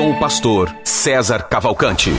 Com 0.00 0.12
o 0.12 0.18
pastor 0.18 0.74
César 0.82 1.42
Cavalcante. 1.42 2.10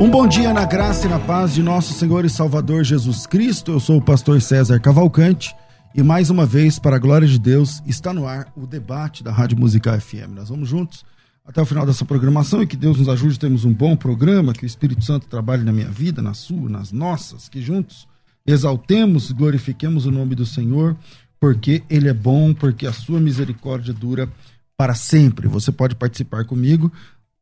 Um 0.00 0.10
bom 0.10 0.26
dia 0.26 0.52
na 0.52 0.64
graça 0.64 1.06
e 1.06 1.08
na 1.08 1.20
paz 1.20 1.54
de 1.54 1.62
nosso 1.62 1.92
Senhor 1.92 2.24
e 2.24 2.28
Salvador 2.28 2.82
Jesus 2.82 3.28
Cristo. 3.28 3.70
Eu 3.70 3.78
sou 3.78 3.98
o 3.98 4.02
pastor 4.02 4.42
César 4.42 4.80
Cavalcante 4.80 5.54
e 5.94 6.02
mais 6.02 6.28
uma 6.28 6.44
vez, 6.44 6.76
para 6.76 6.96
a 6.96 6.98
glória 6.98 7.28
de 7.28 7.38
Deus, 7.38 7.80
está 7.86 8.12
no 8.12 8.26
ar 8.26 8.48
o 8.56 8.66
debate 8.66 9.22
da 9.22 9.30
Rádio 9.30 9.56
Musical 9.56 10.00
FM. 10.00 10.34
Nós 10.34 10.48
vamos 10.48 10.68
juntos 10.68 11.04
até 11.50 11.60
o 11.60 11.66
final 11.66 11.84
dessa 11.84 12.04
programação 12.04 12.62
e 12.62 12.66
que 12.66 12.76
Deus 12.76 12.98
nos 12.98 13.08
ajude. 13.08 13.36
Temos 13.36 13.64
um 13.64 13.72
bom 13.72 13.96
programa, 13.96 14.52
que 14.52 14.62
o 14.64 14.66
Espírito 14.66 15.04
Santo 15.04 15.26
trabalhe 15.26 15.64
na 15.64 15.72
minha 15.72 15.90
vida, 15.90 16.22
na 16.22 16.32
sua, 16.32 16.68
nas 16.68 16.92
nossas, 16.92 17.48
que 17.48 17.60
juntos 17.60 18.06
exaltemos, 18.46 19.32
glorifiquemos 19.32 20.06
o 20.06 20.12
nome 20.12 20.36
do 20.36 20.46
Senhor, 20.46 20.96
porque 21.40 21.82
Ele 21.90 22.08
é 22.08 22.14
bom, 22.14 22.54
porque 22.54 22.86
a 22.86 22.92
sua 22.92 23.18
misericórdia 23.18 23.92
dura 23.92 24.28
para 24.76 24.94
sempre. 24.94 25.48
Você 25.48 25.72
pode 25.72 25.96
participar 25.96 26.44
comigo, 26.44 26.92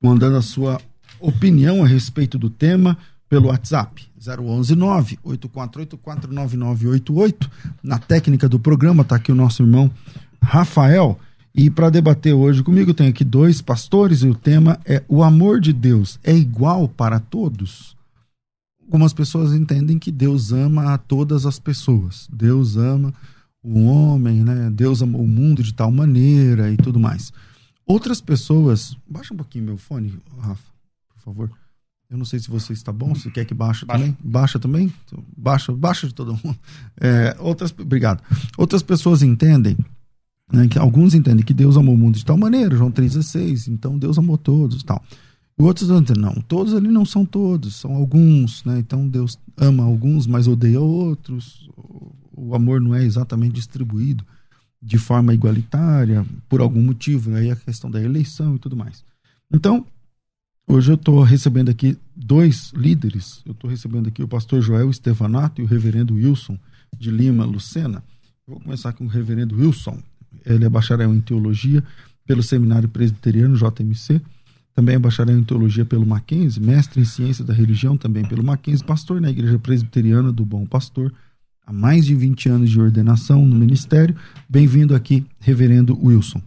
mandando 0.03 0.39
a 0.39 0.43
sua 0.43 0.81
opinião 1.21 1.85
a 1.85 1.87
respeito 1.87 2.39
do 2.39 2.49
tema 2.49 2.97
pelo 3.29 3.49
WhatsApp 3.49 4.09
011 4.19 4.75
984849988. 4.75 7.47
Na 7.83 7.99
técnica 7.99 8.49
do 8.49 8.59
programa 8.59 9.03
está 9.03 9.17
aqui 9.17 9.31
o 9.31 9.35
nosso 9.35 9.63
irmão 9.63 9.91
Rafael. 10.43 11.21
E 11.59 11.69
para 11.69 11.91
debater 11.91 12.33
hoje 12.33 12.63
comigo 12.63 12.95
tem 12.95 13.09
aqui 13.09 13.25
dois 13.25 13.61
pastores 13.61 14.23
e 14.23 14.29
o 14.29 14.35
tema 14.37 14.79
é 14.85 15.03
o 15.09 15.25
amor 15.25 15.61
de 15.61 15.73
Deus 15.73 16.17
é 16.23 16.33
igual 16.33 16.89
para 16.89 17.19
todos. 17.19 17.97
Algumas 18.81 19.13
pessoas 19.13 19.53
entendem 19.53 19.99
que 19.99 20.13
Deus 20.13 20.53
ama 20.53 20.95
a 20.95 20.99
todas 20.99 21.45
as 21.47 21.59
pessoas. 21.59 22.29
Deus 22.33 22.77
ama 22.77 23.13
o 23.61 23.87
homem, 23.87 24.45
né? 24.45 24.71
Deus 24.71 25.03
ama 25.03 25.19
o 25.19 25.27
mundo 25.27 25.61
de 25.61 25.75
tal 25.75 25.91
maneira 25.91 26.71
e 26.71 26.77
tudo 26.77 27.01
mais. 27.01 27.33
Outras 27.85 28.21
pessoas, 28.21 28.97
baixa 29.11 29.35
um 29.35 29.37
pouquinho 29.37 29.65
meu 29.65 29.77
fone, 29.77 30.17
Rafa 30.39 30.63
por 31.13 31.23
favor. 31.25 31.51
Eu 32.09 32.17
não 32.17 32.25
sei 32.25 32.39
se 32.39 32.49
você 32.49 32.73
está 32.73 32.93
bom, 32.93 33.17
se 33.17 33.33
quer 33.33 33.45
que 33.45 33.53
baixe 33.53 33.85
baixa. 33.85 34.01
também. 34.05 34.17
Baixa 34.23 34.59
também? 34.61 34.95
Baixa, 35.37 35.73
baixa 35.73 36.07
de 36.07 36.15
todo 36.15 36.39
mundo. 36.45 36.57
É, 37.01 37.37
outras, 37.41 37.75
obrigado. 37.77 38.23
Outras 38.57 38.81
pessoas 38.81 39.25
entendem, 39.25 39.77
né, 40.53 40.67
que 40.69 40.79
alguns 40.79 41.15
entendem 41.15 41.45
que 41.45 41.55
Deus 41.55 41.77
amou 41.77 41.95
o 41.95 41.99
mundo 41.99 42.17
de 42.17 42.25
tal 42.25 42.37
maneira, 42.37 42.77
João 42.77 42.91
3,16, 42.91 43.69
então 43.69 43.99
Deus 43.99 44.19
amou 44.19 44.39
todos 44.39 44.83
tal. 44.83 45.03
E 45.59 45.63
outros 45.63 45.89
não, 45.89 46.01
não, 46.17 46.35
todos 46.35 46.73
ali 46.75 46.89
não 46.89 47.05
são 47.05 47.25
todos, 47.25 47.77
são 47.77 47.95
alguns, 47.95 48.65
né? 48.65 48.79
Então 48.79 49.09
Deus 49.09 49.39
ama 49.57 49.83
alguns, 49.83 50.27
mas 50.27 50.47
odeia 50.47 50.81
outros. 50.81 51.69
O 52.33 52.55
amor 52.55 52.81
não 52.81 52.95
é 52.95 53.05
exatamente 53.05 53.55
distribuído 53.55 54.25
de 54.81 54.97
forma 54.97 55.35
igualitária, 55.35 56.25
por 56.49 56.61
algum 56.61 56.81
motivo, 56.81 57.35
aí 57.35 57.51
a 57.51 57.57
questão 57.57 57.91
da 57.91 58.01
eleição 58.01 58.55
e 58.55 58.59
tudo 58.61 58.77
mais. 58.77 59.05
Então, 59.53 59.85
Hoje 60.71 60.91
eu 60.91 60.97
estou 60.97 61.23
recebendo 61.23 61.71
aqui 61.71 61.97
dois 62.15 62.73
líderes. 62.75 63.41
Eu 63.47 63.53
estou 63.53 63.71
recebendo 63.71 64.09
aqui 64.09 64.23
o 64.23 64.29
pastor 64.29 64.61
Joel 64.61 64.91
Estevanato 64.91 65.63
e 65.63 65.65
o 65.65 65.67
reverendo 65.67 66.13
Wilson 66.13 66.59
de 66.95 67.11
Lima 67.11 67.47
Lucena. 67.47 68.05
Vou 68.47 68.61
começar 68.61 68.93
com 68.93 69.07
o 69.07 69.09
reverendo 69.09 69.57
Wilson. 69.57 69.99
Ele 70.45 70.65
é 70.65 70.69
bacharel 70.69 71.15
em 71.15 71.21
teologia 71.21 71.83
pelo 72.27 72.43
Seminário 72.43 72.89
Presbiteriano 72.89 73.57
JMC. 73.57 74.21
Também 74.75 74.95
é 74.95 74.99
bacharel 74.99 75.39
em 75.39 75.43
teologia 75.43 75.85
pelo 75.85 76.07
Mackenzie, 76.07 76.63
mestre 76.63 77.01
em 77.01 77.05
ciência 77.05 77.45
da 77.45 77.53
religião 77.53 77.97
também 77.97 78.25
pelo 78.25 78.45
Mackenzie, 78.45 78.85
pastor 78.85 79.21
na 79.21 79.31
Igreja 79.31 79.59
Presbiteriana 79.59 80.31
do 80.31 80.45
Bom 80.45 80.65
Pastor, 80.65 81.13
há 81.67 81.73
mais 81.73 82.07
de 82.07 82.15
20 82.15 82.49
anos 82.49 82.71
de 82.71 82.81
ordenação 82.81 83.45
no 83.45 83.57
ministério. 83.57 84.15
Bem-vindo 84.49 84.95
aqui, 84.95 85.27
reverendo 85.41 85.99
Wilson. 86.01 86.41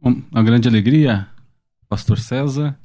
Uma 0.00 0.42
grande 0.42 0.66
alegria, 0.66 1.28
pastor 1.88 2.18
César, 2.18 2.78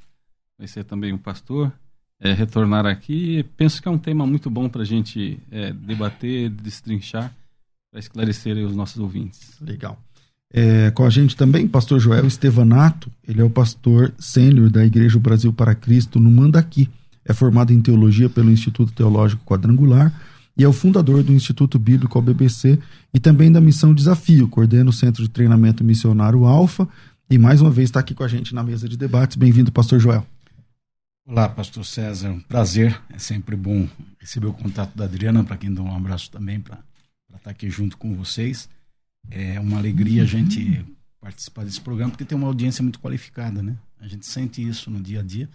vai 0.57 0.67
ser 0.67 0.83
também 0.83 1.13
um 1.13 1.17
pastor, 1.17 1.71
é, 2.19 2.33
retornar 2.33 2.85
aqui. 2.85 3.43
Penso 3.55 3.81
que 3.81 3.87
é 3.87 3.91
um 3.91 3.97
tema 3.97 4.25
muito 4.25 4.49
bom 4.49 4.67
para 4.67 4.81
a 4.81 4.85
gente 4.85 5.39
é, 5.49 5.71
debater, 5.71 6.49
destrinchar, 6.49 7.33
para 7.91 7.99
esclarecer 7.99 8.57
os 8.57 8.75
nossos 8.75 8.97
ouvintes. 8.97 9.55
Legal. 9.61 10.01
É, 10.51 10.91
com 10.91 11.03
a 11.03 11.09
gente 11.09 11.35
também, 11.35 11.67
pastor 11.67 11.99
Joel 11.99 12.25
Estevanato, 12.25 13.11
ele 13.27 13.41
é 13.41 13.43
o 13.43 13.49
pastor 13.49 14.13
sênior 14.17 14.69
da 14.69 14.85
Igreja 14.85 15.19
Brasil 15.19 15.51
para 15.51 15.75
Cristo 15.75 16.19
no 16.19 16.31
Mandaqui. 16.31 16.89
É 17.25 17.33
formado 17.33 17.73
em 17.73 17.81
teologia 17.81 18.29
pelo 18.29 18.49
Instituto 18.49 18.93
Teológico 18.93 19.43
Quadrangular 19.43 20.13
e 20.57 20.63
é 20.63 20.67
o 20.67 20.73
fundador 20.73 21.21
do 21.21 21.33
Instituto 21.33 21.77
Bíblico 21.77 22.21
BBC 22.21 22.79
e 23.13 23.19
também 23.19 23.51
da 23.51 23.59
Missão 23.59 23.93
Desafio, 23.93 24.47
coordena 24.47 24.89
o 24.89 24.93
Centro 24.93 25.21
de 25.23 25.29
Treinamento 25.29 25.83
Missionário 25.83 26.45
Alfa 26.45 26.87
e 27.29 27.37
mais 27.37 27.59
uma 27.61 27.69
vez 27.69 27.89
está 27.89 27.99
aqui 27.99 28.15
com 28.15 28.23
a 28.23 28.27
gente 28.27 28.55
na 28.55 28.63
mesa 28.63 28.87
de 28.87 28.95
debates. 28.95 29.35
Bem-vindo, 29.35 29.71
pastor 29.71 29.99
Joel. 29.99 30.25
Olá, 31.25 31.49
pastor 31.49 31.85
César, 31.85 32.29
um 32.29 32.39
prazer. 32.39 32.97
É 33.09 33.19
sempre 33.19 33.57
bom 33.57 33.85
receber 34.17 34.47
o 34.47 34.53
contato 34.53 34.95
da 34.95 35.03
Adriana, 35.03 35.43
para 35.43 35.57
quem 35.57 35.73
dá 35.73 35.81
um 35.81 35.93
abraço 35.93 36.31
também, 36.31 36.61
para 36.61 36.79
estar 37.37 37.49
tá 37.49 37.51
aqui 37.51 37.69
junto 37.69 37.97
com 37.97 38.15
vocês. 38.15 38.69
É 39.29 39.59
uma 39.59 39.77
alegria 39.77 40.23
a 40.23 40.25
gente 40.25 40.85
participar 41.19 41.65
desse 41.65 41.81
programa, 41.81 42.11
porque 42.11 42.25
tem 42.25 42.37
uma 42.37 42.47
audiência 42.47 42.81
muito 42.81 42.99
qualificada, 42.99 43.61
né? 43.61 43.75
A 43.99 44.07
gente 44.07 44.25
sente 44.25 44.65
isso 44.65 44.89
no 44.89 45.01
dia 45.01 45.19
a 45.19 45.23
dia, 45.23 45.49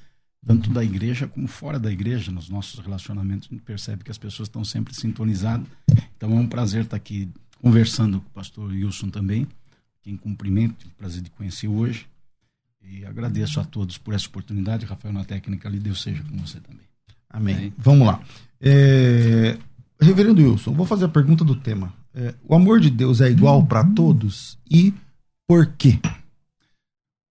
tanto 0.45 0.71
da 0.71 0.83
igreja 0.83 1.27
como 1.29 1.47
fora 1.47 1.79
da 1.79 1.91
igreja, 1.91 2.33
nos 2.33 2.49
nossos 2.49 2.79
relacionamentos, 2.81 3.49
a 3.51 3.55
gente 3.55 3.63
percebe 3.63 4.03
que 4.05 4.11
as 4.11 4.19
pessoas 4.19 4.49
estão 4.49 4.65
sempre 4.65 4.95
sintonizadas. 4.95 5.67
Então 6.17 6.33
é 6.37 6.41
um 6.41 6.47
prazer 6.47 6.83
estar 6.85 6.97
aqui 6.97 7.29
conversando 7.61 8.21
com 8.21 8.27
o 8.27 8.33
pastor 8.33 8.71
Wilson 8.71 9.09
também, 9.09 9.47
quem 10.03 10.17
cumprimento, 10.17 10.89
prazer 10.99 11.23
de 11.23 11.31
conhecer 11.31 11.69
hoje. 11.69 12.07
E 12.85 13.05
agradeço 13.05 13.61
a 13.61 13.65
todos 13.65 13.97
por 13.97 14.13
essa 14.13 14.27
oportunidade. 14.27 14.85
Rafael, 14.85 15.15
na 15.15 15.25
técnica 15.25 15.69
ali, 15.69 15.79
Deus 15.79 16.03
seja 16.03 16.23
com 16.25 16.37
você 16.37 16.59
também. 16.59 16.85
Amém. 17.31 17.55
Amém. 17.55 17.75
Vamos 17.79 18.07
lá. 18.09 18.21
É... 18.61 19.57
Reverendo 20.03 20.43
Wilson, 20.43 20.73
vou 20.73 20.85
fazer 20.85 21.05
a 21.05 21.09
pergunta 21.09 21.45
do 21.45 21.55
tema. 21.55 21.93
É, 22.13 22.35
o 22.43 22.55
amor 22.55 22.81
de 22.81 22.91
Deus 22.91 23.21
é 23.21 23.31
igual 23.31 23.65
para 23.65 23.85
todos 23.85 24.59
e 24.71 24.93
por 25.47 25.67
quê? 25.67 25.99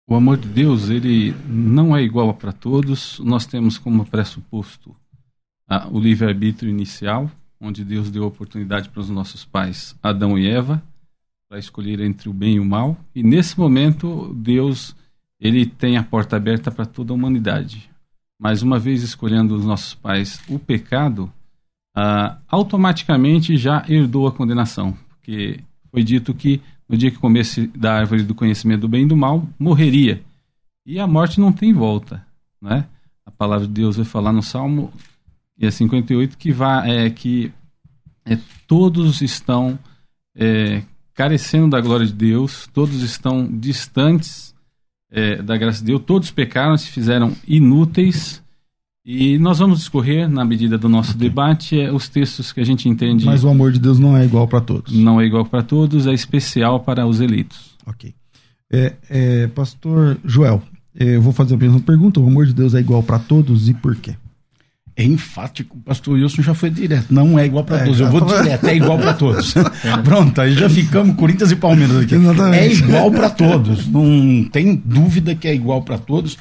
O 0.07 0.15
amor 0.15 0.37
de 0.37 0.47
Deus, 0.47 0.89
ele 0.89 1.35
não 1.47 1.95
é 1.95 2.01
igual 2.01 2.33
para 2.33 2.51
todos. 2.51 3.19
Nós 3.19 3.45
temos 3.45 3.77
como 3.77 4.05
pressuposto 4.05 4.95
ah, 5.67 5.87
o 5.91 5.99
livre-arbítrio 5.99 6.69
inicial, 6.69 7.29
onde 7.59 7.83
Deus 7.83 8.09
deu 8.09 8.23
oportunidade 8.23 8.89
para 8.89 8.99
os 8.99 9.09
nossos 9.09 9.45
pais, 9.45 9.95
Adão 10.01 10.37
e 10.37 10.47
Eva, 10.47 10.83
para 11.47 11.59
escolher 11.59 11.99
entre 12.01 12.29
o 12.29 12.33
bem 12.33 12.55
e 12.55 12.59
o 12.59 12.65
mal. 12.65 12.97
E 13.13 13.23
nesse 13.23 13.59
momento, 13.59 14.33
Deus 14.35 14.95
ele 15.39 15.65
tem 15.65 15.97
a 15.97 16.03
porta 16.03 16.35
aberta 16.35 16.71
para 16.71 16.85
toda 16.85 17.13
a 17.13 17.15
humanidade. 17.15 17.89
Mas 18.39 18.61
uma 18.61 18.79
vez 18.79 19.03
escolhendo 19.03 19.55
os 19.55 19.65
nossos 19.65 19.93
pais 19.93 20.41
o 20.47 20.57
pecado, 20.57 21.31
ah, 21.95 22.37
automaticamente 22.47 23.57
já 23.57 23.85
herdou 23.87 24.27
a 24.27 24.31
condenação, 24.31 24.97
porque 25.09 25.61
foi 25.91 26.03
dito 26.03 26.33
que 26.33 26.61
no 26.87 26.97
dia 26.97 27.09
que 27.09 27.17
comesse 27.17 27.67
da 27.67 27.93
árvore 27.93 28.23
do 28.23 28.35
conhecimento 28.35 28.81
do 28.81 28.89
bem 28.89 29.03
e 29.03 29.07
do 29.07 29.17
mal, 29.17 29.47
morreria. 29.57 30.21
E 30.85 30.99
a 30.99 31.07
morte 31.07 31.39
não 31.39 31.51
tem 31.51 31.73
volta, 31.73 32.25
né? 32.61 32.85
A 33.25 33.31
palavra 33.31 33.65
de 33.65 33.73
Deus 33.73 33.95
vai 33.95 34.05
falar 34.05 34.31
no 34.31 34.43
Salmo 34.43 34.93
58 35.59 36.37
que 36.37 36.51
vai 36.51 37.05
é 37.05 37.09
que 37.09 37.51
é, 38.25 38.37
todos 38.67 39.21
estão 39.21 39.79
é, 40.35 40.83
carecendo 41.13 41.69
da 41.69 41.81
glória 41.81 42.05
de 42.05 42.13
Deus, 42.13 42.67
todos 42.73 43.01
estão 43.01 43.47
distantes 43.47 44.53
é, 45.09 45.41
da 45.41 45.55
graça 45.57 45.79
de 45.79 45.85
Deus, 45.85 46.01
todos 46.05 46.29
pecaram, 46.29 46.77
se 46.77 46.89
fizeram 46.89 47.33
inúteis. 47.47 48.43
E 49.05 49.37
nós 49.37 49.59
vamos 49.59 49.79
discorrer, 49.79 50.27
na 50.27 50.43
medida 50.43 50.79
do 50.79 50.89
nosso 50.89 51.11
okay. 51.11 51.29
debate, 51.29 51.79
é, 51.79 51.91
os 51.91 52.09
textos 52.09 52.51
que 52.51 52.59
a 52.59 52.65
gente 52.65 52.89
entende. 52.89 53.23
Mas 53.23 53.43
o 53.43 53.49
amor 53.49 53.71
de 53.71 53.79
Deus 53.79 53.99
não 53.99 54.17
é 54.17 54.25
igual 54.25 54.47
para 54.47 54.61
todos. 54.61 54.91
Não 54.93 55.21
é 55.21 55.25
igual 55.25 55.45
para 55.45 55.61
todos, 55.61 56.07
é 56.07 56.13
especial 56.13 56.79
para 56.79 57.05
os 57.05 57.21
eleitos. 57.21 57.75
Ok. 57.85 58.15
É, 58.71 58.93
é, 59.07 59.47
Pastor 59.47 60.17
Joel, 60.25 60.59
é, 60.97 61.17
eu 61.17 61.21
vou 61.21 61.31
fazer 61.31 61.53
a 61.53 61.57
mesma 61.57 61.79
pergunta: 61.79 62.19
o 62.19 62.25
amor 62.25 62.47
de 62.47 62.53
Deus 62.53 62.73
é 62.73 62.79
igual 62.79 63.03
para 63.03 63.19
todos 63.19 63.69
e 63.69 63.75
por 63.75 63.95
quê? 63.95 64.15
É 64.97 65.03
enfático, 65.03 65.77
o 65.77 65.81
pastor 65.81 66.13
Wilson 66.15 66.41
já 66.41 66.53
foi 66.53 66.69
direto. 66.69 67.13
Não 67.13 67.37
é 67.37 67.45
igual 67.45 67.65
para 67.65 67.81
é, 67.81 67.83
todos. 67.83 67.99
Eu 67.99 68.09
vou 68.09 68.21
direto, 68.21 68.65
é 68.65 68.75
igual 68.75 68.97
para 68.97 69.13
todos. 69.13 69.53
Pronto, 70.05 70.39
aí 70.39 70.53
já 70.53 70.69
ficamos 70.69 71.17
Corinthians 71.17 71.51
e 71.51 71.55
Palmeiras 71.57 71.97
aqui. 71.97 72.15
Exatamente. 72.15 72.57
É 72.57 72.73
igual 72.73 73.11
para 73.11 73.29
todos. 73.29 73.85
Não 73.87 74.45
tem 74.49 74.73
dúvida 74.73 75.35
que 75.35 75.49
é 75.49 75.53
igual 75.53 75.81
para 75.81 75.97
todos, 75.97 76.37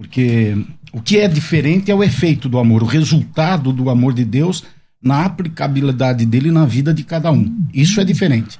porque 0.00 0.56
o 0.94 1.02
que 1.02 1.18
é 1.18 1.28
diferente 1.28 1.90
é 1.90 1.94
o 1.94 2.02
efeito 2.02 2.48
do 2.48 2.58
amor, 2.58 2.82
o 2.82 2.86
resultado 2.86 3.70
do 3.70 3.90
amor 3.90 4.14
de 4.14 4.24
Deus 4.24 4.64
na 5.02 5.26
aplicabilidade 5.26 6.24
dele 6.24 6.50
na 6.50 6.64
vida 6.64 6.94
de 6.94 7.04
cada 7.04 7.30
um. 7.30 7.54
Isso 7.74 8.00
é 8.00 8.04
diferente 8.04 8.58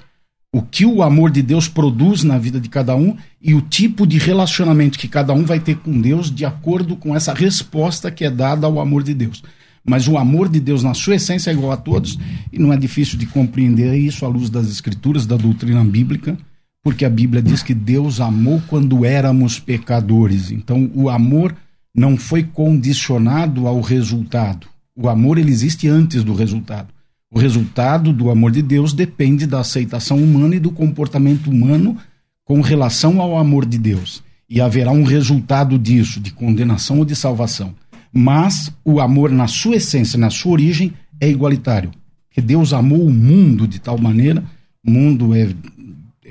o 0.53 0.61
que 0.61 0.85
o 0.85 1.03
amor 1.03 1.31
de 1.31 1.41
Deus 1.41 1.67
produz 1.67 2.25
na 2.25 2.37
vida 2.37 2.61
de 2.61 2.69
cada 2.69 2.95
um 2.95 3.17
e 3.41 3.55
o 3.55 3.63
tipo 3.63 4.07
de 4.07 4.19
relacionamento 4.19 4.99
que 4.99 5.09
cada 5.09 5.33
um 5.33 5.45
vai 5.45 5.61
ter 5.61 5.77
com 5.77 5.99
Deus 5.99 6.31
de 6.31 6.45
acordo 6.45 6.95
com 6.95 7.17
essa 7.17 7.33
resposta 7.33 8.11
que 8.11 8.23
é 8.25 8.31
dada 8.31 8.67
ao 8.67 8.79
amor 8.79 9.03
de 9.03 9.15
Deus. 9.15 9.43
Mas 9.83 10.09
o 10.09 10.19
amor 10.19 10.51
de 10.51 10.61
Deus, 10.61 10.83
na 10.83 10.93
sua 10.93 11.15
essência, 11.15 11.51
é 11.51 11.55
igual 11.55 11.73
a 11.73 11.77
todos, 11.77 12.19
e 12.53 12.59
não 12.59 12.71
é 12.71 12.77
difícil 12.77 13.19
de 13.19 13.25
compreender 13.25 13.95
isso 13.95 14.27
à 14.27 14.29
luz 14.29 14.51
das 14.51 14.69
Escrituras, 14.69 15.25
da 15.25 15.39
doutrina 15.39 15.83
bíblica, 15.83 16.37
porque 16.83 17.05
a 17.05 17.11
Bíblia 17.11 17.43
diz 17.43 17.63
que 17.63 17.75
Deus 17.75 18.21
amou 18.21 18.63
quando 18.67 19.05
éramos 19.05 19.59
pecadores. 19.59 20.51
Então, 20.51 20.91
o 20.95 21.11
amor 21.11 21.55
não 21.95 22.17
foi 22.17 22.43
condicionado 22.43 23.67
ao 23.67 23.81
resultado. 23.81 24.67
O 24.97 25.09
amor 25.09 25.39
ele 25.39 25.51
existe 25.51 25.89
antes 25.89 26.25
do 26.25 26.35
resultado. 26.35 26.89
O 27.31 27.39
resultado 27.39 28.13
do 28.13 28.31
amor 28.31 28.51
de 28.51 28.63
Deus 28.63 28.93
depende 28.93 29.47
da 29.47 29.61
aceitação 29.61 30.19
humana 30.19 30.57
e 30.57 30.61
do 30.61 30.71
comportamento 30.71 31.51
humano 31.51 31.97
com 32.45 32.61
relação 32.61 33.21
ao 33.21 33.39
amor 33.39 33.65
de 33.67 33.79
Deus. 33.79 34.23
E 34.49 34.61
haverá 34.61 34.91
um 34.91 35.05
resultado 35.05 35.79
disso, 35.79 36.19
de 36.19 36.33
condenação 36.33 36.99
ou 36.99 37.05
de 37.05 37.15
salvação. 37.15 37.75
Mas 38.13 38.73
o 38.85 39.01
amor, 39.01 39.31
na 39.31 39.47
sua 39.47 39.77
essência, 39.77 40.19
na 40.19 40.31
sua 40.31 40.53
origem, 40.53 40.93
é 41.21 41.29
igualitário. 41.29 41.93
Que 42.31 42.41
Deus 42.41 42.73
amou 42.73 43.07
o 43.07 43.13
mundo 43.13 43.69
de 43.69 43.79
tal 43.79 43.99
maneira, 43.99 44.43
mundo 44.85 45.35
é, 45.35 45.49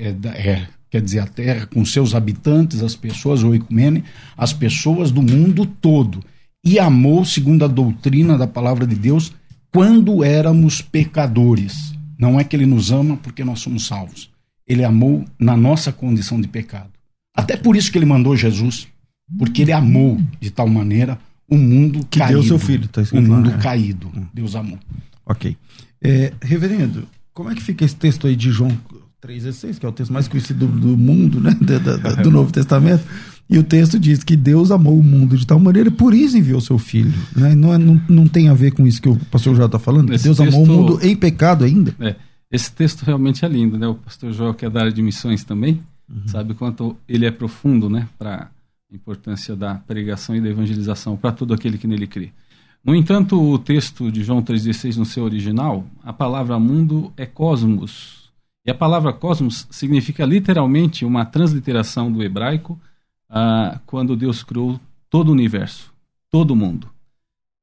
é, 0.00 0.28
é 0.28 0.66
quer 0.90 1.00
dizer, 1.00 1.20
a 1.20 1.26
terra 1.26 1.66
com 1.66 1.84
seus 1.84 2.14
habitantes, 2.14 2.82
as 2.82 2.96
pessoas, 2.96 3.42
o 3.42 3.54
ecumene, 3.54 4.02
as 4.36 4.52
pessoas 4.52 5.12
do 5.12 5.22
mundo 5.22 5.64
todo. 5.64 6.22
E 6.64 6.78
amou, 6.78 7.24
segundo 7.24 7.64
a 7.64 7.68
doutrina 7.68 8.36
da 8.36 8.46
palavra 8.46 8.86
de 8.86 8.96
Deus, 8.96 9.32
quando 9.72 10.24
éramos 10.24 10.82
pecadores. 10.82 11.94
Não 12.18 12.38
é 12.38 12.44
que 12.44 12.54
ele 12.54 12.66
nos 12.66 12.90
ama 12.90 13.16
porque 13.16 13.42
nós 13.42 13.60
somos 13.60 13.86
salvos. 13.86 14.30
Ele 14.66 14.84
amou 14.84 15.24
na 15.38 15.56
nossa 15.56 15.90
condição 15.90 16.38
de 16.38 16.48
pecado. 16.48 16.90
Até 17.34 17.56
por 17.56 17.76
isso 17.76 17.90
que 17.90 17.96
ele 17.96 18.04
mandou 18.04 18.36
Jesus, 18.36 18.86
porque 19.38 19.62
ele 19.62 19.72
amou 19.72 20.20
de 20.38 20.50
tal 20.50 20.68
maneira 20.68 21.18
o 21.48 21.56
mundo 21.56 22.06
que 22.10 22.18
caído. 22.18 22.34
deu 22.34 22.42
seu 22.42 22.58
filho, 22.58 22.86
tá 22.88 23.00
escrito 23.00 23.24
O 23.24 23.28
mundo 23.28 23.48
lá, 23.48 23.56
é. 23.56 23.58
caído. 23.58 24.12
Deus 24.34 24.54
amou. 24.54 24.78
Ok. 25.24 25.56
É, 26.02 26.32
reverendo, 26.42 27.08
como 27.32 27.50
é 27.50 27.54
que 27.54 27.62
fica 27.62 27.84
esse 27.84 27.96
texto 27.96 28.26
aí 28.26 28.36
de 28.36 28.50
João 28.50 28.76
3,16, 29.22 29.78
que 29.78 29.86
é 29.86 29.88
o 29.88 29.92
texto 29.92 30.12
mais 30.12 30.28
conhecido 30.28 30.66
do, 30.66 30.80
do 30.80 30.96
mundo, 30.96 31.40
né? 31.40 31.56
Do, 31.60 31.78
do, 31.78 32.22
do 32.22 32.30
Novo 32.30 32.52
Testamento? 32.52 33.04
E 33.48 33.58
o 33.58 33.64
texto 33.64 33.98
diz 33.98 34.22
que 34.22 34.36
Deus 34.36 34.70
amou 34.70 34.96
o 34.96 35.02
mundo 35.02 35.36
de 35.36 35.44
tal 35.44 35.58
maneira, 35.58 35.90
por 35.90 36.14
isso 36.14 36.38
enviou 36.38 36.60
seu 36.60 36.78
filho. 36.78 37.12
Né? 37.34 37.54
Não, 37.54 37.74
é, 37.74 37.78
não, 37.78 38.00
não 38.08 38.28
tem 38.28 38.48
a 38.48 38.54
ver 38.54 38.70
com 38.70 38.86
isso 38.86 39.02
que 39.02 39.08
o 39.08 39.16
pastor 39.26 39.56
João 39.56 39.66
está 39.66 39.78
falando, 39.78 40.06
Deus 40.06 40.22
texto, 40.22 40.40
amou 40.42 40.62
o 40.62 40.66
mundo 40.66 41.00
em 41.02 41.16
pecado 41.16 41.64
ainda. 41.64 41.92
É, 41.98 42.14
esse 42.50 42.70
texto 42.72 43.02
realmente 43.02 43.44
é 43.44 43.48
lindo, 43.48 43.76
né? 43.76 43.88
O 43.88 43.96
pastor 43.96 44.32
João, 44.32 44.54
que 44.54 44.64
é 44.64 44.70
da 44.70 44.80
área 44.80 44.92
de 44.92 45.02
missões 45.02 45.42
também, 45.42 45.82
uhum. 46.08 46.26
sabe 46.26 46.54
quanto 46.54 46.96
ele 47.08 47.26
é 47.26 47.30
profundo, 47.32 47.90
né? 47.90 48.08
Para 48.16 48.50
a 48.92 48.94
importância 48.94 49.56
da 49.56 49.74
pregação 49.74 50.36
e 50.36 50.40
da 50.40 50.48
evangelização 50.48 51.16
para 51.16 51.32
todo 51.32 51.52
aquele 51.52 51.76
que 51.76 51.88
nele 51.88 52.06
crê. 52.06 52.30
No 52.84 52.94
entanto, 52.94 53.40
o 53.40 53.58
texto 53.58 54.10
de 54.10 54.22
João 54.22 54.42
3,16 54.42 54.96
no 54.96 55.04
seu 55.04 55.24
original, 55.24 55.84
a 56.02 56.12
palavra 56.12 56.58
mundo 56.58 57.12
é 57.16 57.26
cosmos. 57.26 58.19
E 58.64 58.70
a 58.70 58.74
palavra 58.74 59.12
cosmos 59.12 59.66
significa 59.70 60.24
literalmente 60.24 61.04
uma 61.04 61.24
transliteração 61.24 62.12
do 62.12 62.22
hebraico 62.22 62.78
ah, 63.28 63.80
quando 63.86 64.16
Deus 64.16 64.42
criou 64.42 64.78
todo 65.08 65.28
o 65.28 65.32
universo, 65.32 65.92
todo 66.30 66.56
mundo. 66.56 66.88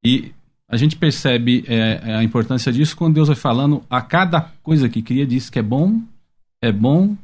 E 0.04 0.32
a 0.68 0.76
gente 0.76 0.96
percebe 0.96 1.64
é, 1.68 2.16
a 2.16 2.24
importância 2.24 2.72
disso 2.72 2.96
quando 2.96 3.16
Deus 3.16 3.28
vai 3.28 3.38
falando 3.38 3.84
a 3.90 4.02
cada 4.02 4.42
coisa 4.62 4.90
que 4.90 5.02
cria, 5.02 5.26
diz 5.26 5.50
que 5.50 5.60
é 5.60 5.64
bom, 5.64 6.02
é 6.62 6.72
bom, 6.72 7.16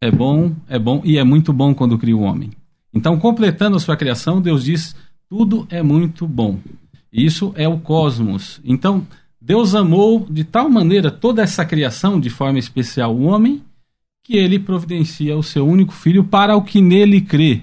é 0.00 0.10
bom, 0.10 0.54
é 0.68 0.78
bom 0.78 1.00
e 1.04 1.18
é 1.18 1.24
muito 1.24 1.52
bom 1.52 1.74
quando 1.74 1.98
cria 1.98 2.16
o 2.16 2.22
homem. 2.22 2.50
Então, 2.92 3.18
completando 3.18 3.76
a 3.76 3.80
sua 3.80 3.96
criação, 3.96 4.42
Deus 4.42 4.64
diz: 4.64 4.96
tudo 5.28 5.66
é 5.70 5.82
muito 5.82 6.26
bom. 6.26 6.58
Isso 7.12 7.52
é 7.56 7.68
o 7.68 7.78
cosmos. 7.78 8.60
Então, 8.64 9.06
Deus 9.40 9.74
amou 9.74 10.26
de 10.28 10.44
tal 10.44 10.68
maneira 10.68 11.10
toda 11.10 11.42
essa 11.42 11.64
criação, 11.64 12.20
de 12.20 12.28
forma 12.28 12.58
especial 12.58 13.16
o 13.16 13.22
homem, 13.22 13.62
que 14.22 14.36
ele 14.36 14.58
providencia 14.58 15.36
o 15.36 15.42
seu 15.42 15.66
único 15.66 15.92
filho 15.92 16.24
para 16.24 16.56
o 16.56 16.62
que 16.62 16.80
nele 16.80 17.20
crê. 17.20 17.62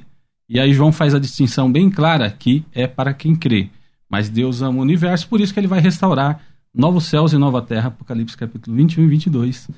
E 0.50 0.60
aí 0.60 0.74
João 0.74 0.92
faz 0.92 1.14
a 1.14 1.20
distinção 1.20 1.72
bem 1.72 1.90
clara 1.90 2.30
que 2.32 2.66
é 2.74 2.88
para 2.88 3.14
quem 3.14 3.36
crê. 3.36 3.70
Mas 4.10 4.30
Deus 4.30 4.62
ama 4.62 4.80
o 4.80 4.82
universo, 4.82 5.28
por 5.28 5.42
isso 5.42 5.54
que 5.54 5.60
ele 5.60 5.68
vai 5.68 5.80
restaurar 5.80 6.42
novos 6.74 7.06
céus 7.06 7.34
e 7.34 7.38
nova 7.38 7.62
terra, 7.62 7.88
Apocalipse 7.88 8.38
capítulo 8.38 8.76
21 8.76 9.04
e 9.04 9.08
22, 9.08 9.70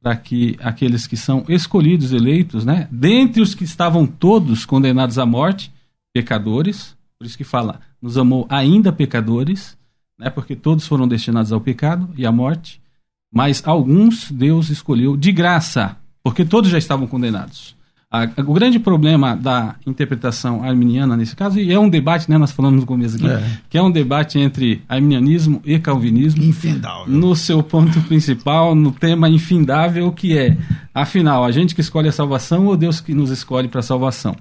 para 0.00 0.16
que 0.16 0.56
aqueles 0.60 1.06
que 1.06 1.16
são 1.16 1.44
escolhidos, 1.48 2.12
eleitos, 2.12 2.64
né, 2.64 2.88
dentre 2.90 3.40
os 3.40 3.54
que 3.54 3.64
estavam 3.64 4.06
todos 4.06 4.66
condenados 4.66 5.18
à 5.18 5.24
morte, 5.24 5.72
pecadores, 6.12 6.96
por 7.18 7.26
isso 7.26 7.38
que 7.38 7.44
fala, 7.44 7.80
nos 8.00 8.18
amou 8.18 8.46
ainda 8.50 8.92
pecadores, 8.92 9.77
né, 10.18 10.28
porque 10.30 10.56
todos 10.56 10.86
foram 10.86 11.06
destinados 11.06 11.52
ao 11.52 11.60
pecado 11.60 12.08
e 12.16 12.26
à 12.26 12.32
morte, 12.32 12.80
mas 13.32 13.62
alguns 13.64 14.30
Deus 14.30 14.68
escolheu 14.70 15.16
de 15.16 15.30
graça, 15.30 15.96
porque 16.22 16.44
todos 16.44 16.70
já 16.70 16.78
estavam 16.78 17.06
condenados. 17.06 17.76
A, 18.10 18.22
o 18.46 18.54
grande 18.54 18.78
problema 18.78 19.36
da 19.36 19.74
interpretação 19.86 20.64
arminiana 20.64 21.14
nesse 21.14 21.36
caso, 21.36 21.60
e 21.60 21.70
é 21.70 21.78
um 21.78 21.90
debate, 21.90 22.30
né, 22.30 22.38
nós 22.38 22.50
falamos 22.50 22.80
no 22.80 22.86
começo 22.86 23.16
aqui, 23.16 23.28
é. 23.28 23.58
que 23.68 23.76
é 23.76 23.82
um 23.82 23.90
debate 23.90 24.38
entre 24.38 24.82
arminianismo 24.88 25.60
e 25.62 25.78
calvinismo. 25.78 26.42
Infindável. 26.42 27.06
No 27.06 27.36
seu 27.36 27.62
ponto 27.62 28.00
principal, 28.02 28.74
no 28.74 28.92
tema 28.92 29.28
infindável, 29.28 30.10
que 30.10 30.38
é, 30.38 30.56
afinal, 30.94 31.44
a 31.44 31.52
gente 31.52 31.74
que 31.74 31.82
escolhe 31.82 32.08
a 32.08 32.12
salvação 32.12 32.64
ou 32.66 32.78
Deus 32.78 32.98
que 32.98 33.12
nos 33.12 33.30
escolhe 33.30 33.68
para 33.68 33.80
a 33.80 33.82
salvação? 33.82 34.34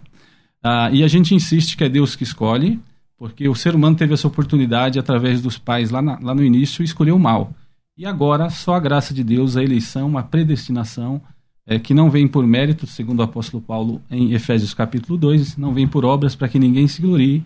Ah, 0.63 0.89
e 0.89 1.03
a 1.03 1.07
gente 1.09 1.35
insiste 1.35 1.75
que 1.75 1.83
é 1.83 1.89
Deus 1.89 2.15
que 2.15 2.23
escolhe, 2.23 2.79
porque 3.17 3.47
o 3.47 3.55
ser 3.55 3.75
humano 3.75 3.95
teve 3.95 4.13
essa 4.13 4.27
oportunidade, 4.27 4.99
através 4.99 5.41
dos 5.41 5.57
pais 5.57 5.89
lá, 5.89 6.01
na, 6.01 6.19
lá 6.21 6.35
no 6.35 6.43
início, 6.43 6.83
escolher 6.83 7.11
o 7.11 7.19
mal. 7.19 7.53
E 7.97 8.05
agora, 8.05 8.49
só 8.49 8.75
a 8.75 8.79
graça 8.79 9.13
de 9.13 9.23
Deus, 9.23 9.57
a 9.57 9.63
eleição, 9.63 10.17
a 10.17 10.23
predestinação 10.23 11.21
é, 11.65 11.79
que 11.79 11.93
não 11.93 12.09
vem 12.09 12.27
por 12.27 12.45
mérito, 12.45 12.85
segundo 12.87 13.19
o 13.19 13.23
apóstolo 13.23 13.61
Paulo 13.61 14.01
em 14.09 14.33
Efésios 14.33 14.73
capítulo 14.73 15.17
2, 15.17 15.57
não 15.57 15.73
vem 15.73 15.87
por 15.87 16.05
obras 16.05 16.35
para 16.35 16.47
que 16.47 16.59
ninguém 16.59 16.87
se 16.87 17.01
glorie, 17.01 17.43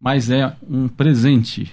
mas 0.00 0.30
é 0.30 0.56
um 0.68 0.88
presente, 0.88 1.70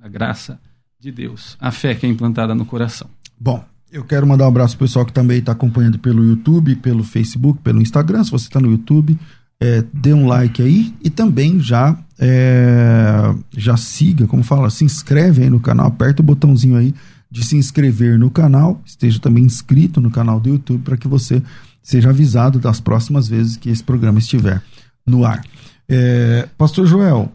a 0.00 0.08
graça 0.08 0.60
de 1.00 1.10
Deus, 1.10 1.56
a 1.58 1.72
fé 1.72 1.94
que 1.94 2.06
é 2.06 2.08
implantada 2.08 2.54
no 2.54 2.66
coração. 2.66 3.08
Bom, 3.40 3.64
eu 3.90 4.04
quero 4.04 4.26
mandar 4.26 4.44
um 4.44 4.48
abraço 4.48 4.76
pro 4.76 4.86
pessoal 4.86 5.06
que 5.06 5.12
também 5.12 5.38
está 5.38 5.52
acompanhando 5.52 5.98
pelo 5.98 6.22
YouTube, 6.22 6.76
pelo 6.76 7.02
Facebook, 7.02 7.60
pelo 7.62 7.80
Instagram. 7.80 8.22
Se 8.24 8.30
você 8.30 8.44
está 8.44 8.60
no 8.60 8.70
YouTube, 8.70 9.18
é, 9.60 9.84
dê 9.92 10.12
um 10.12 10.26
like 10.26 10.62
aí 10.62 10.94
e 11.02 11.10
também 11.10 11.60
já 11.60 11.96
é, 12.18 13.34
já 13.56 13.76
siga, 13.76 14.26
como 14.26 14.42
fala, 14.42 14.70
se 14.70 14.84
inscreve 14.84 15.42
aí 15.42 15.50
no 15.50 15.60
canal, 15.60 15.86
aperta 15.86 16.22
o 16.22 16.24
botãozinho 16.24 16.76
aí 16.76 16.94
de 17.30 17.44
se 17.44 17.56
inscrever 17.56 18.18
no 18.18 18.30
canal, 18.30 18.80
esteja 18.84 19.18
também 19.18 19.44
inscrito 19.44 20.00
no 20.00 20.10
canal 20.10 20.38
do 20.38 20.48
YouTube 20.48 20.82
para 20.82 20.96
que 20.96 21.08
você 21.08 21.42
seja 21.82 22.10
avisado 22.10 22.58
das 22.58 22.80
próximas 22.80 23.26
vezes 23.26 23.56
que 23.56 23.68
esse 23.68 23.82
programa 23.82 24.18
estiver 24.18 24.62
no 25.06 25.24
ar. 25.24 25.44
É, 25.88 26.48
Pastor 26.56 26.86
Joel, 26.86 27.30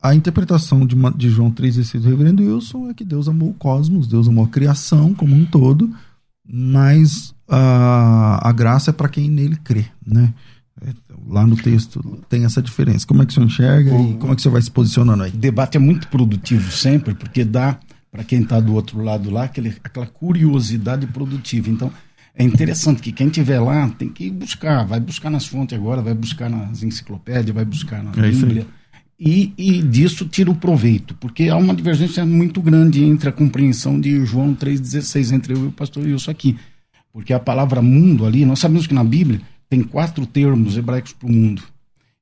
a 0.00 0.14
interpretação 0.14 0.86
de, 0.86 0.94
de 1.16 1.28
João 1.28 1.50
3,16 1.50 2.00
do 2.00 2.08
Reverendo 2.08 2.42
Wilson 2.42 2.88
é 2.88 2.94
que 2.94 3.04
Deus 3.04 3.28
amou 3.28 3.50
o 3.50 3.54
cosmos, 3.54 4.06
Deus 4.06 4.28
amou 4.28 4.44
a 4.44 4.48
criação 4.48 5.12
como 5.12 5.34
um 5.34 5.44
todo, 5.44 5.90
mas 6.48 7.34
a, 7.48 8.48
a 8.48 8.52
graça 8.52 8.90
é 8.90 8.92
para 8.92 9.08
quem 9.08 9.28
nele 9.28 9.56
crê, 9.56 9.86
né? 10.06 10.32
É, 10.82 10.92
lá 11.26 11.46
no 11.46 11.56
texto 11.56 12.22
tem 12.28 12.44
essa 12.44 12.60
diferença. 12.60 13.06
Como 13.06 13.22
é 13.22 13.26
que 13.26 13.32
você 13.32 13.40
enxerga 13.40 13.94
o, 13.94 14.10
e 14.10 14.14
como 14.14 14.32
é 14.32 14.36
que 14.36 14.42
você 14.42 14.48
vai 14.48 14.60
se 14.60 14.70
posicionando 14.70 15.22
aí? 15.22 15.30
O 15.30 15.36
debate 15.36 15.76
é 15.76 15.80
muito 15.80 16.08
produtivo 16.08 16.70
sempre, 16.70 17.14
porque 17.14 17.44
dá 17.44 17.78
para 18.10 18.24
quem 18.24 18.42
está 18.42 18.60
do 18.60 18.74
outro 18.74 19.02
lado 19.02 19.30
lá, 19.30 19.44
aquele, 19.44 19.74
aquela 19.82 20.06
curiosidade 20.06 21.06
produtiva. 21.06 21.70
Então, 21.70 21.92
é 22.34 22.44
interessante 22.44 23.00
que 23.00 23.12
quem 23.12 23.28
estiver 23.28 23.58
lá 23.60 23.88
tem 23.88 24.08
que 24.10 24.30
buscar, 24.30 24.84
vai 24.84 25.00
buscar 25.00 25.30
nas 25.30 25.46
fontes 25.46 25.76
agora, 25.76 26.02
vai 26.02 26.14
buscar 26.14 26.50
nas 26.50 26.82
enciclopédias, 26.82 27.54
vai 27.54 27.64
buscar 27.64 28.02
na 28.02 28.10
é 28.10 28.30
Bíblia. 28.30 28.66
E, 29.18 29.54
e 29.56 29.82
disso 29.82 30.26
tira 30.26 30.50
o 30.50 30.54
proveito, 30.54 31.14
porque 31.14 31.48
há 31.48 31.56
uma 31.56 31.74
divergência 31.74 32.26
muito 32.26 32.60
grande 32.60 33.02
entre 33.02 33.30
a 33.30 33.32
compreensão 33.32 33.98
de 33.98 34.26
João 34.26 34.54
3,16, 34.54 35.32
entre 35.32 35.54
eu 35.54 35.64
e 35.64 35.68
o 35.68 35.72
pastor 35.72 36.04
Wilson 36.04 36.30
aqui. 36.30 36.58
Porque 37.10 37.32
a 37.32 37.40
palavra 37.40 37.80
mundo 37.80 38.26
ali, 38.26 38.44
nós 38.44 38.58
sabemos 38.58 38.86
que 38.86 38.92
na 38.92 39.02
Bíblia 39.02 39.40
tem 39.68 39.82
quatro 39.82 40.26
termos 40.26 40.76
hebraicos 40.76 41.12
para 41.12 41.28
o 41.28 41.32
mundo. 41.32 41.62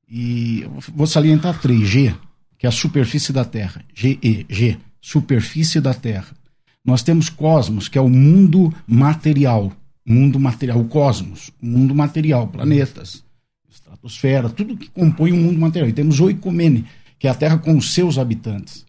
E 0.08 0.66
vou 0.94 1.06
salientar 1.06 1.60
três: 1.60 1.88
G, 1.88 2.14
que 2.58 2.66
é 2.66 2.68
a 2.68 2.72
superfície 2.72 3.32
da 3.32 3.44
terra, 3.44 3.84
G. 3.94 4.18
-E, 4.22 4.46
G 4.48 4.78
superfície 5.04 5.82
da 5.82 5.92
Terra. 5.92 6.34
Nós 6.82 7.02
temos 7.02 7.28
cosmos, 7.28 7.88
que 7.88 7.98
é 7.98 8.00
o 8.00 8.08
mundo 8.08 8.72
material, 8.86 9.70
mundo 10.04 10.40
material, 10.40 10.80
o 10.80 10.86
cosmos, 10.86 11.50
o 11.62 11.66
mundo 11.66 11.94
material, 11.94 12.48
planetas, 12.48 13.22
estratosfera, 13.68 14.48
tudo 14.48 14.78
que 14.78 14.88
compõe 14.88 15.32
o 15.32 15.36
mundo 15.36 15.60
material. 15.60 15.90
E 15.90 15.92
temos 15.92 16.20
o 16.20 16.24
Oicomene, 16.24 16.86
que 17.18 17.28
é 17.28 17.30
a 17.30 17.34
Terra 17.34 17.58
com 17.58 17.76
os 17.76 17.92
seus 17.92 18.16
habitantes. 18.16 18.86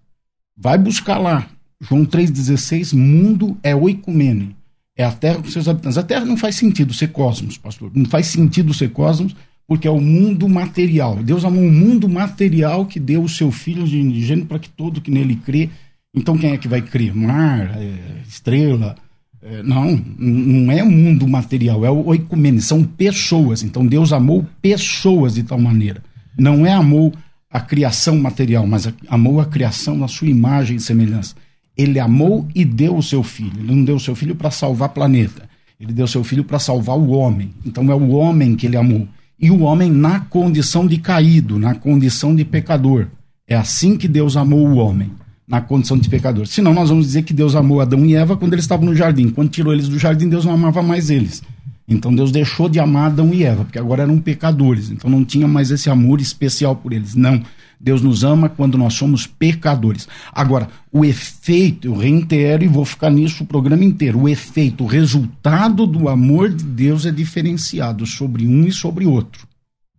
Vai 0.56 0.78
buscar 0.78 1.18
lá. 1.18 1.50
João 1.82 2.06
3,16, 2.06 2.96
mundo 2.96 3.58
é 3.62 3.76
oicumene. 3.76 4.56
É 4.98 5.04
a 5.04 5.12
Terra 5.12 5.42
com 5.42 5.50
seus 5.50 5.68
habitantes. 5.68 5.98
A 5.98 6.04
Terra 6.04 6.26
não 6.26 6.38
faz 6.38 6.56
sentido 6.56 6.94
ser 6.94 7.10
cosmos, 7.10 7.58
pastor. 7.58 7.92
Não 7.94 8.06
faz 8.06 8.28
sentido 8.28 8.74
ser 8.74 8.92
cosmos, 8.92 9.36
porque 9.68 9.88
é 9.88 9.92
o 9.92 10.00
mundo 10.00 10.48
material. 10.48 11.18
Deus 11.18 11.44
amou 11.44 11.64
o 11.64 11.72
mundo 11.72 12.08
material 12.08 12.86
que 12.86 13.00
deu 13.00 13.24
o 13.24 13.30
seu 13.30 13.52
Filho 13.52 13.86
de 13.86 14.22
gênero 14.22 14.48
para 14.48 14.60
que 14.60 14.70
todo 14.70 15.02
que 15.02 15.12
nele 15.12 15.36
crê. 15.36 15.70
Então 16.14 16.38
quem 16.38 16.52
é 16.52 16.58
que 16.58 16.68
vai 16.68 16.82
crer? 16.82 17.14
Mar, 17.14 17.78
é, 17.78 18.22
estrela? 18.28 18.96
É, 19.42 19.62
não, 19.62 19.96
não 20.18 20.72
é 20.72 20.82
mundo 20.82 21.28
material, 21.28 21.86
é 21.86 21.92
o 21.92 22.08
oicumene, 22.08 22.62
são 22.62 22.84
pessoas. 22.84 23.64
Então 23.64 23.86
Deus 23.86 24.14
amou 24.14 24.46
pessoas 24.62 25.36
de 25.36 25.44
tal 25.44 25.60
maneira. 25.60 26.02
Não 26.38 26.66
é 26.66 26.74
amou 26.74 27.14
a 27.52 27.60
criação 27.60 28.18
material, 28.18 28.66
mas 28.66 28.92
amou 29.08 29.40
a 29.40 29.46
criação 29.46 29.96
na 29.96 30.08
sua 30.08 30.28
imagem 30.28 30.78
e 30.78 30.80
semelhança. 30.80 31.36
Ele 31.78 32.00
amou 32.00 32.48
e 32.56 32.64
deu 32.64 32.96
o 32.98 33.04
seu 33.04 33.22
filho. 33.24 33.60
Ele 33.60 33.76
não 33.76 33.84
deu 33.84 33.96
o 33.96 34.00
seu 34.00 34.16
filho 34.16 34.36
para 34.36 34.52
salvar 34.52 34.90
o 34.90 34.94
planeta. 34.94 35.44
Ele 35.80 35.92
deu 35.92 36.06
o 36.06 36.08
seu 36.08 36.24
filho 36.24 36.44
para 36.44 36.60
salvar 36.60 36.98
o 36.98 37.10
homem. 37.10 37.54
Então 37.66 37.92
é 37.92 37.96
o 37.96 38.10
homem 38.12 38.56
que 38.56 38.66
ele 38.66 38.78
amou. 38.78 39.08
E 39.40 39.52
o 39.52 39.62
homem 39.62 39.92
na 39.92 40.22
condição 40.22 40.88
de 40.88 40.98
caído, 40.98 41.60
na 41.60 41.76
condição 41.76 42.34
de 42.34 42.46
pecador. 42.46 43.08
É 43.48 43.56
assim 43.56 43.98
que 43.98 44.08
Deus 44.08 44.38
amou 44.38 44.66
o 44.66 44.78
homem, 44.78 45.12
na 45.48 45.60
condição 45.62 45.98
de 45.98 46.10
pecador. 46.10 46.48
Senão 46.48 46.74
nós 46.74 46.90
vamos 46.90 47.06
dizer 47.06 47.24
que 47.24 47.34
Deus 47.34 47.54
amou 47.56 47.82
Adão 47.82 48.06
e 48.06 48.16
Eva 48.16 48.38
quando 48.38 48.54
eles 48.54 48.64
estavam 48.64 48.86
no 48.86 48.96
jardim. 48.96 49.30
Quando 49.30 49.50
tirou 49.50 49.74
eles 49.74 49.90
do 49.90 50.00
jardim, 50.00 50.30
Deus 50.30 50.46
não 50.46 50.54
amava 50.54 50.82
mais 50.82 51.10
eles. 51.10 51.44
Então 51.88 52.16
Deus 52.16 52.32
deixou 52.32 52.68
de 52.68 52.80
amar 52.80 53.08
Adão 53.08 53.32
e 53.34 53.44
Eva, 53.44 53.64
porque 53.64 53.78
agora 53.78 54.04
eram 54.04 54.18
pecadores. 54.18 54.90
Então 54.90 55.10
não 55.10 55.24
tinha 55.24 55.48
mais 55.48 55.70
esse 55.70 55.90
amor 55.90 56.20
especial 56.20 56.76
por 56.76 56.94
eles. 56.94 57.14
Não. 57.14 57.44
Deus 57.80 58.02
nos 58.02 58.24
ama 58.24 58.50
quando 58.50 58.78
nós 58.78 58.94
somos 58.94 59.28
pecadores. 59.28 60.08
Agora, 60.32 60.70
o 60.92 61.04
efeito, 61.04 61.88
eu 61.88 61.96
reitero 61.96 62.64
e 62.64 62.68
vou 62.68 62.86
ficar 62.86 63.10
nisso 63.10 63.44
o 63.44 63.48
programa 63.48 63.84
inteiro. 63.84 64.22
O 64.22 64.30
efeito, 64.30 64.84
o 64.84 64.88
resultado 64.88 65.86
do 65.86 66.08
amor 66.10 66.50
de 66.50 66.64
Deus 66.64 67.06
é 67.06 67.12
diferenciado 67.12 68.06
sobre 68.06 68.48
um 68.48 68.66
e 68.66 68.72
sobre 68.72 69.06
outro. 69.06 69.48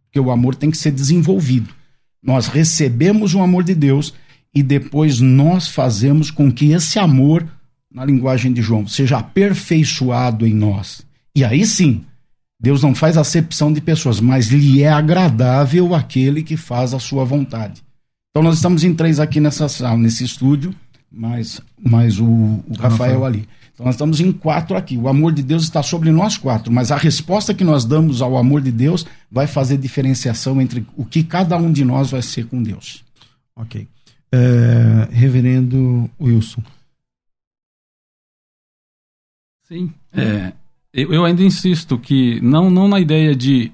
Porque 0.04 0.20
o 0.20 0.30
amor 0.30 0.54
tem 0.54 0.70
que 0.70 0.78
ser 0.78 0.90
desenvolvido. 0.90 1.70
Nós 2.22 2.46
recebemos 2.46 3.34
o 3.34 3.40
amor 3.40 3.62
de 3.62 3.74
Deus 3.74 4.14
e 4.54 4.62
depois 4.62 5.20
nós 5.20 5.68
fazemos 5.68 6.30
com 6.30 6.50
que 6.50 6.72
esse 6.72 6.98
amor, 6.98 7.46
na 7.92 8.04
linguagem 8.04 8.52
de 8.52 8.62
João, 8.62 8.86
seja 8.86 9.18
aperfeiçoado 9.18 10.46
em 10.46 10.54
nós 10.54 11.06
e 11.36 11.44
aí 11.44 11.66
sim, 11.66 12.02
Deus 12.58 12.82
não 12.82 12.94
faz 12.94 13.16
acepção 13.16 13.72
de 13.72 13.80
pessoas, 13.80 14.20
mas 14.20 14.48
lhe 14.48 14.82
é 14.82 14.88
agradável 14.88 15.94
aquele 15.94 16.42
que 16.42 16.56
faz 16.56 16.94
a 16.94 16.98
sua 16.98 17.24
vontade. 17.24 17.82
Então 18.30 18.42
nós 18.42 18.56
estamos 18.56 18.84
em 18.84 18.94
três 18.94 19.20
aqui 19.20 19.40
nessa 19.40 19.68
sala, 19.68 19.96
nesse 19.96 20.24
estúdio, 20.24 20.74
mais, 21.10 21.60
mais 21.78 22.18
o, 22.18 22.26
o 22.26 22.74
Rafael 22.78 23.24
ali. 23.24 23.48
Então 23.72 23.84
nós 23.84 23.94
estamos 23.94 24.20
em 24.20 24.32
quatro 24.32 24.74
aqui. 24.76 24.96
O 24.96 25.06
amor 25.06 25.32
de 25.32 25.42
Deus 25.42 25.62
está 25.62 25.82
sobre 25.82 26.10
nós 26.10 26.38
quatro, 26.38 26.72
mas 26.72 26.90
a 26.90 26.96
resposta 26.96 27.52
que 27.52 27.64
nós 27.64 27.84
damos 27.84 28.22
ao 28.22 28.36
amor 28.36 28.62
de 28.62 28.72
Deus 28.72 29.06
vai 29.30 29.46
fazer 29.46 29.76
diferenciação 29.76 30.60
entre 30.60 30.86
o 30.96 31.04
que 31.04 31.22
cada 31.22 31.56
um 31.58 31.70
de 31.70 31.84
nós 31.84 32.10
vai 32.10 32.22
ser 32.22 32.46
com 32.46 32.62
Deus. 32.62 33.04
Ok. 33.54 33.86
É, 34.32 35.08
reverendo 35.10 36.10
Wilson. 36.20 36.62
Sim. 39.68 39.92
É, 40.12 40.52
eu, 40.96 41.12
eu 41.12 41.24
ainda 41.26 41.42
insisto 41.42 41.98
que 41.98 42.40
não, 42.40 42.70
não 42.70 42.88
na 42.88 42.98
ideia 42.98 43.36
de 43.36 43.70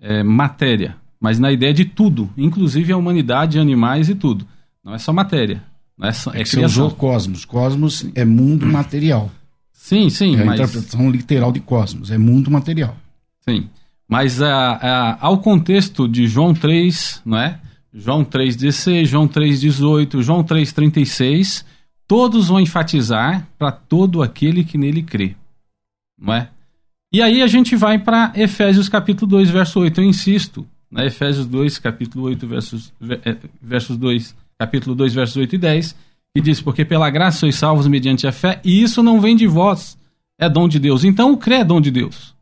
é, 0.00 0.22
matéria, 0.22 0.96
mas 1.20 1.38
na 1.38 1.52
ideia 1.52 1.74
de 1.74 1.84
tudo, 1.84 2.30
inclusive 2.36 2.92
a 2.92 2.96
humanidade, 2.96 3.58
animais 3.58 4.08
e 4.08 4.14
tudo. 4.14 4.46
Não 4.82 4.94
é 4.94 4.98
só 4.98 5.12
matéria. 5.12 5.62
Não 5.96 6.08
é, 6.08 6.12
só, 6.12 6.32
é, 6.32 6.40
é 6.40 6.42
que 6.42 6.48
você 6.48 6.64
usou 6.64 6.90
cosmos. 6.90 7.44
Cosmos 7.44 8.06
é 8.14 8.24
mundo 8.24 8.66
material. 8.66 9.30
Sim, 9.70 10.08
sim. 10.08 10.36
É 10.36 10.42
a 10.42 10.54
interpretação 10.54 11.10
literal 11.10 11.52
de 11.52 11.60
cosmos, 11.60 12.10
é 12.10 12.16
mundo 12.16 12.50
material. 12.50 12.96
Sim. 13.40 13.68
Mas 14.08 14.40
a, 14.40 14.72
a, 14.72 15.26
ao 15.26 15.38
contexto 15.38 16.08
de 16.08 16.26
João 16.26 16.54
3, 16.54 17.20
não 17.24 17.38
é? 17.38 17.60
João 17.92 18.24
3,16, 18.24 19.04
João 19.04 19.28
3,18, 19.28 20.22
João 20.22 20.42
3,36, 20.42 21.64
todos 22.08 22.48
vão 22.48 22.58
enfatizar 22.58 23.46
para 23.58 23.70
todo 23.70 24.22
aquele 24.22 24.64
que 24.64 24.78
nele 24.78 25.02
crê. 25.02 25.36
Não 26.18 26.32
é? 26.32 26.48
E 27.12 27.20
aí 27.20 27.42
a 27.42 27.46
gente 27.46 27.76
vai 27.76 27.98
para 27.98 28.32
Efésios 28.34 28.88
capítulo 28.88 29.30
2, 29.32 29.50
verso 29.50 29.80
8. 29.80 30.00
Eu 30.00 30.04
insisto, 30.04 30.66
né? 30.90 31.06
Efésios 31.06 31.46
2, 31.46 31.78
capítulo 31.78 32.24
8, 32.24 32.46
versos, 32.46 32.92
é, 33.22 33.36
versos 33.60 33.98
2, 33.98 34.34
capítulo 34.58 34.96
2, 34.96 35.12
versos 35.12 35.36
8 35.36 35.54
e 35.54 35.58
10, 35.58 35.96
que 36.34 36.40
diz, 36.40 36.60
porque 36.62 36.86
pela 36.86 37.10
graça 37.10 37.40
sois 37.40 37.54
salvos 37.54 37.86
mediante 37.86 38.26
a 38.26 38.32
fé, 38.32 38.60
e 38.64 38.82
isso 38.82 39.02
não 39.02 39.20
vem 39.20 39.36
de 39.36 39.46
vós, 39.46 39.98
é 40.38 40.48
dom 40.48 40.66
de 40.66 40.78
Deus. 40.78 41.04
Então 41.04 41.32
o 41.32 41.36
crê 41.36 41.56
é 41.56 41.64
dom 41.64 41.82
de 41.82 41.90
Deus. 41.90 42.34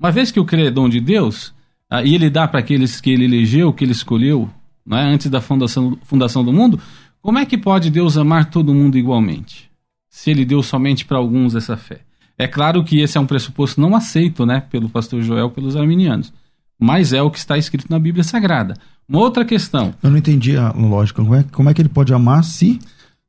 Uma 0.00 0.10
vez 0.10 0.30
que 0.30 0.40
o 0.40 0.44
crê 0.44 0.68
é 0.68 0.70
dom 0.70 0.88
de 0.88 1.00
Deus, 1.00 1.52
ah, 1.90 2.02
e 2.02 2.14
ele 2.14 2.30
dá 2.30 2.48
para 2.48 2.60
aqueles 2.60 3.02
que 3.02 3.10
ele 3.10 3.26
elegeu, 3.26 3.74
que 3.74 3.84
ele 3.84 3.92
escolheu, 3.92 4.48
né, 4.86 5.02
antes 5.02 5.28
da 5.28 5.42
fundação, 5.42 5.98
fundação 6.02 6.42
do 6.42 6.52
mundo, 6.52 6.80
como 7.20 7.38
é 7.38 7.44
que 7.44 7.58
pode 7.58 7.90
Deus 7.90 8.16
amar 8.16 8.48
todo 8.48 8.72
mundo 8.72 8.96
igualmente? 8.96 9.70
Se 10.08 10.30
ele 10.30 10.46
deu 10.46 10.62
somente 10.62 11.04
para 11.04 11.18
alguns 11.18 11.54
essa 11.54 11.76
fé. 11.76 12.07
É 12.38 12.46
claro 12.46 12.84
que 12.84 13.00
esse 13.00 13.18
é 13.18 13.20
um 13.20 13.26
pressuposto 13.26 13.80
não 13.80 13.96
aceito 13.96 14.46
né, 14.46 14.62
pelo 14.70 14.88
pastor 14.88 15.20
Joel, 15.22 15.50
pelos 15.50 15.74
arminianos, 15.74 16.32
mas 16.78 17.12
é 17.12 17.20
o 17.20 17.30
que 17.30 17.38
está 17.38 17.58
escrito 17.58 17.90
na 17.90 17.98
Bíblia 17.98 18.22
Sagrada. 18.22 18.74
Uma 19.08 19.18
outra 19.18 19.44
questão. 19.44 19.94
Eu 20.02 20.10
não 20.10 20.18
entendi 20.18 20.56
a 20.56 20.70
lógica. 20.70 21.22
Como 21.22 21.34
é, 21.34 21.42
como 21.50 21.68
é 21.68 21.74
que 21.74 21.82
ele 21.82 21.88
pode 21.88 22.14
amar 22.14 22.44
se. 22.44 22.78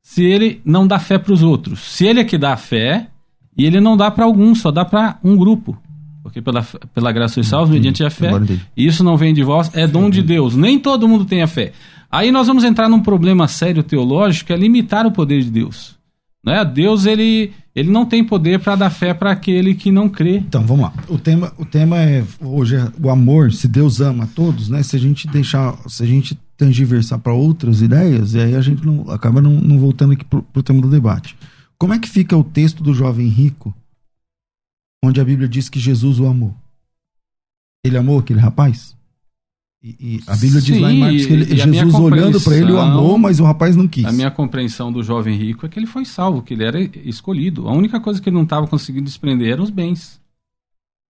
Se 0.01 0.23
ele 0.23 0.61
não 0.63 0.85
dá 0.85 0.99
fé 0.99 1.17
para 1.17 1.33
os 1.33 1.41
outros. 1.41 1.79
Se 1.79 2.05
ele 2.05 2.19
é 2.19 2.23
que 2.23 2.37
dá 2.37 2.55
fé, 2.57 3.07
e 3.57 3.65
ele 3.65 3.79
não 3.79 3.97
dá 3.97 4.11
para 4.11 4.25
alguns, 4.25 4.61
só 4.61 4.71
dá 4.71 4.85
para 4.85 5.17
um 5.23 5.35
grupo. 5.35 5.77
Porque 6.21 6.41
pela, 6.41 6.61
pela 6.93 7.11
graça 7.11 7.39
e 7.39 7.43
salvos, 7.43 7.69
mediante 7.69 8.03
a 8.03 8.09
fé, 8.09 8.29
isso 8.75 9.03
não 9.03 9.17
vem 9.17 9.33
de 9.33 9.43
vós, 9.43 9.71
é 9.73 9.87
dom 9.87 10.09
de 10.09 10.21
Deus. 10.21 10.55
Nem 10.55 10.77
todo 10.77 11.07
mundo 11.07 11.25
tem 11.25 11.41
a 11.41 11.47
fé. 11.47 11.73
Aí 12.11 12.31
nós 12.31 12.47
vamos 12.47 12.63
entrar 12.63 12.89
num 12.89 13.01
problema 13.01 13.47
sério 13.47 13.83
teológico, 13.83 14.47
que 14.47 14.53
é 14.53 14.57
limitar 14.57 15.05
o 15.05 15.11
poder 15.11 15.43
de 15.43 15.51
Deus. 15.51 15.97
Né? 16.43 16.63
Deus 16.65 17.05
ele, 17.05 17.51
ele 17.79 17.89
não 17.89 18.05
tem 18.05 18.23
poder 18.23 18.59
para 18.59 18.75
dar 18.75 18.89
fé 18.89 19.13
para 19.13 19.31
aquele 19.31 19.73
que 19.73 19.89
não 19.89 20.09
crê. 20.09 20.37
Então 20.37 20.65
vamos 20.65 20.83
lá. 20.83 20.93
O 21.07 21.17
tema, 21.17 21.53
o 21.57 21.63
tema 21.63 21.97
é 21.97 22.25
hoje 22.41 22.75
é 22.75 22.91
o 23.01 23.09
amor. 23.09 23.53
Se 23.53 23.69
Deus 23.69 24.01
ama 24.01 24.25
a 24.25 24.27
todos, 24.27 24.67
né? 24.67 24.83
Se 24.83 24.97
a 24.97 24.99
gente 24.99 25.27
deixar, 25.27 25.77
se 25.87 26.03
a 26.03 26.05
gente 26.05 26.37
tangiversar 26.57 27.19
para 27.19 27.33
outras 27.33 27.81
ideias, 27.81 28.33
e 28.33 28.39
aí 28.39 28.53
a 28.53 28.59
gente 28.59 28.85
não 28.85 29.09
acaba 29.09 29.41
não, 29.41 29.51
não 29.51 29.79
voltando 29.79 30.11
aqui 30.11 30.25
para 30.25 30.43
o 30.53 30.63
tema 30.63 30.81
do 30.81 30.89
debate. 30.89 31.37
Como 31.77 31.93
é 31.93 31.99
que 31.99 32.09
fica 32.09 32.35
o 32.35 32.43
texto 32.43 32.83
do 32.83 32.93
jovem 32.93 33.29
rico, 33.29 33.73
onde 35.01 35.21
a 35.21 35.23
Bíblia 35.23 35.47
diz 35.47 35.69
que 35.69 35.79
Jesus 35.79 36.19
o 36.19 36.27
amou? 36.27 36.53
Ele 37.85 37.97
amou 37.97 38.19
aquele 38.19 38.41
rapaz? 38.41 38.93
E, 39.81 39.95
e, 39.99 40.19
a 40.27 40.35
Bíblia 40.35 40.59
Sim, 40.59 40.73
diz 40.73 40.81
lá 40.81 40.91
em 40.91 40.99
Marcos 40.99 41.25
que 41.25 41.33
ele, 41.33 41.45
Jesus 41.55 41.95
olhando 41.95 42.41
para 42.41 42.57
ele 42.57 42.71
o 42.73 42.79
amou, 42.79 43.17
mas 43.17 43.39
o 43.39 43.45
rapaz 43.45 43.77
não 43.77 43.87
quis. 43.87 44.03
A 44.03 44.11
minha 44.11 44.29
compreensão 44.29 44.91
do 44.91 45.01
jovem 45.01 45.37
rico 45.37 45.65
é 45.65 45.69
que 45.69 45.79
ele 45.79 45.87
foi 45.87 46.03
salvo, 46.03 46.41
que 46.41 46.53
ele 46.53 46.65
era 46.65 46.81
escolhido. 47.05 47.67
A 47.67 47.71
única 47.71 47.97
coisa 47.99 48.21
que 48.21 48.27
ele 48.27 48.35
não 48.35 48.43
estava 48.43 48.67
conseguindo 48.67 49.05
desprender 49.05 49.53
eram 49.53 49.63
os 49.63 49.69
bens. 49.69 50.19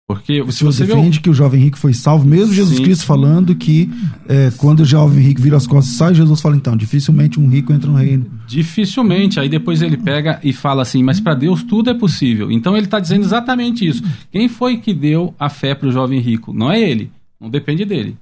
Porque 0.08 0.44
se 0.52 0.62
você 0.62 0.84
defende 0.84 1.20
que 1.20 1.28
o 1.28 1.34
jovem 1.34 1.60
rico 1.60 1.76
foi 1.76 1.92
salvo, 1.92 2.24
mesmo 2.24 2.54
Jesus 2.54 2.76
Sim. 2.76 2.84
Cristo 2.84 3.04
falando 3.04 3.56
que 3.56 3.90
é, 4.28 4.52
quando 4.56 4.80
o 4.80 4.84
jovem 4.84 5.20
rico 5.20 5.42
vira 5.42 5.56
as 5.56 5.66
costas 5.66 5.94
e 5.94 5.96
sai, 5.96 6.14
Jesus 6.14 6.40
fala 6.40 6.54
então, 6.54 6.76
dificilmente 6.76 7.40
um 7.40 7.48
rico 7.48 7.72
entra 7.72 7.90
no 7.90 7.96
reino. 7.96 8.24
Dificilmente. 8.46 9.40
Aí 9.40 9.48
depois 9.48 9.82
ele 9.82 9.96
pega 9.96 10.40
e 10.44 10.52
fala 10.52 10.82
assim, 10.82 11.02
mas 11.02 11.18
para 11.18 11.34
Deus 11.34 11.64
tudo 11.64 11.90
é 11.90 11.94
possível. 11.94 12.52
Então 12.52 12.76
ele 12.76 12.86
está 12.86 13.00
dizendo 13.00 13.24
exatamente 13.24 13.86
isso. 13.86 14.02
Quem 14.30 14.48
foi 14.48 14.76
que 14.78 14.94
deu 14.94 15.34
a 15.38 15.48
fé 15.48 15.74
para 15.74 15.88
o 15.88 15.92
jovem 15.92 16.20
rico? 16.20 16.52
Não 16.52 16.70
é 16.70 16.80
ele. 16.80 17.10
Não 17.40 17.50
depende 17.50 17.84
dele. 17.84 18.16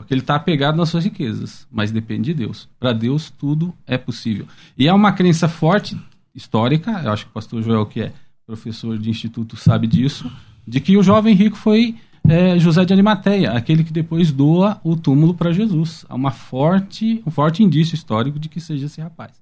Porque 0.00 0.14
ele 0.14 0.22
está 0.22 0.36
apegado 0.36 0.76
nas 0.76 0.88
suas 0.88 1.04
riquezas, 1.04 1.66
mas 1.70 1.92
depende 1.92 2.32
de 2.32 2.46
Deus. 2.46 2.66
Para 2.78 2.94
Deus 2.94 3.30
tudo 3.30 3.74
é 3.86 3.98
possível. 3.98 4.46
E 4.78 4.88
há 4.88 4.94
uma 4.94 5.12
crença 5.12 5.46
forte, 5.46 5.94
histórica, 6.34 7.02
eu 7.04 7.12
acho 7.12 7.26
que 7.26 7.30
o 7.30 7.34
pastor 7.34 7.62
Joel, 7.62 7.84
que 7.84 8.00
é 8.00 8.12
professor 8.46 8.96
de 8.98 9.10
instituto, 9.10 9.56
sabe 9.56 9.86
disso, 9.86 10.32
de 10.66 10.80
que 10.80 10.96
o 10.96 11.02
jovem 11.02 11.34
rico 11.34 11.54
foi 11.54 11.96
é, 12.26 12.58
José 12.58 12.82
de 12.86 12.94
Arimateia, 12.94 13.52
aquele 13.52 13.84
que 13.84 13.92
depois 13.92 14.32
doa 14.32 14.80
o 14.82 14.96
túmulo 14.96 15.34
para 15.34 15.52
Jesus. 15.52 16.06
Há 16.08 16.14
uma 16.14 16.30
forte, 16.30 17.22
um 17.26 17.30
forte 17.30 17.62
indício 17.62 17.94
histórico 17.94 18.38
de 18.38 18.48
que 18.48 18.58
seja 18.58 18.86
esse 18.86 19.02
rapaz. 19.02 19.32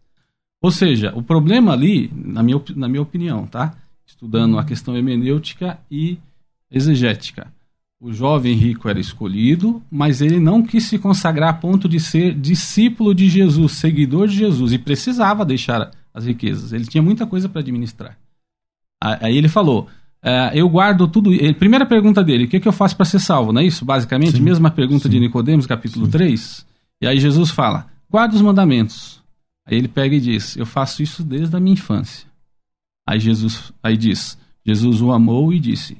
Ou 0.60 0.72
seja, 0.72 1.12
o 1.14 1.22
problema 1.22 1.72
ali, 1.72 2.10
na 2.12 2.42
minha, 2.42 2.60
na 2.74 2.88
minha 2.88 3.02
opinião, 3.02 3.46
tá? 3.46 3.74
Estudando 4.04 4.58
a 4.58 4.64
questão 4.64 4.96
hermenêutica 4.96 5.78
e 5.88 6.18
exegética 6.68 7.46
o 8.00 8.12
jovem 8.12 8.54
rico 8.54 8.88
era 8.88 9.00
escolhido, 9.00 9.82
mas 9.90 10.20
ele 10.20 10.38
não 10.38 10.62
quis 10.62 10.84
se 10.84 10.98
consagrar 10.98 11.50
a 11.50 11.54
ponto 11.54 11.88
de 11.88 11.98
ser 11.98 12.32
discípulo 12.34 13.14
de 13.14 13.28
Jesus, 13.28 13.72
seguidor 13.72 14.28
de 14.28 14.36
Jesus, 14.36 14.72
e 14.72 14.78
precisava 14.78 15.44
deixar 15.44 15.90
as 16.14 16.24
riquezas. 16.24 16.72
Ele 16.72 16.86
tinha 16.86 17.02
muita 17.02 17.26
coisa 17.26 17.48
para 17.48 17.60
administrar. 17.60 18.16
Aí 19.00 19.36
ele 19.36 19.48
falou: 19.48 19.88
é, 20.22 20.52
eu 20.54 20.68
guardo 20.68 21.08
tudo. 21.08 21.30
Primeira 21.58 21.86
pergunta 21.86 22.22
dele: 22.22 22.44
o 22.44 22.48
que, 22.48 22.60
que 22.60 22.68
eu 22.68 22.72
faço 22.72 22.96
para 22.96 23.04
ser 23.04 23.18
salvo? 23.18 23.52
Não 23.52 23.60
é 23.60 23.64
isso? 23.64 23.84
Basicamente, 23.84 24.36
Sim. 24.36 24.42
mesma 24.42 24.70
pergunta 24.70 25.04
Sim. 25.04 25.10
de 25.10 25.20
Nicodemos, 25.20 25.66
capítulo 25.66 26.06
Sim. 26.06 26.12
3. 26.12 26.66
E 27.02 27.06
aí 27.06 27.18
Jesus 27.18 27.50
fala: 27.50 27.86
guarda 28.10 28.34
os 28.34 28.42
mandamentos. 28.42 29.20
Aí 29.66 29.76
ele 29.76 29.88
pega 29.88 30.14
e 30.14 30.20
diz: 30.20 30.56
eu 30.56 30.66
faço 30.66 31.02
isso 31.02 31.22
desde 31.24 31.54
a 31.56 31.60
minha 31.60 31.74
infância. 31.74 32.26
Aí 33.06 33.18
Jesus 33.18 33.72
aí 33.82 33.96
diz: 33.96 34.38
Jesus 34.64 35.00
o 35.00 35.12
amou 35.12 35.52
e 35.52 35.58
disse: 35.58 35.96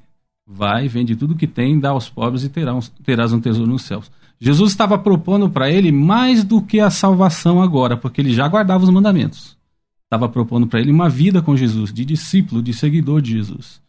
vai, 0.48 0.88
vende 0.88 1.14
tudo 1.14 1.36
que 1.36 1.46
tem, 1.46 1.78
dá 1.78 1.90
aos 1.90 2.08
pobres 2.08 2.42
e 2.42 2.48
terás, 2.48 2.90
terás 3.04 3.32
um 3.32 3.40
tesouro 3.40 3.70
nos 3.70 3.82
céus. 3.82 4.10
Jesus 4.40 4.70
estava 4.70 4.96
propondo 4.96 5.50
para 5.50 5.70
ele 5.70 5.92
mais 5.92 6.42
do 6.42 6.62
que 6.62 6.80
a 6.80 6.90
salvação 6.90 7.60
agora, 7.60 7.96
porque 7.96 8.20
ele 8.20 8.32
já 8.32 8.48
guardava 8.48 8.84
os 8.84 8.90
mandamentos. 8.90 9.58
Estava 10.04 10.28
propondo 10.28 10.66
para 10.66 10.80
ele 10.80 10.90
uma 10.90 11.08
vida 11.08 11.42
com 11.42 11.56
Jesus, 11.56 11.92
de 11.92 12.04
discípulo, 12.04 12.62
de 12.62 12.72
seguidor 12.72 13.20
de 13.20 13.32
Jesus. 13.32 13.82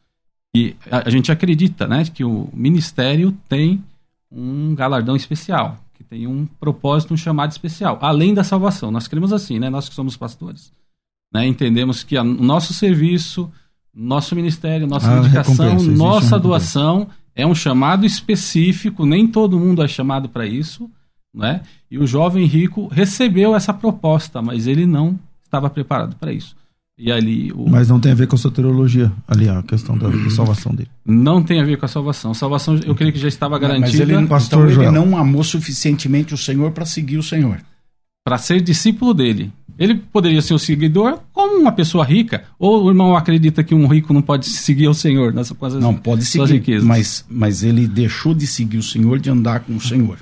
E 0.53 0.75
a, 0.91 1.09
gente 1.09 1.31
acredita 1.31 1.87
né, 1.87 2.03
que 2.03 2.25
o 2.25 2.49
ministério 2.51 3.31
tem 3.47 3.81
um 4.29 4.75
galardão 4.75 5.15
especial, 5.15 5.77
que 5.93 6.03
tem 6.03 6.27
um 6.27 6.45
propósito, 6.59 7.13
um 7.13 7.17
chamado 7.17 7.51
especial, 7.51 7.99
além 8.01 8.33
da 8.33 8.43
salvação. 8.43 8.91
Nós 8.91 9.07
cremos 9.07 9.31
assim, 9.31 9.59
né, 9.59 9.69
nós 9.69 9.87
que 9.87 9.95
somos 9.95 10.17
pastores. 10.17 10.73
Né, 11.31 11.45
entendemos 11.45 12.03
que 12.03 12.17
o 12.17 12.23
nosso 12.23 12.73
serviço, 12.73 13.49
nosso 13.99 14.33
ministério, 14.33 14.87
nossa 14.87 15.11
ah, 15.11 15.19
dedicação, 15.19 15.75
nossa 15.83 16.39
doação 16.39 17.07
é 17.35 17.45
um 17.45 17.53
chamado 17.53 18.05
específico, 18.05 19.05
nem 19.05 19.27
todo 19.27 19.59
mundo 19.59 19.83
é 19.83 19.87
chamado 19.87 20.29
para 20.29 20.45
isso, 20.45 20.89
né? 21.33 21.61
E 21.91 21.97
o 21.97 22.07
jovem 22.07 22.45
rico 22.45 22.87
recebeu 22.87 23.55
essa 23.55 23.73
proposta, 23.73 24.41
mas 24.41 24.67
ele 24.67 24.85
não 24.85 25.19
estava 25.43 25.69
preparado 25.69 26.15
para 26.15 26.31
isso. 26.31 26.55
E 26.97 27.11
ali 27.11 27.51
o... 27.53 27.69
Mas 27.69 27.87
não 27.89 27.99
tem 27.99 28.11
a 28.11 28.15
ver 28.15 28.27
com 28.27 28.35
a 28.35 28.37
soteriologia, 28.37 29.11
ali 29.27 29.47
a 29.47 29.63
questão 29.63 29.97
da, 29.97 30.09
da, 30.09 30.29
salvação 30.29 30.73
dele. 30.73 30.89
Não 31.05 31.41
tem 31.41 31.61
a 31.61 31.63
ver 31.65 31.77
com 31.77 31.85
a 31.85 31.89
salvação. 31.89 32.31
A 32.31 32.35
salvação, 32.35 32.77
eu 32.85 32.93
creio 32.93 33.13
que 33.13 33.19
já 33.19 33.27
estava 33.27 33.57
garantida. 33.57 34.05
Mas 34.05 34.17
ele, 34.17 34.27
Pastor 34.27 34.69
então 34.69 34.83
ele 34.83 34.91
não 34.91 35.17
amou 35.17 35.43
suficientemente 35.43 36.33
o 36.33 36.37
Senhor 36.37 36.71
para 36.71 36.85
seguir 36.85 37.17
o 37.17 37.23
Senhor. 37.23 37.61
Para 38.29 38.37
ser 38.37 38.61
discípulo 38.61 39.11
dele. 39.11 39.51
Ele 39.75 39.95
poderia 39.95 40.39
ser 40.39 40.53
o 40.53 40.59
seguidor 40.59 41.17
como 41.33 41.57
uma 41.57 41.71
pessoa 41.71 42.05
rica. 42.05 42.43
Ou 42.59 42.83
o 42.83 42.89
irmão 42.89 43.17
acredita 43.17 43.63
que 43.63 43.73
um 43.73 43.87
rico 43.87 44.13
não 44.13 44.21
pode 44.21 44.45
seguir 44.45 44.87
o 44.87 44.93
Senhor 44.93 45.33
nessa 45.33 45.55
coisa? 45.55 45.79
Não, 45.79 45.95
pode 45.95 46.23
seguir, 46.25 46.79
mas, 46.83 47.25
mas 47.27 47.63
ele 47.63 47.87
deixou 47.87 48.35
de 48.35 48.45
seguir 48.45 48.77
o 48.77 48.83
Senhor, 48.83 49.17
de 49.17 49.31
andar 49.31 49.61
com 49.61 49.75
o 49.75 49.81
Senhor. 49.81 50.19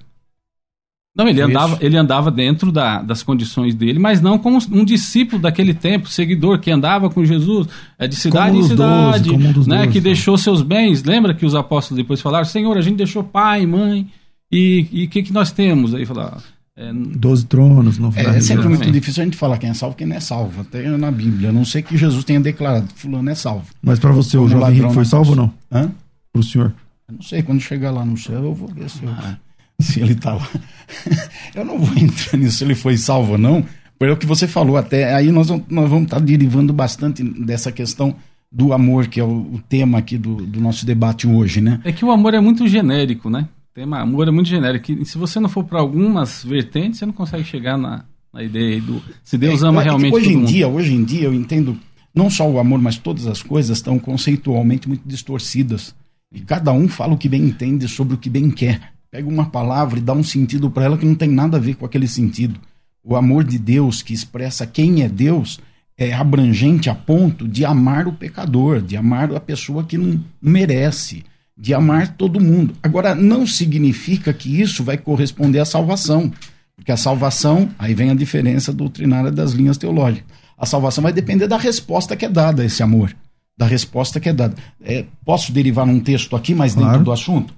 Não, 1.14 1.28
ele 1.28 1.42
andava, 1.42 1.78
ele 1.82 1.98
andava 1.98 2.32
dentro 2.32 2.72
da, 2.72 3.02
das 3.02 3.22
condições 3.22 3.76
dele, 3.76 4.00
mas 4.00 4.22
não 4.22 4.40
como 4.40 4.58
um 4.72 4.86
discípulo 4.86 5.42
daquele 5.42 5.74
tempo, 5.74 6.08
seguidor 6.08 6.60
que 6.60 6.72
andava 6.72 7.10
com 7.10 7.26
Jesus 7.26 7.68
é, 8.00 8.08
de 8.08 8.16
cidade 8.16 8.54
como 8.54 8.64
em 8.64 8.70
cidade, 8.70 9.30
12, 9.32 9.36
um 9.36 9.68
né, 9.68 9.82
12, 9.82 9.92
que 9.92 10.00
deixou 10.00 10.38
seus 10.38 10.62
bens. 10.62 11.04
Lembra 11.04 11.34
que 11.34 11.46
os 11.46 11.56
apóstolos 11.56 12.02
depois 12.02 12.22
falaram: 12.22 12.46
Senhor, 12.46 12.78
a 12.78 12.82
gente 12.82 12.96
deixou 12.96 13.22
pai, 13.22 13.66
mãe, 13.66 14.08
e 14.50 15.04
o 15.06 15.10
que, 15.10 15.24
que 15.24 15.34
nós 15.34 15.52
temos? 15.52 15.94
Aí 15.94 16.06
falaram: 16.06 16.38
é, 16.78 16.94
Doze 16.94 17.44
tronos. 17.48 17.98
Não 17.98 18.14
é, 18.16 18.38
é 18.38 18.40
sempre 18.40 18.68
muito 18.70 18.90
difícil 18.92 19.24
a 19.24 19.26
gente 19.26 19.36
falar 19.36 19.58
quem 19.58 19.72
é 19.72 19.74
salvo 19.74 19.96
e 19.96 19.98
quem 19.98 20.08
não 20.08 20.16
é 20.16 20.20
salvo. 20.20 20.62
Até 20.62 20.88
na 20.96 21.10
Bíblia. 21.10 21.50
A 21.50 21.52
não 21.52 21.66
sei 21.66 21.82
que 21.82 21.98
Jesus 21.98 22.24
tenha 22.24 22.40
declarado 22.40 22.88
fulano 22.96 23.28
é 23.30 23.36
salvo. 23.36 23.66
Mas 23.82 23.98
para 23.98 24.12
você, 24.12 24.38
o 24.38 24.48
jovem 24.48 24.76
rico 24.76 24.92
foi 24.92 25.04
salvo 25.04 25.32
ou 25.32 25.36
não? 25.36 25.54
Hã? 25.72 25.92
Para 26.32 26.40
o 26.40 26.44
senhor? 26.44 26.74
Eu 27.10 27.16
não 27.16 27.22
sei. 27.24 27.42
Quando 27.42 27.60
chegar 27.60 27.90
lá 27.90 28.06
no 28.06 28.16
céu, 28.16 28.44
eu 28.44 28.54
vou 28.54 28.68
ver 28.68 28.90
se, 28.92 29.04
eu, 29.04 29.10
ah. 29.10 29.38
se 29.82 30.00
ele 30.00 30.14
está 30.14 30.36
lá. 30.36 30.48
eu 31.56 31.66
não 31.66 31.80
vou 31.80 31.98
entrar 31.98 32.38
nisso, 32.38 32.58
se 32.58 32.64
ele 32.64 32.76
foi 32.76 32.96
salvo 32.96 33.32
ou 33.34 33.38
não. 33.40 33.66
Pelo 33.98 34.16
que 34.16 34.28
você 34.28 34.48
falou 34.48 34.78
até. 34.78 35.16
Aí 35.16 35.32
nós, 35.32 35.50
nós 35.50 35.90
vamos 35.90 36.04
estar 36.04 36.20
tá 36.20 36.24
derivando 36.24 36.72
bastante 36.72 37.24
dessa 37.24 37.72
questão 37.72 38.16
do 38.52 38.72
amor, 38.72 39.08
que 39.08 39.20
é 39.20 39.24
o, 39.24 39.56
o 39.56 39.60
tema 39.68 39.98
aqui 39.98 40.16
do, 40.16 40.36
do 40.36 40.62
nosso 40.62 40.86
debate 40.86 41.28
hoje, 41.28 41.60
né? 41.60 41.82
É 41.84 41.92
que 41.92 42.06
o 42.06 42.12
amor 42.12 42.36
é 42.36 42.40
muito 42.40 42.68
genérico, 42.68 43.32
né? 43.32 43.48
Tema 43.78 44.00
amor 44.00 44.28
é 44.28 44.32
muito 44.32 44.50
genérico. 44.50 44.92
E 44.92 45.06
se 45.06 45.20
você 45.20 45.40
não 45.40 45.48
for 45.48 45.64
para 45.64 45.80
algumas 45.80 46.44
vertentes, 46.44 46.98
você 46.98 47.06
não 47.06 47.14
consegue 47.14 47.44
chegar 47.44 47.78
na, 47.78 48.06
na 48.34 48.42
ideia 48.42 48.82
do 48.82 49.00
se 49.24 49.38
Deus 49.38 49.62
é, 49.62 49.68
ama 49.68 49.82
é, 49.82 49.84
realmente 49.84 50.16
hoje 50.16 50.34
em 50.34 50.38
mundo. 50.38 50.48
dia, 50.48 50.68
hoje 50.68 50.94
em 50.96 51.04
dia 51.04 51.26
eu 51.26 51.34
entendo 51.34 51.78
não 52.14 52.28
só 52.28 52.50
o 52.50 52.58
amor, 52.58 52.82
mas 52.82 52.98
todas 52.98 53.28
as 53.28 53.44
coisas 53.44 53.78
estão 53.78 54.00
conceitualmente 54.00 54.88
muito 54.88 55.08
distorcidas. 55.08 55.94
E 56.34 56.42
cada 56.42 56.72
um 56.72 56.88
fala 56.88 57.14
o 57.14 57.18
que 57.18 57.30
bem 57.30 57.44
entende 57.44 57.88
sobre 57.88 58.16
o 58.16 58.18
que 58.18 58.32
bem 58.32 58.50
quer. 58.50 58.94
Pega 59.12 59.30
uma 59.30 59.46
palavra 59.46 60.00
e 60.00 60.02
dá 60.02 60.12
um 60.12 60.24
sentido 60.24 60.72
para 60.72 60.86
ela 60.86 60.98
que 60.98 61.06
não 61.06 61.14
tem 61.14 61.30
nada 61.30 61.58
a 61.58 61.60
ver 61.60 61.76
com 61.76 61.86
aquele 61.86 62.08
sentido. 62.08 62.60
O 63.04 63.16
amor 63.16 63.44
de 63.44 63.60
Deus, 63.60 64.02
que 64.02 64.12
expressa 64.12 64.66
quem 64.66 65.04
é 65.04 65.08
Deus, 65.08 65.60
é 65.96 66.14
abrangente 66.14 66.90
a 66.90 66.96
ponto 66.96 67.48
de 67.48 67.64
amar 67.64 68.08
o 68.08 68.14
pecador, 68.14 68.82
de 68.82 68.98
amar 68.98 69.32
a 69.36 69.40
pessoa 69.40 69.84
que 69.84 70.00
não 70.00 70.20
merece 70.42 71.24
de 71.58 71.74
amar 71.74 72.16
todo 72.16 72.40
mundo. 72.40 72.76
Agora, 72.84 73.16
não 73.16 73.48
significa 73.48 74.32
que 74.32 74.62
isso 74.62 74.84
vai 74.84 74.98
corresponder 74.98 75.60
à 75.60 75.66
salvação, 75.66 76.32
porque 76.76 76.92
a 76.92 76.98
salvação, 76.98 77.70
aí 77.80 77.96
vem 77.96 78.12
a 78.12 78.16
diferença 78.16 78.72
doutrinária 78.72 79.32
das 79.32 79.54
linhas 79.54 79.78
teológicas. 79.78 80.28
A 80.56 80.66
salvação 80.66 81.02
vai 81.02 81.12
depender 81.12 81.48
da 81.48 81.58
resposta 81.58 82.16
que 82.16 82.26
é 82.26 82.30
dada 82.30 82.62
a 82.62 82.66
esse 82.66 82.84
amor, 82.84 83.16
da 83.58 83.66
resposta 83.66 84.20
que 84.20 84.30
é 84.30 84.34
dada. 84.34 84.56
É, 84.82 85.06
posso 85.26 85.52
derivar 85.52 85.86
num 85.88 86.00
texto 86.00 86.36
aqui, 86.36 86.54
mas 86.54 86.74
claro. 86.76 86.90
dentro 86.90 87.06
do 87.06 87.12
assunto? 87.12 87.54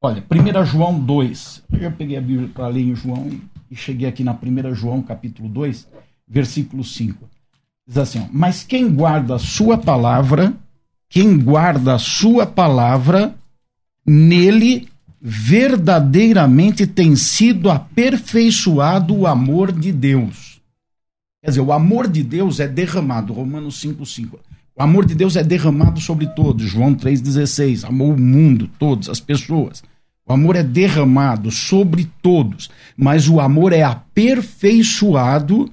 Olha, 0.00 0.24
1 0.30 0.64
João 0.64 0.98
2. 0.98 1.64
Eu 1.72 1.80
já 1.80 1.90
peguei 1.90 2.16
a 2.16 2.20
Bíblia 2.20 2.48
para 2.52 2.68
ler 2.68 2.82
em 2.82 2.94
João 2.94 3.30
e 3.70 3.76
cheguei 3.76 4.08
aqui 4.08 4.22
na 4.22 4.32
1 4.32 4.74
João, 4.74 5.02
capítulo 5.02 5.48
2, 5.48 5.88
versículo 6.28 6.84
5. 6.84 7.28
Diz 7.86 7.98
assim: 7.98 8.20
ó, 8.20 8.26
Mas 8.32 8.62
quem 8.62 8.92
guarda 8.92 9.36
a 9.36 9.38
sua 9.38 9.78
palavra 9.78 10.54
quem 11.12 11.38
guarda 11.38 11.94
a 11.94 11.98
sua 11.98 12.46
palavra, 12.46 13.34
nele 14.04 14.88
verdadeiramente 15.20 16.86
tem 16.86 17.14
sido 17.14 17.70
aperfeiçoado 17.70 19.14
o 19.14 19.26
amor 19.26 19.70
de 19.70 19.92
Deus. 19.92 20.58
Quer 21.42 21.50
dizer, 21.50 21.60
o 21.60 21.70
amor 21.70 22.08
de 22.08 22.22
Deus 22.22 22.60
é 22.60 22.66
derramado, 22.66 23.34
Romanos 23.34 23.78
5,5. 23.84 24.38
O 24.74 24.82
amor 24.82 25.04
de 25.04 25.14
Deus 25.14 25.36
é 25.36 25.44
derramado 25.44 26.00
sobre 26.00 26.26
todos, 26.28 26.70
João 26.70 26.94
3,16. 26.94 27.84
Amou 27.86 28.14
o 28.14 28.18
mundo, 28.18 28.70
todas 28.78 29.10
as 29.10 29.20
pessoas. 29.20 29.82
O 30.26 30.32
amor 30.32 30.56
é 30.56 30.62
derramado 30.62 31.50
sobre 31.50 32.10
todos, 32.22 32.70
mas 32.96 33.28
o 33.28 33.38
amor 33.38 33.74
é 33.74 33.82
aperfeiçoado 33.82 35.70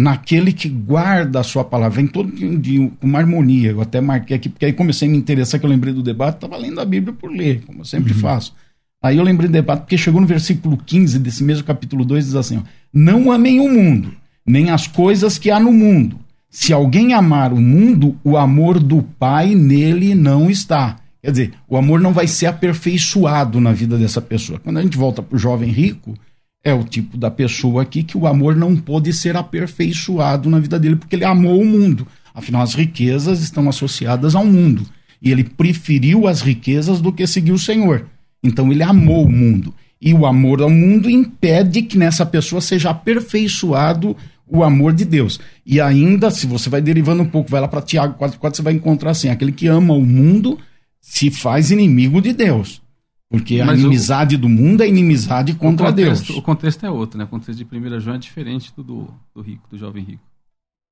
naquele 0.00 0.50
que 0.50 0.66
guarda 0.66 1.40
a 1.40 1.42
sua 1.42 1.62
palavra, 1.62 1.96
vem 1.96 2.06
todo 2.06 2.32
dia 2.58 2.90
com 2.98 3.06
uma 3.06 3.18
harmonia. 3.18 3.72
Eu 3.72 3.82
até 3.82 4.00
marquei 4.00 4.34
aqui, 4.34 4.48
porque 4.48 4.64
aí 4.64 4.72
comecei 4.72 5.06
a 5.06 5.10
me 5.10 5.18
interessar, 5.18 5.60
que 5.60 5.66
eu 5.66 5.70
lembrei 5.70 5.92
do 5.92 6.02
debate, 6.02 6.36
estava 6.36 6.56
lendo 6.56 6.80
a 6.80 6.86
Bíblia 6.86 7.12
por 7.12 7.30
ler, 7.30 7.62
como 7.66 7.82
eu 7.82 7.84
sempre 7.84 8.14
uhum. 8.14 8.18
faço. 8.18 8.54
Aí 9.02 9.18
eu 9.18 9.22
lembrei 9.22 9.46
do 9.46 9.52
debate, 9.52 9.80
porque 9.80 9.98
chegou 9.98 10.18
no 10.18 10.26
versículo 10.26 10.78
15 10.78 11.18
desse 11.18 11.44
mesmo 11.44 11.64
capítulo 11.64 12.02
2, 12.02 12.24
diz 12.24 12.34
assim: 12.34 12.56
ó, 12.56 12.62
Não 12.90 13.30
amem 13.30 13.60
o 13.60 13.68
mundo, 13.68 14.14
nem 14.46 14.70
as 14.70 14.86
coisas 14.86 15.36
que 15.36 15.50
há 15.50 15.60
no 15.60 15.70
mundo. 15.70 16.18
Se 16.48 16.72
alguém 16.72 17.12
amar 17.12 17.52
o 17.52 17.60
mundo, 17.60 18.16
o 18.24 18.38
amor 18.38 18.78
do 18.78 19.02
Pai 19.02 19.54
nele 19.54 20.14
não 20.14 20.48
está. 20.48 20.96
Quer 21.22 21.30
dizer, 21.30 21.52
o 21.68 21.76
amor 21.76 22.00
não 22.00 22.14
vai 22.14 22.26
ser 22.26 22.46
aperfeiçoado 22.46 23.60
na 23.60 23.72
vida 23.72 23.98
dessa 23.98 24.22
pessoa. 24.22 24.58
Quando 24.58 24.78
a 24.78 24.82
gente 24.82 24.96
volta 24.96 25.22
para 25.22 25.36
o 25.36 25.38
jovem 25.38 25.70
rico, 25.70 26.14
é 26.62 26.74
o 26.74 26.84
tipo 26.84 27.16
da 27.16 27.30
pessoa 27.30 27.82
aqui 27.82 28.02
que 28.02 28.16
o 28.16 28.26
amor 28.26 28.54
não 28.54 28.76
pode 28.76 29.12
ser 29.12 29.36
aperfeiçoado 29.36 30.50
na 30.50 30.58
vida 30.58 30.78
dele, 30.78 30.96
porque 30.96 31.16
ele 31.16 31.24
amou 31.24 31.60
o 31.60 31.64
mundo. 31.64 32.06
Afinal, 32.34 32.62
as 32.62 32.74
riquezas 32.74 33.40
estão 33.40 33.68
associadas 33.68 34.34
ao 34.34 34.44
mundo. 34.44 34.84
E 35.22 35.30
ele 35.30 35.44
preferiu 35.44 36.26
as 36.26 36.40
riquezas 36.40 37.00
do 37.00 37.12
que 37.12 37.26
seguir 37.26 37.52
o 37.52 37.58
Senhor. 37.58 38.06
Então, 38.42 38.70
ele 38.70 38.82
amou 38.82 39.24
o 39.24 39.30
mundo. 39.30 39.74
E 40.00 40.14
o 40.14 40.24
amor 40.24 40.62
ao 40.62 40.70
mundo 40.70 41.10
impede 41.10 41.82
que 41.82 41.98
nessa 41.98 42.24
pessoa 42.24 42.60
seja 42.60 42.90
aperfeiçoado 42.90 44.16
o 44.46 44.64
amor 44.64 44.92
de 44.92 45.04
Deus. 45.04 45.38
E 45.64 45.80
ainda, 45.80 46.30
se 46.30 46.46
você 46.46 46.68
vai 46.70 46.80
derivando 46.80 47.22
um 47.22 47.28
pouco, 47.28 47.50
vai 47.50 47.60
lá 47.60 47.68
para 47.68 47.82
Tiago 47.82 48.18
4,4, 48.18 48.56
você 48.56 48.62
vai 48.62 48.72
encontrar 48.72 49.10
assim: 49.10 49.28
aquele 49.28 49.52
que 49.52 49.66
ama 49.66 49.94
o 49.94 50.04
mundo 50.04 50.58
se 51.00 51.30
faz 51.30 51.70
inimigo 51.70 52.20
de 52.20 52.32
Deus. 52.32 52.82
Porque 53.30 53.62
Mas 53.62 53.78
a 53.78 53.80
inimizade 53.80 54.34
o, 54.34 54.38
do 54.38 54.48
mundo 54.48 54.82
é 54.82 54.88
inimizade 54.88 55.54
contra 55.54 55.86
o 55.86 55.90
contexto, 55.90 56.26
Deus. 56.26 56.38
O 56.38 56.42
contexto 56.42 56.84
é 56.84 56.90
outro, 56.90 57.16
né? 57.16 57.24
O 57.24 57.28
contexto 57.28 57.64
de 57.64 57.64
1 57.64 58.00
João 58.00 58.16
é 58.16 58.18
diferente 58.18 58.72
do, 58.76 58.82
do, 58.82 59.14
do 59.32 59.40
rico, 59.40 59.68
do 59.70 59.78
jovem 59.78 60.02
rico. 60.02 60.22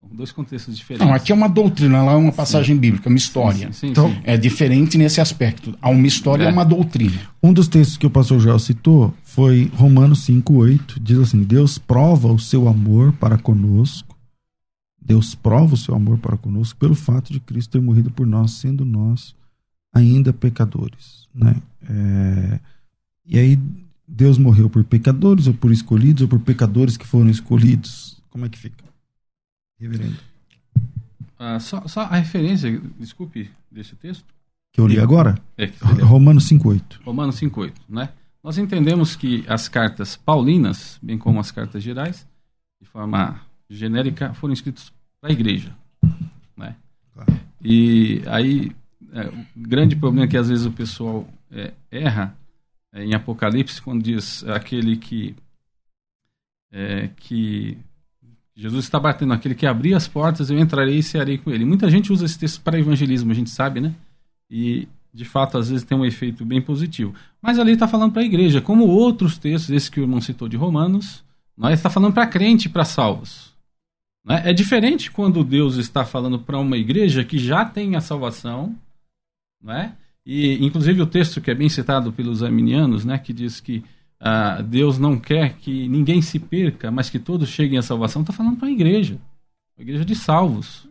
São 0.01 0.14
dois 0.14 0.31
contextos 0.31 0.77
diferentes. 0.77 1.05
Não, 1.05 1.12
aqui 1.12 1.33
é 1.33 1.35
uma 1.35 1.48
doutrina, 1.48 2.01
lá 2.01 2.12
é 2.12 2.16
uma 2.16 2.31
passagem 2.31 2.77
sim. 2.77 2.81
bíblica, 2.81 3.09
uma 3.09 3.18
história. 3.18 3.66
Sim, 3.66 3.72
sim, 3.72 3.87
então, 3.88 4.16
é 4.22 4.37
diferente 4.37 4.96
nesse 4.96 5.20
aspecto. 5.20 5.77
Há 5.83 5.88
uma 5.88 6.07
história 6.07 6.44
e 6.44 6.46
é. 6.46 6.51
uma 6.51 6.64
doutrina. 6.64 7.18
Um 7.42 7.53
dos 7.53 7.66
textos 7.66 7.96
que 7.96 8.07
o 8.07 8.11
pastor 8.11 8.38
Joel 8.38 8.61
citou 8.61 9.12
foi 9.24 9.68
Romanos 9.74 10.24
5,8. 10.24 11.01
Diz 11.01 11.18
assim: 11.18 11.42
Deus 11.42 11.77
prova 11.77 12.33
o 12.33 12.38
seu 12.38 12.68
amor 12.68 13.12
para 13.14 13.37
conosco. 13.37 14.16
Deus 15.01 15.35
prova 15.35 15.74
o 15.74 15.77
seu 15.77 15.96
amor 15.96 16.18
para 16.18 16.37
conosco 16.37 16.79
pelo 16.79 16.94
fato 16.94 17.33
de 17.33 17.40
Cristo 17.40 17.72
ter 17.72 17.81
morrido 17.81 18.12
por 18.12 18.27
nós, 18.27 18.53
sendo 18.53 18.85
nós 18.85 19.35
ainda 19.92 20.33
pecadores. 20.33 21.27
Né? 21.35 21.57
É, 21.88 22.61
e 23.24 23.38
aí, 23.38 23.59
Deus 24.07 24.38
morreu 24.38 24.68
por 24.68 24.85
pecadores, 24.85 25.46
ou 25.46 25.55
por 25.55 25.72
escolhidos, 25.72 26.22
ou 26.22 26.29
por 26.29 26.40
pecadores 26.40 26.96
que 26.96 27.07
foram 27.07 27.31
escolhidos? 27.31 28.22
Como 28.31 28.44
é 28.44 28.48
que 28.48 28.59
fica? 28.59 28.85
Reverendo. 29.79 30.16
ah, 31.38 31.59
só, 31.61 31.87
só 31.87 32.03
a 32.03 32.16
referência, 32.16 32.81
desculpe, 32.98 33.51
desse 33.70 33.94
texto. 33.96 34.24
Que 34.72 34.81
eu 34.81 34.87
li 34.87 34.98
agora? 34.98 35.37
É, 35.57 35.66
Romanos 36.03 36.48
5,8. 36.48 37.01
Romanos 37.05 37.40
5,8, 37.40 37.72
né? 37.88 38.11
Nós 38.42 38.59
entendemos 38.59 39.16
que 39.16 39.44
as 39.48 39.68
cartas 39.68 40.16
paulinas, 40.16 40.98
bem 41.03 41.18
como 41.18 41.40
as 41.40 41.51
cartas 41.51 41.83
gerais, 41.83 42.27
de 42.81 42.88
forma 42.88 43.40
genérica, 43.68 44.33
foram 44.35 44.55
escritas 44.55 44.92
para 45.20 45.31
a 45.31 45.33
igreja, 45.33 45.74
né? 46.57 46.77
Claro. 47.12 47.40
E 47.62 48.22
aí, 48.27 48.72
é, 49.12 49.27
o 49.27 49.46
grande 49.57 49.96
problema 49.96 50.27
é 50.27 50.29
que 50.29 50.37
às 50.37 50.48
vezes 50.48 50.64
o 50.64 50.72
pessoal 50.72 51.29
é, 51.50 51.72
erra 51.90 52.37
é, 52.92 53.04
em 53.04 53.14
Apocalipse 53.14 53.80
quando 53.82 54.02
diz 54.02 54.44
aquele 54.44 54.96
que 54.96 55.34
é, 56.70 57.08
que 57.16 57.78
Jesus 58.54 58.84
está 58.84 58.98
batendo 58.98 59.32
aquele 59.32 59.54
que 59.54 59.66
abrir 59.66 59.94
as 59.94 60.08
portas, 60.08 60.50
eu 60.50 60.58
entrarei 60.58 60.98
e 60.98 61.02
cearei 61.02 61.38
com 61.38 61.50
ele. 61.50 61.64
Muita 61.64 61.88
gente 61.88 62.12
usa 62.12 62.24
esse 62.24 62.38
texto 62.38 62.61
para 62.61 62.78
evangelismo, 62.78 63.30
a 63.30 63.34
gente 63.34 63.50
sabe, 63.50 63.80
né? 63.80 63.94
E 64.50 64.88
de 65.12 65.24
fato, 65.24 65.56
às 65.58 65.70
vezes 65.70 65.84
tem 65.84 65.96
um 65.96 66.04
efeito 66.04 66.44
bem 66.44 66.61
positivo. 66.61 67.14
Mas 67.40 67.58
ali 67.58 67.72
está 67.72 67.88
falando 67.88 68.12
para 68.12 68.22
a 68.22 68.26
igreja, 68.26 68.61
como 68.61 68.87
outros 68.87 69.38
textos, 69.38 69.70
esse 69.70 69.90
que 69.90 70.00
o 70.00 70.02
irmão 70.02 70.20
citou 70.20 70.48
de 70.48 70.56
Romanos, 70.56 71.24
nós 71.56 71.74
está 71.74 71.90
falando 71.90 72.14
para 72.14 72.26
crente 72.26 72.68
para 72.68 72.84
salvos. 72.84 73.54
Né? 74.24 74.42
É 74.44 74.52
diferente 74.52 75.11
quando 75.11 75.42
Deus 75.42 75.76
está 75.76 76.04
falando 76.04 76.38
para 76.38 76.58
uma 76.58 76.76
igreja 76.76 77.24
que 77.24 77.38
já 77.38 77.64
tem 77.64 77.96
a 77.96 78.00
salvação, 78.00 78.76
né? 79.62 79.96
E 80.30 80.62
inclusive 80.62 81.00
o 81.00 81.06
texto 81.06 81.40
que 81.40 81.50
é 81.50 81.54
bem 81.54 81.70
citado 81.70 82.12
pelos 82.12 82.42
arminianos, 82.42 83.02
né, 83.02 83.16
que 83.16 83.32
diz 83.32 83.60
que 83.60 83.82
ah, 84.20 84.60
Deus 84.60 84.98
não 84.98 85.18
quer 85.18 85.54
que 85.54 85.88
ninguém 85.88 86.20
se 86.20 86.38
perca, 86.38 86.90
mas 86.90 87.08
que 87.08 87.18
todos 87.18 87.48
cheguem 87.48 87.78
à 87.78 87.82
salvação, 87.82 88.20
está 88.20 88.30
falando 88.30 88.58
para 88.58 88.68
a 88.68 88.70
igreja, 88.70 89.18
a 89.78 89.80
igreja 89.80 90.04
de 90.04 90.14
salvos. 90.14 90.86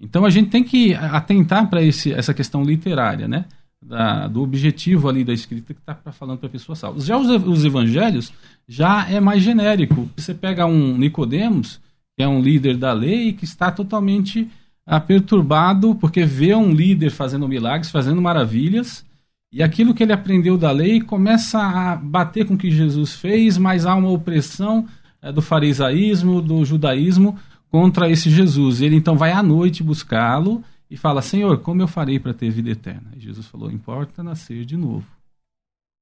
Então 0.00 0.24
a 0.24 0.30
gente 0.30 0.50
tem 0.50 0.64
que 0.64 0.94
atentar 0.94 1.70
para 1.70 1.80
essa 1.80 2.34
questão 2.34 2.64
literária, 2.64 3.28
né? 3.28 3.44
Da, 3.80 4.26
do 4.26 4.42
objetivo 4.42 5.08
ali 5.08 5.22
da 5.22 5.32
escrita 5.32 5.74
que 5.74 5.80
está 5.80 5.94
falando 6.10 6.38
para 6.38 6.48
a 6.48 6.52
pessoa 6.52 6.74
salva. 6.74 6.98
Já 7.00 7.16
os, 7.16 7.28
os, 7.28 7.64
evangelhos 7.64 8.32
já 8.66 9.08
é 9.08 9.20
mais 9.20 9.44
genérico. 9.44 10.08
Você 10.16 10.34
pega 10.34 10.66
um 10.66 10.96
Nicodemos, 10.98 11.80
que 12.16 12.22
é 12.22 12.28
um 12.28 12.40
líder 12.40 12.76
da 12.76 12.92
lei, 12.92 13.32
que 13.32 13.44
está 13.44 13.70
totalmente 13.70 14.48
ah, 14.86 15.00
perturbado 15.00 15.94
porque 15.94 16.24
vê 16.24 16.54
um 16.54 16.72
líder 16.72 17.10
fazendo 17.10 17.48
milagres, 17.48 17.90
fazendo 17.90 18.20
maravilhas, 18.20 19.04
e 19.52 19.62
aquilo 19.62 19.92
que 19.92 20.02
ele 20.02 20.14
aprendeu 20.14 20.56
da 20.56 20.70
lei 20.70 21.00
começa 21.00 21.60
a 21.60 21.94
bater 21.94 22.46
com 22.46 22.54
o 22.54 22.58
que 22.58 22.70
Jesus 22.70 23.14
fez, 23.14 23.58
mas 23.58 23.84
há 23.84 23.94
uma 23.94 24.10
opressão 24.10 24.88
é, 25.20 25.30
do 25.30 25.42
farisaísmo, 25.42 26.40
do 26.40 26.64
judaísmo 26.64 27.38
contra 27.70 28.10
esse 28.10 28.30
Jesus. 28.30 28.80
Ele 28.80 28.96
então 28.96 29.14
vai 29.14 29.30
à 29.30 29.42
noite 29.42 29.82
buscá-lo 29.82 30.64
e 30.90 30.96
fala: 30.96 31.20
Senhor, 31.20 31.58
como 31.58 31.82
eu 31.82 31.86
farei 31.86 32.18
para 32.18 32.32
ter 32.32 32.50
vida 32.50 32.70
eterna? 32.70 33.12
E 33.14 33.20
Jesus 33.20 33.46
falou: 33.46 33.70
Importa 33.70 34.22
nascer 34.22 34.64
de 34.64 34.76
novo. 34.76 35.06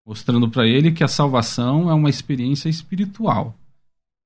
Mostrando 0.07 0.49
para 0.49 0.67
ele 0.67 0.93
que 0.93 1.05
a 1.05 1.09
salvação 1.09 1.91
é 1.91 1.95
uma 1.95 2.09
experiência 2.09 2.69
espiritual. 2.69 3.57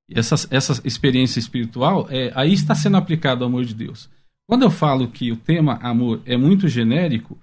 E 0.09 0.19
essa, 0.19 0.35
essa 0.51 0.81
experiência 0.87 1.39
espiritual, 1.39 2.07
é, 2.11 2.31
aí 2.35 2.53
está 2.53 2.75
sendo 2.75 2.99
aplicado 2.99 3.43
o 3.43 3.47
amor 3.47 3.65
de 3.65 3.75
Deus. 3.75 4.09
Quando 4.47 4.63
eu 4.63 4.71
falo 4.71 5.09
que 5.09 5.33
o 5.33 5.37
tema 5.37 5.75
amor 5.83 6.21
é 6.27 6.37
muito 6.37 6.69
genérico, 6.69 7.39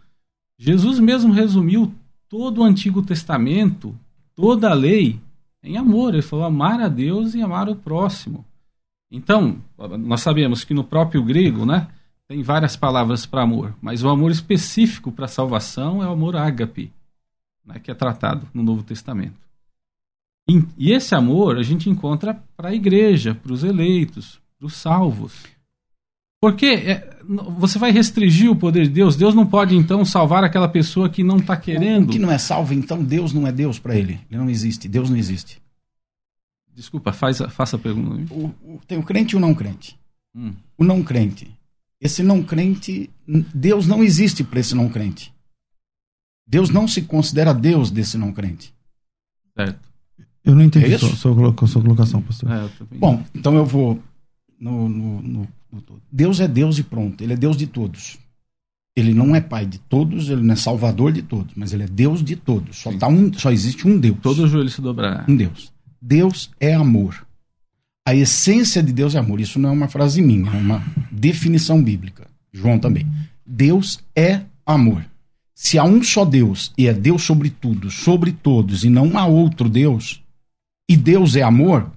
Jesus 0.58 1.00
mesmo 1.00 1.34
resumiu 1.34 1.94
todo 2.30 2.62
o 2.62 2.64
Antigo 2.64 3.02
Testamento, 3.02 3.98
toda 4.36 4.70
a 4.70 4.74
lei, 4.74 5.20
em 5.64 5.78
amor. 5.78 6.14
Ele 6.14 6.22
falou 6.22 6.46
amar 6.46 6.80
a 6.80 6.88
Deus 6.88 7.34
e 7.34 7.42
amar 7.42 7.68
o 7.68 7.76
próximo. 7.76 8.46
Então, 9.10 9.58
nós 10.00 10.22
sabemos 10.22 10.64
que 10.64 10.74
no 10.74 10.84
próprio 10.84 11.24
grego, 11.24 11.66
né, 11.66 11.88
tem 12.28 12.42
várias 12.42 12.78
palavras 12.78 13.26
para 13.26 13.42
amor, 13.42 13.76
mas 13.82 14.04
o 14.04 14.10
amor 14.10 14.32
específico 14.32 15.12
para 15.12 15.28
salvação 15.28 16.02
é 16.02 16.08
o 16.08 16.12
amor 16.12 16.38
ágape, 16.38 16.94
né, 17.66 17.78
que 17.80 17.92
é 17.92 17.94
tratado 17.94 18.48
no 18.54 18.64
Novo 18.64 18.84
Testamento. 18.84 19.36
E, 20.48 20.64
e 20.78 20.92
esse 20.94 21.14
amor 21.14 21.58
a 21.58 21.64
gente 21.64 21.90
encontra 21.90 22.42
para 22.56 22.70
a 22.70 22.74
igreja, 22.74 23.36
para 23.36 23.52
os 23.52 23.64
eleitos, 23.66 24.40
para 24.58 24.66
os 24.66 24.76
salvos. 24.76 25.44
Porque 26.41 26.65
é, 26.65 27.17
você 27.58 27.77
vai 27.77 27.91
restringir 27.91 28.49
o 28.49 28.56
poder 28.56 28.84
de 28.86 28.89
Deus. 28.89 29.15
Deus 29.15 29.36
não 29.36 29.45
pode, 29.45 29.75
então, 29.75 30.04
salvar 30.04 30.43
aquela 30.43 30.67
pessoa 30.67 31.08
que 31.08 31.23
não 31.23 31.38
está 31.38 31.56
querendo. 31.56 32.06
O 32.06 32.12
que 32.12 32.17
não 32.17 32.32
é 32.32 32.39
salvo, 32.39 32.73
então, 32.73 33.04
Deus 33.04 33.32
não 33.32 33.45
é 33.45 33.51
Deus 33.51 33.77
para 33.77 33.95
ele. 33.95 34.19
Ele 34.30 34.39
não 34.39 34.49
existe. 34.49 34.89
Deus 34.89 35.10
não 35.10 35.17
existe. 35.17 35.62
Desculpa, 36.73 37.13
faz, 37.13 37.38
faça 37.51 37.75
a 37.75 37.80
pergunta. 37.80 38.34
O, 38.34 38.45
o, 38.63 38.82
tem 38.88 38.97
o 38.97 39.04
crente 39.04 39.36
e 39.36 39.38
o 39.38 39.39
não 39.39 39.54
crente. 39.54 39.99
Hum. 40.36 40.54
O 40.77 40.84
não 40.84 41.04
crente. 41.04 41.47
Esse 41.99 42.23
não 42.23 42.41
crente, 42.41 43.12
Deus 43.54 43.86
não 43.86 44.04
existe 44.04 44.43
para 44.43 44.60
esse 44.60 44.73
não 44.73 44.89
crente. 44.89 45.32
Deus 46.47 46.71
não 46.71 46.88
se 46.88 47.04
considera 47.04 47.54
Deus 47.54 47.91
desse 47.91 48.17
não 48.17 48.34
crente. 48.34 48.73
Certo. 49.56 49.80
Eu 50.43 50.56
não 50.56 50.63
entendi 50.63 50.91
é 50.91 50.97
sua, 50.97 51.10
sua, 51.10 51.67
sua, 51.67 51.82
colocação, 51.84 52.21
pastor. 52.23 52.51
É, 52.51 52.69
Bom, 52.97 53.23
então 53.36 53.56
eu 53.56 53.63
vou 53.63 54.01
no, 54.60 54.89
no, 54.89 55.21
no 55.21 55.47
Deus 56.12 56.40
é 56.40 56.48
Deus 56.48 56.78
e 56.78 56.84
pronto. 56.84 57.24
Ele 57.24 57.34
é 57.34 57.36
Deus 57.38 57.58
de 57.58 57.68
todos. 57.68 58.18
Ele 58.96 59.14
não 59.14 59.36
é 59.36 59.40
pai 59.40 59.66
de 59.66 59.80
todos, 59.80 60.30
ele 60.30 60.42
não 60.42 60.54
é 60.54 60.58
salvador 60.58 61.14
de 61.14 61.22
todos, 61.22 61.54
mas 61.56 61.72
ele 61.72 61.84
é 61.84 61.88
Deus 61.88 62.24
de 62.24 62.36
todos. 62.36 62.78
Só, 62.78 62.92
tá 62.92 63.08
um, 63.08 63.32
só 63.34 63.52
existe 63.52 63.88
um 63.88 63.98
Deus. 63.98 64.18
Todo 64.22 64.48
joelho 64.48 64.70
se 64.70 64.82
dobrará. 64.82 65.26
Um 65.30 65.36
Deus. 65.36 65.72
Deus 66.02 66.52
é 66.60 66.74
amor. 66.74 67.26
A 68.06 68.14
essência 68.14 68.84
de 68.84 68.92
Deus 68.92 69.16
é 69.16 69.20
amor. 69.20 69.40
Isso 69.40 69.60
não 69.60 69.70
é 69.70 69.72
uma 69.72 69.88
frase 69.88 70.22
minha, 70.22 70.52
é 70.52 70.58
uma 70.58 70.84
definição 71.12 71.82
bíblica. 71.82 72.28
João 72.52 72.78
também. 72.78 73.08
Deus 73.46 74.04
é 74.16 74.42
amor. 74.66 75.06
Se 75.54 75.78
há 75.78 75.84
um 75.84 76.04
só 76.04 76.26
Deus 76.26 76.74
e 76.78 76.88
é 76.88 76.94
Deus 76.94 77.24
sobre 77.24 77.50
tudo, 77.50 77.92
sobre 77.92 78.32
todos, 78.32 78.84
e 78.84 78.90
não 78.90 79.18
há 79.18 79.26
outro 79.26 79.70
Deus, 79.70 80.22
e 80.90 80.98
Deus 80.98 81.36
é 81.36 81.44
amor, 81.44 81.92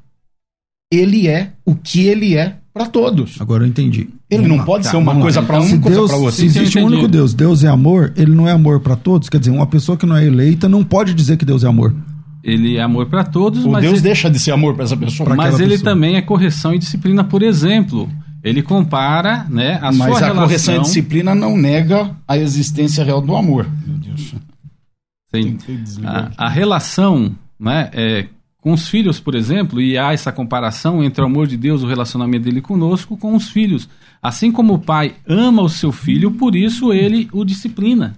ele 0.93 1.27
é 1.27 1.55
o 1.65 1.75
que 1.75 2.03
ele 2.03 2.37
é 2.37 2.61
para 2.75 2.87
todos. 2.87 3.41
Agora 3.41 3.63
eu 3.63 3.69
entendi. 3.69 4.09
Ele 4.29 4.49
não 4.49 4.65
pode 4.65 4.83
tá, 4.83 4.91
ser 4.91 4.97
uma 4.97 5.15
coisa 5.15 5.41
para 5.41 5.61
um, 5.61 5.69
e 5.69 5.79
coisa 5.79 6.07
para 6.09 6.17
outro. 6.17 6.33
Se 6.33 6.45
existe 6.45 6.77
um 6.77 6.87
único 6.87 7.07
Deus, 7.07 7.33
Deus 7.33 7.63
é 7.63 7.69
amor, 7.69 8.13
ele 8.17 8.35
não 8.35 8.49
é 8.49 8.51
amor 8.51 8.81
para 8.81 8.97
todos. 8.97 9.29
Quer 9.29 9.39
dizer, 9.39 9.53
uma 9.53 9.67
pessoa 9.67 9.97
que 9.97 10.05
não 10.05 10.17
é 10.17 10.27
eleita 10.27 10.69
não 10.69 10.83
pode 10.83 11.15
dizer 11.15 11.37
que 11.37 11.45
Deus 11.45 11.63
é 11.63 11.69
amor. 11.69 11.95
Ele 12.43 12.77
é 12.77 12.83
amor 12.83 13.07
para 13.07 13.23
todos, 13.23 13.65
o 13.65 13.71
mas 13.71 13.83
Deus 13.83 13.95
ele... 13.95 14.03
deixa 14.03 14.29
de 14.29 14.41
ser 14.41 14.51
amor 14.51 14.75
para 14.75 14.85
essa 14.85 14.97
pessoa. 14.97 15.35
Mas 15.37 15.61
ele 15.61 15.71
pessoa. 15.71 15.93
também 15.93 16.17
é 16.17 16.23
correção 16.23 16.75
e 16.75 16.79
disciplina, 16.79 17.23
por 17.23 17.43
exemplo. 17.43 18.11
Ele 18.43 18.61
compara, 18.61 19.47
né, 19.49 19.79
a 19.81 19.91
mas 19.91 19.97
sua 19.97 20.05
a 20.05 20.21
relação... 20.21 20.43
correção 20.43 20.75
e 20.75 20.81
disciplina 20.81 21.35
não 21.35 21.57
nega 21.57 22.15
a 22.29 22.37
existência 22.37 23.03
real 23.03 23.23
do 23.23 23.35
amor. 23.35 23.67
Meu 23.87 23.97
Deus. 23.97 24.35
Sim. 25.35 25.57
A, 26.05 26.31
a 26.37 26.49
relação, 26.51 27.35
né, 27.59 27.89
é, 27.95 28.27
com 28.65 28.73
os 28.73 28.89
filhos, 28.89 29.21
por 29.21 29.35
exemplo, 29.35 29.79
e 29.79 29.99
há 29.99 30.15
essa 30.15 30.33
comparação 30.33 31.05
entre 31.05 31.21
o 31.21 31.27
amor 31.27 31.47
de 31.47 31.55
Deus, 31.55 31.83
o 31.83 31.87
relacionamento 31.87 32.45
dele 32.45 32.63
conosco, 32.63 33.15
com 33.15 33.37
os 33.37 33.51
filhos. 33.51 33.87
Assim 34.23 34.51
como 34.51 34.73
o 34.73 34.79
pai 34.79 35.17
ama 35.29 35.61
o 35.61 35.69
seu 35.69 35.93
filho, 35.93 36.31
por 36.31 36.57
isso 36.57 36.91
ele 36.91 37.29
o 37.31 37.45
disciplina. 37.45 38.17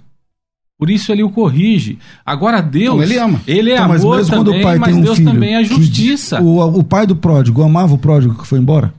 Por 0.78 0.88
isso 0.88 1.10
ele 1.10 1.24
o 1.24 1.30
corrige. 1.30 1.98
Agora 2.24 2.60
Deus, 2.60 2.94
Não, 2.94 3.02
ele 3.02 3.18
ama. 3.18 3.40
Ele 3.44 3.70
é 3.72 3.74
então, 3.74 3.88
mas 3.88 4.04
amor 4.04 4.16
mesmo 4.18 4.44
também, 4.44 4.60
o 4.60 4.62
pai 4.62 4.78
mas 4.78 4.88
tem 4.88 4.98
um 4.98 5.02
Deus 5.02 5.18
filho 5.18 5.32
também 5.32 5.54
é 5.56 5.64
justiça. 5.64 6.40
o, 6.40 6.78
o 6.78 6.84
pai 6.84 7.08
do 7.08 7.16
pródigo 7.16 7.64
amava 7.64 7.94
o 7.94 7.98
pródigo 7.98 8.38
que 8.38 8.46
foi 8.46 8.60
embora? 8.60 8.94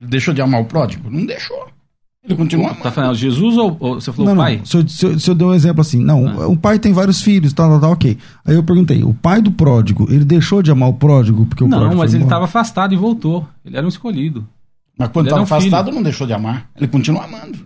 Deixou 0.00 0.32
de 0.32 0.40
amar 0.40 0.60
o 0.60 0.66
pródigo? 0.66 1.10
Não 1.10 1.26
deixou. 1.26 1.66
Ele 2.28 2.36
continua 2.36 2.74
Tá 2.74 2.90
falando 2.90 3.14
Jesus 3.14 3.56
ou, 3.56 3.76
ou 3.80 3.94
você 3.94 4.12
falou 4.12 4.34
não, 4.34 4.42
pai? 4.42 4.58
Não. 4.58 4.64
Se, 4.66 4.76
eu, 4.76 4.88
se, 4.88 5.06
eu, 5.06 5.18
se 5.18 5.30
eu 5.30 5.34
der 5.34 5.44
um 5.46 5.54
exemplo 5.54 5.80
assim, 5.80 5.98
não, 5.98 6.42
ah. 6.42 6.48
o 6.48 6.56
pai 6.56 6.78
tem 6.78 6.92
vários 6.92 7.22
filhos, 7.22 7.54
tá, 7.54 7.66
tá, 7.66 7.80
tá, 7.80 7.88
ok. 7.88 8.18
Aí 8.44 8.54
eu 8.54 8.62
perguntei, 8.62 9.02
o 9.02 9.14
pai 9.14 9.40
do 9.40 9.50
pródigo, 9.50 10.06
ele 10.10 10.24
deixou 10.24 10.62
de 10.62 10.70
amar 10.70 10.90
o 10.90 10.94
pródigo 10.94 11.46
porque 11.46 11.64
o 11.64 11.68
não, 11.68 11.78
pródigo 11.78 11.94
Não, 11.94 12.02
mas 12.02 12.12
ele 12.12 12.24
estava 12.24 12.44
afastado 12.44 12.92
e 12.92 12.96
voltou. 12.96 13.48
Ele 13.64 13.76
era 13.76 13.86
um 13.86 13.88
escolhido. 13.88 14.46
Mas 14.98 15.08
quando 15.08 15.26
estava 15.26 15.40
um 15.40 15.44
afastado, 15.44 15.86
filho. 15.86 15.94
não 15.94 16.02
deixou 16.02 16.26
de 16.26 16.34
amar. 16.34 16.68
Ele 16.76 16.88
continua 16.88 17.24
amando. 17.24 17.58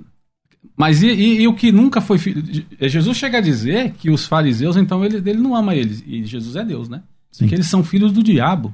Mas 0.77 1.03
e, 1.03 1.09
e, 1.09 1.42
e, 1.42 1.48
o 1.48 1.55
que 1.55 1.72
nunca 1.72 2.01
foi 2.01 2.18
filho? 2.18 2.42
Jesus 2.81 3.16
chega 3.16 3.38
a 3.38 3.40
dizer 3.40 3.92
que 3.98 4.11
os 4.11 4.27
fariseus, 4.27 4.77
então, 4.77 5.05
ele, 5.05 5.16
ele 5.16 5.40
não 5.40 5.55
ama 5.57 5.75
eles. 5.75 6.03
E 6.07 6.25
Jesus 6.25 6.57
é 6.57 6.64
Deus, 6.64 6.88
né? 6.88 7.03
Sim. 7.31 7.46
Que 7.46 7.55
eles 7.55 7.66
são 7.66 7.83
filhos 7.83 8.12
do 8.12 8.22
diabo. 8.22 8.72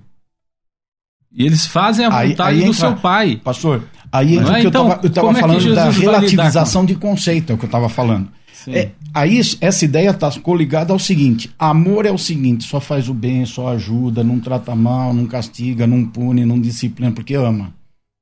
E 1.32 1.44
eles 1.44 1.66
fazem 1.66 2.06
a 2.06 2.10
vontade 2.10 2.40
aí, 2.40 2.56
aí 2.56 2.60
do 2.60 2.66
entra, 2.66 2.74
seu 2.74 2.96
pai. 2.96 3.40
Pastor, 3.42 3.82
aí 4.12 4.38
é? 4.38 4.60
que 4.60 4.66
então, 4.66 4.98
eu 5.02 5.08
estava 5.08 5.30
é 5.30 5.40
falando 5.40 5.74
da 5.74 5.90
relativização 5.90 6.84
de 6.84 6.94
conceito, 6.94 7.52
é 7.52 7.54
o 7.54 7.58
que 7.58 7.64
eu 7.64 7.68
estava 7.68 7.88
falando. 7.88 8.28
É, 8.66 8.90
aí 9.14 9.40
essa 9.60 9.84
ideia 9.84 10.10
está 10.10 10.30
coligada 10.40 10.92
ao 10.92 10.98
seguinte: 10.98 11.50
amor 11.58 12.06
é 12.06 12.10
o 12.10 12.18
seguinte, 12.18 12.64
só 12.64 12.80
faz 12.80 13.08
o 13.08 13.14
bem, 13.14 13.46
só 13.46 13.68
ajuda, 13.68 14.24
não 14.24 14.40
trata 14.40 14.74
mal, 14.74 15.14
não 15.14 15.26
castiga, 15.26 15.86
não 15.86 16.04
pune, 16.04 16.44
não 16.44 16.60
disciplina, 16.60 17.12
porque 17.12 17.34
ama. 17.34 17.72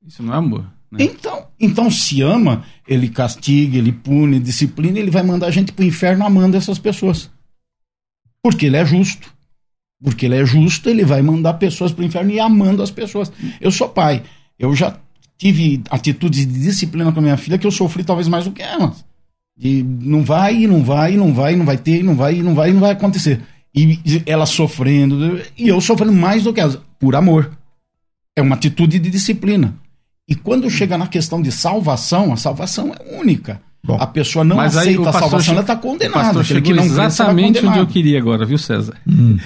Isso 0.05 0.23
não 0.23 0.33
é 0.33 0.37
amor. 0.37 0.65
Né? 0.91 1.03
Então, 1.03 1.47
então, 1.59 1.91
se 1.91 2.21
ama, 2.21 2.63
ele 2.87 3.09
castiga, 3.09 3.77
ele 3.77 3.91
pune, 3.91 4.39
disciplina, 4.39 4.99
ele 4.99 5.11
vai 5.11 5.23
mandar 5.23 5.47
a 5.47 5.51
gente 5.51 5.73
para 5.73 5.83
o 5.83 5.87
inferno 5.87 6.25
amando 6.25 6.55
essas 6.55 6.79
pessoas. 6.79 7.29
Porque 8.41 8.67
ele 8.67 8.77
é 8.77 8.85
justo. 8.85 9.35
Porque 10.01 10.27
ele 10.27 10.35
é 10.35 10.45
justo, 10.45 10.89
ele 10.89 11.03
vai 11.03 11.21
mandar 11.21 11.55
pessoas 11.55 11.91
para 11.91 12.03
o 12.03 12.05
inferno 12.05 12.31
e 12.31 12.39
amando 12.39 12.83
as 12.83 12.91
pessoas. 12.91 13.31
Eu 13.59 13.71
sou 13.71 13.89
pai. 13.89 14.23
Eu 14.57 14.75
já 14.75 14.95
tive 15.37 15.83
atitudes 15.89 16.45
de 16.45 16.59
disciplina 16.59 17.11
com 17.11 17.19
a 17.19 17.21
minha 17.21 17.37
filha 17.37 17.57
que 17.57 17.67
eu 17.67 17.71
sofri 17.71 18.03
talvez 18.03 18.27
mais 18.27 18.45
do 18.45 18.51
que 18.51 18.61
ela. 18.61 18.93
De 19.57 19.83
não 19.83 20.23
vai, 20.23 20.67
não 20.67 20.83
vai, 20.83 21.15
não 21.15 21.33
vai, 21.33 21.55
não 21.55 21.65
vai 21.65 21.77
ter, 21.77 22.03
não 22.03 22.15
vai, 22.15 22.41
não 22.41 22.53
vai, 22.53 22.71
não 22.71 22.79
vai 22.79 22.91
acontecer. 22.91 23.41
E 23.75 23.99
ela 24.25 24.45
sofrendo, 24.45 25.41
e 25.57 25.67
eu 25.67 25.79
sofrendo 25.79 26.13
mais 26.13 26.43
do 26.43 26.53
que 26.53 26.59
ela, 26.59 26.81
por 26.99 27.15
amor. 27.15 27.51
É 28.35 28.41
uma 28.41 28.55
atitude 28.55 28.99
de 28.99 29.09
disciplina. 29.09 29.75
E 30.27 30.35
quando 30.35 30.69
chega 30.69 30.97
na 30.97 31.07
questão 31.07 31.41
de 31.41 31.51
salvação, 31.51 32.33
a 32.33 32.37
salvação 32.37 32.93
é 32.93 33.17
única. 33.17 33.61
Bom, 33.83 33.97
a 33.99 34.05
pessoa 34.05 34.43
não 34.43 34.59
aceita 34.59 35.09
a 35.09 35.13
salvação, 35.13 35.53
ela 35.53 35.61
está 35.61 35.75
condenada. 35.75 36.41
Aquele 36.41 36.61
que 36.61 36.73
não 36.73 36.83
exatamente 36.83 37.65
onde 37.65 37.79
eu 37.79 37.87
queria 37.87 38.19
agora, 38.19 38.45
viu, 38.45 38.57
César? 38.57 38.97
Hum. 39.07 39.37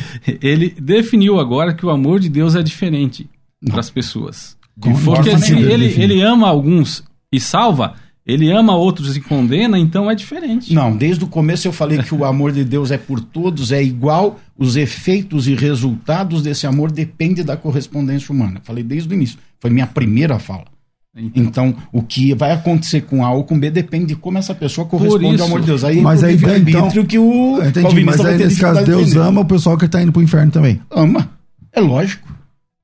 Ele 0.42 0.76
definiu 0.80 1.40
agora 1.40 1.74
que 1.74 1.86
o 1.86 1.90
amor 1.90 2.20
de 2.20 2.28
Deus 2.28 2.56
é 2.56 2.64
diferente 2.64 3.30
para 3.70 3.80
as 3.80 3.90
pessoas. 3.90 4.58
Porque 4.82 5.38
se 5.38 5.54
ele, 5.54 5.86
ele 6.02 6.22
ama 6.22 6.48
alguns 6.48 7.04
e 7.32 7.40
salva, 7.40 7.94
ele 8.26 8.52
ama 8.52 8.76
outros 8.76 9.16
e 9.18 9.22
condena, 9.22 9.78
então 9.80 10.10
é 10.10 10.16
diferente. 10.16 10.74
Não, 10.74 10.96
desde 10.96 11.24
o 11.24 11.28
começo 11.28 11.68
eu 11.68 11.74
falei 11.74 11.98
que 12.04 12.14
o 12.14 12.24
amor 12.24 12.52
de 12.52 12.64
Deus 12.64 12.92
é 12.92 12.98
por 12.98 13.20
todos, 13.20 13.72
é 13.72 13.82
igual, 13.82 14.40
os 14.58 14.76
efeitos 14.76 15.48
e 15.48 15.56
resultados 15.56 16.42
desse 16.42 16.68
amor 16.68 16.92
dependem 16.92 17.44
da 17.44 17.58
correspondência 17.58 18.32
humana. 18.32 18.62
Falei 18.64 18.84
desde 18.84 19.10
o 19.10 19.14
início, 19.14 19.38
foi 19.60 19.70
minha 19.70 19.88
primeira 19.88 20.38
fala. 20.38 20.66
Então, 21.14 21.44
então, 21.44 21.76
o 21.92 22.02
que 22.02 22.34
vai 22.34 22.54
acontecer 22.54 23.02
com 23.02 23.26
A 23.26 23.34
ou 23.34 23.44
com 23.44 23.60
B 23.60 23.70
depende 23.70 24.08
de 24.08 24.16
como 24.16 24.38
essa 24.38 24.56
pessoa 24.56 24.88
corresponde 24.88 25.42
ao 25.42 25.48
amor 25.48 25.60
de 25.60 25.66
Deus. 25.66 25.84
Aí 25.84 26.00
mas 26.00 26.24
aí 26.24 26.36
então, 26.36 26.90
que 26.90 27.20
o 27.20 27.62
entendi, 27.62 28.06
mas 28.06 28.22
aí 28.22 28.38
nesse 28.38 28.62
caso 28.62 28.86
Deus 28.86 29.14
ama 29.18 29.42
o 29.42 29.46
pessoal 29.46 29.78
que 29.78 29.86
está 29.86 30.02
indo 30.02 30.14
para 30.14 30.22
o 30.22 30.24
inferno 30.24 30.52
também. 30.52 30.80
Ama, 30.90 31.30
é 31.74 31.82
lógico. 31.82 32.31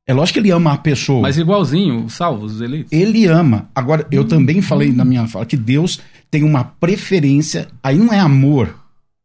É 0.08 0.14
lógico 0.14 0.36
que 0.36 0.40
ele 0.40 0.52
ama 0.52 0.72
a 0.72 0.78
pessoa. 0.78 1.22
Mas 1.22 1.38
igualzinho, 1.38 2.06
os 2.06 2.14
salvos, 2.14 2.56
os 2.56 2.62
eleitos. 2.62 2.92
Ele 2.94 3.26
ama. 3.26 3.68
Agora, 3.76 4.08
eu 4.10 4.22
hum. 4.22 4.28
também 4.28 4.62
falei 4.62 4.94
na 4.94 5.04
minha 5.04 5.28
fala 5.28 5.46
que 5.46 5.58
Deus 5.58 6.00
tem 6.32 6.44
uma 6.44 6.64
preferência. 6.64 7.68
Aí 7.84 7.98
não 7.98 8.14
é 8.14 8.20
amor, 8.20 8.74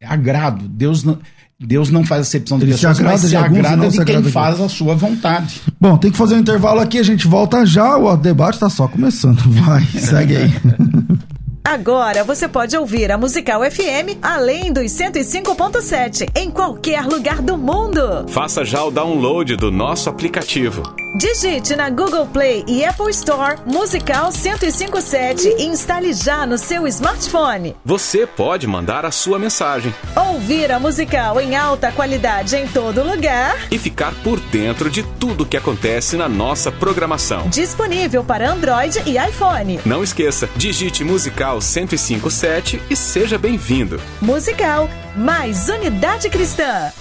é 0.01 0.05
agrado. 0.05 0.67
Deus 0.67 1.01
não, 1.01 1.17
Deus 1.57 1.89
não 1.89 2.03
faz 2.03 2.27
acepção 2.27 2.59
de 2.59 2.65
pessoas, 2.65 2.97
se 2.97 3.03
mas 3.03 3.21
se 3.21 3.35
agrada 3.35 3.87
de 3.87 4.03
quem 4.03 4.23
faz 4.23 4.59
a 4.59 4.67
sua 4.67 4.93
vontade. 4.93 5.61
Bom, 5.79 5.97
tem 5.97 6.11
que 6.11 6.17
fazer 6.17 6.35
um 6.35 6.39
intervalo 6.39 6.81
aqui, 6.81 6.99
a 6.99 7.03
gente 7.03 7.27
volta 7.27 7.65
já, 7.65 7.97
o 7.97 8.17
debate 8.17 8.55
está 8.55 8.69
só 8.69 8.85
começando. 8.85 9.39
Vai, 9.49 9.85
segue 9.85 10.35
aí. 10.35 10.53
Agora 11.63 12.25
você 12.25 12.47
pode 12.47 12.75
ouvir 12.75 13.09
a 13.09 13.17
Musical 13.17 13.61
FM 13.63 14.19
além 14.21 14.73
dos 14.73 14.91
105.7 14.91 16.29
em 16.35 16.51
qualquer 16.51 17.05
lugar 17.05 17.41
do 17.41 17.57
mundo. 17.57 18.27
Faça 18.27 18.65
já 18.65 18.83
o 18.83 18.91
download 18.91 19.55
do 19.55 19.71
nosso 19.71 20.09
aplicativo. 20.09 20.83
Digite 21.15 21.75
na 21.75 21.91
Google 21.91 22.25
Play 22.25 22.65
e 22.67 22.83
Apple 22.83 23.11
Store 23.11 23.57
Musical 23.67 24.31
1057 24.31 25.47
e 25.59 25.65
instale 25.65 26.11
já 26.11 26.43
no 26.43 26.57
seu 26.57 26.87
smartphone. 26.87 27.75
Você 27.85 28.25
pode 28.25 28.65
mandar 28.65 29.05
a 29.05 29.11
sua 29.11 29.37
mensagem. 29.37 29.93
Ouvir 30.15 30.71
a 30.71 30.79
musical 30.79 31.39
em 31.39 31.55
alta 31.55 31.91
qualidade 31.91 32.55
em 32.55 32.67
todo 32.67 33.03
lugar. 33.03 33.55
E 33.69 33.77
ficar 33.77 34.11
por 34.23 34.39
dentro 34.39 34.89
de 34.89 35.03
tudo 35.19 35.45
que 35.45 35.55
acontece 35.55 36.17
na 36.17 36.27
nossa 36.27 36.71
programação. 36.71 37.47
Disponível 37.47 38.23
para 38.23 38.49
Android 38.49 39.03
e 39.05 39.15
iPhone. 39.17 39.79
Não 39.85 40.03
esqueça, 40.03 40.49
digite 40.55 41.03
Musical 41.03 41.59
1057 41.59 42.81
e 42.89 42.95
seja 42.95 43.37
bem-vindo. 43.37 44.01
Musical, 44.19 44.89
mais 45.15 45.69
unidade 45.69 46.27
cristã. 46.27 46.91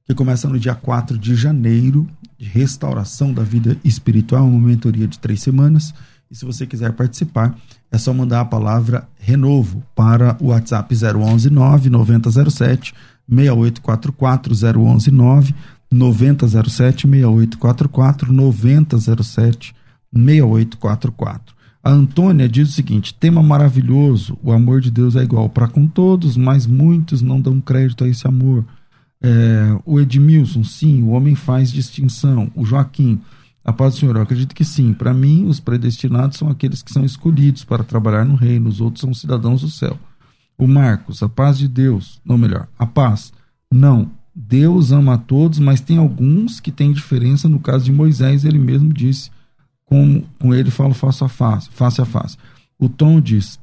que 0.06 0.14
começa 0.14 0.48
no 0.48 0.58
dia 0.58 0.74
4 0.74 1.18
de 1.18 1.34
janeiro, 1.34 2.08
de 2.38 2.46
restauração 2.46 3.32
da 3.32 3.42
vida 3.42 3.76
espiritual, 3.84 4.46
uma 4.46 4.68
mentoria 4.68 5.06
de 5.06 5.18
três 5.18 5.42
semanas. 5.42 5.94
E 6.30 6.34
se 6.34 6.44
você 6.44 6.66
quiser 6.66 6.92
participar, 6.92 7.54
é 7.90 7.98
só 7.98 8.12
mandar 8.12 8.40
a 8.40 8.44
palavra 8.44 9.06
renovo 9.18 9.82
para 9.94 10.36
o 10.40 10.46
WhatsApp 10.46 10.94
011 10.94 11.50
9 11.50 11.90
9007 11.90 12.94
6844 13.28 14.54
011 14.80 15.10
9 15.10 15.54
9007 15.90 17.06
6844 17.06 18.32
9007 18.32 19.74
6844. 20.12 21.54
A 21.84 21.90
Antônia 21.90 22.48
diz 22.48 22.68
o 22.68 22.72
seguinte: 22.72 23.12
tema 23.12 23.42
maravilhoso, 23.42 24.38
o 24.42 24.52
amor 24.52 24.80
de 24.80 24.90
Deus 24.90 25.16
é 25.16 25.22
igual 25.22 25.48
para 25.48 25.68
com 25.68 25.86
todos, 25.86 26.36
mas 26.36 26.66
muitos 26.66 27.22
não 27.22 27.40
dão 27.40 27.60
crédito 27.60 28.04
a 28.04 28.08
esse 28.08 28.26
amor. 28.26 28.64
É, 29.22 29.78
o 29.87 30.00
Edmilson, 30.00 30.64
sim, 30.64 31.02
o 31.02 31.11
homem 31.11 31.37
faz 31.37 31.70
distinção. 31.70 32.50
O 32.56 32.64
Joaquim, 32.64 33.20
a 33.64 33.72
paz 33.72 33.94
do 33.94 34.00
Senhor, 34.00 34.16
eu 34.16 34.22
acredito 34.22 34.54
que 34.54 34.64
sim. 34.64 34.92
Para 34.92 35.14
mim, 35.14 35.46
os 35.46 35.61
predestinados 35.61 36.37
são 36.37 36.48
aqueles 36.48 36.82
que 36.82 36.92
são 36.92 37.04
escolhidos 37.04 37.64
para 37.64 37.85
trabalhar 37.85 38.24
no 38.24 38.35
reino, 38.35 38.68
os 38.68 38.80
outros 38.80 39.00
são 39.00 39.14
cidadãos 39.14 39.61
do 39.62 39.70
céu. 39.70 39.96
O 40.58 40.66
Marcos, 40.66 41.22
a 41.22 41.28
paz 41.28 41.56
de 41.56 41.68
Deus, 41.68 42.20
não 42.24 42.37
melhor, 42.37 42.66
a 42.76 42.85
paz. 42.85 43.32
Não, 43.70 44.11
Deus 44.35 44.90
ama 44.90 45.14
a 45.14 45.18
todos, 45.18 45.58
mas 45.58 45.80
tem 45.80 45.98
alguns 45.98 46.58
que 46.58 46.72
têm 46.72 46.92
diferença. 46.92 47.48
No 47.48 47.61
caso 47.61 47.85
de 47.85 47.92
Moisés, 47.92 48.44
ele 48.44 48.58
mesmo 48.58 48.92
disse, 48.92 49.30
com, 49.85 50.24
com 50.38 50.52
ele 50.52 50.70
falo 50.70 50.94
face 50.94 51.22
a 51.22 51.28
face, 51.28 51.70
face 51.70 52.00
a 52.00 52.04
face. 52.04 52.37
O 52.78 52.88
Tom 52.88 53.20
diz: 53.20 53.58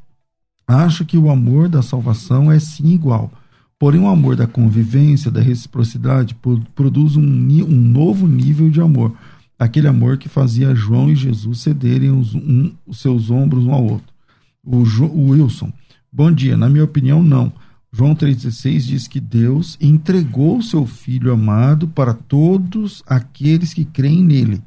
Acho 0.65 1.03
que 1.03 1.17
o 1.17 1.29
amor 1.29 1.67
da 1.67 1.81
salvação 1.81 2.51
é 2.51 2.59
sim 2.59 2.93
igual 2.93 3.31
Porém, 3.79 4.01
o 4.01 4.09
amor 4.09 4.35
da 4.35 4.45
convivência, 4.45 5.31
da 5.31 5.39
reciprocidade, 5.39 6.35
produz 6.75 7.15
um, 7.15 7.23
um 7.23 7.81
novo 7.81 8.27
nível 8.27 8.69
de 8.69 8.81
amor. 8.81 9.15
Aquele 9.57 9.87
amor 9.87 10.17
que 10.17 10.27
fazia 10.27 10.75
João 10.75 11.09
e 11.09 11.15
Jesus 11.15 11.61
cederem 11.61 12.11
os, 12.11 12.35
um, 12.35 12.73
os 12.85 12.99
seus 12.99 13.31
ombros 13.31 13.65
um 13.65 13.73
ao 13.73 13.85
outro. 13.85 14.13
O, 14.61 14.83
jo, 14.83 15.05
o 15.05 15.29
Wilson, 15.29 15.71
bom 16.11 16.29
dia. 16.29 16.57
Na 16.57 16.69
minha 16.69 16.83
opinião, 16.83 17.23
não. 17.23 17.53
João 17.91 18.13
3,16 18.13 18.79
diz 18.81 19.07
que 19.07 19.19
Deus 19.19 19.77
entregou 19.79 20.57
o 20.57 20.63
seu 20.63 20.85
Filho 20.85 21.31
amado 21.31 21.87
para 21.87 22.13
todos 22.13 23.01
aqueles 23.07 23.73
que 23.73 23.85
creem 23.85 24.23
nele, 24.23 24.61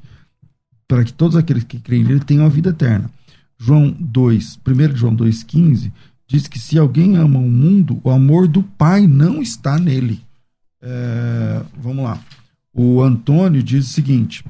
para 0.89 1.05
que 1.05 1.13
todos 1.13 1.37
aqueles 1.37 1.65
que 1.65 1.79
creem 1.79 2.03
nele 2.03 2.21
tenham 2.21 2.47
a 2.47 2.49
vida 2.49 2.71
eterna. 2.71 3.11
João 3.59 3.95
2, 4.01 4.59
1 4.67 4.97
João 4.97 5.15
2,15 5.15 5.93
diz 6.33 6.49
que 6.49 6.59
se 6.59 6.79
alguém 6.79 7.17
ama 7.17 7.39
o 7.39 7.51
mundo, 7.51 8.01
o 8.03 8.11
amor 8.11 8.49
do 8.49 8.63
Pai 8.63 9.07
não 9.07 9.43
está 9.43 9.79
nele. 9.79 10.23
É, 10.81 11.63
vamos 11.79 12.05
lá. 12.05 12.19
O 12.73 13.03
Antônio 13.03 13.63
diz 13.63 13.87
o 13.87 13.93
seguinte: 13.93 14.43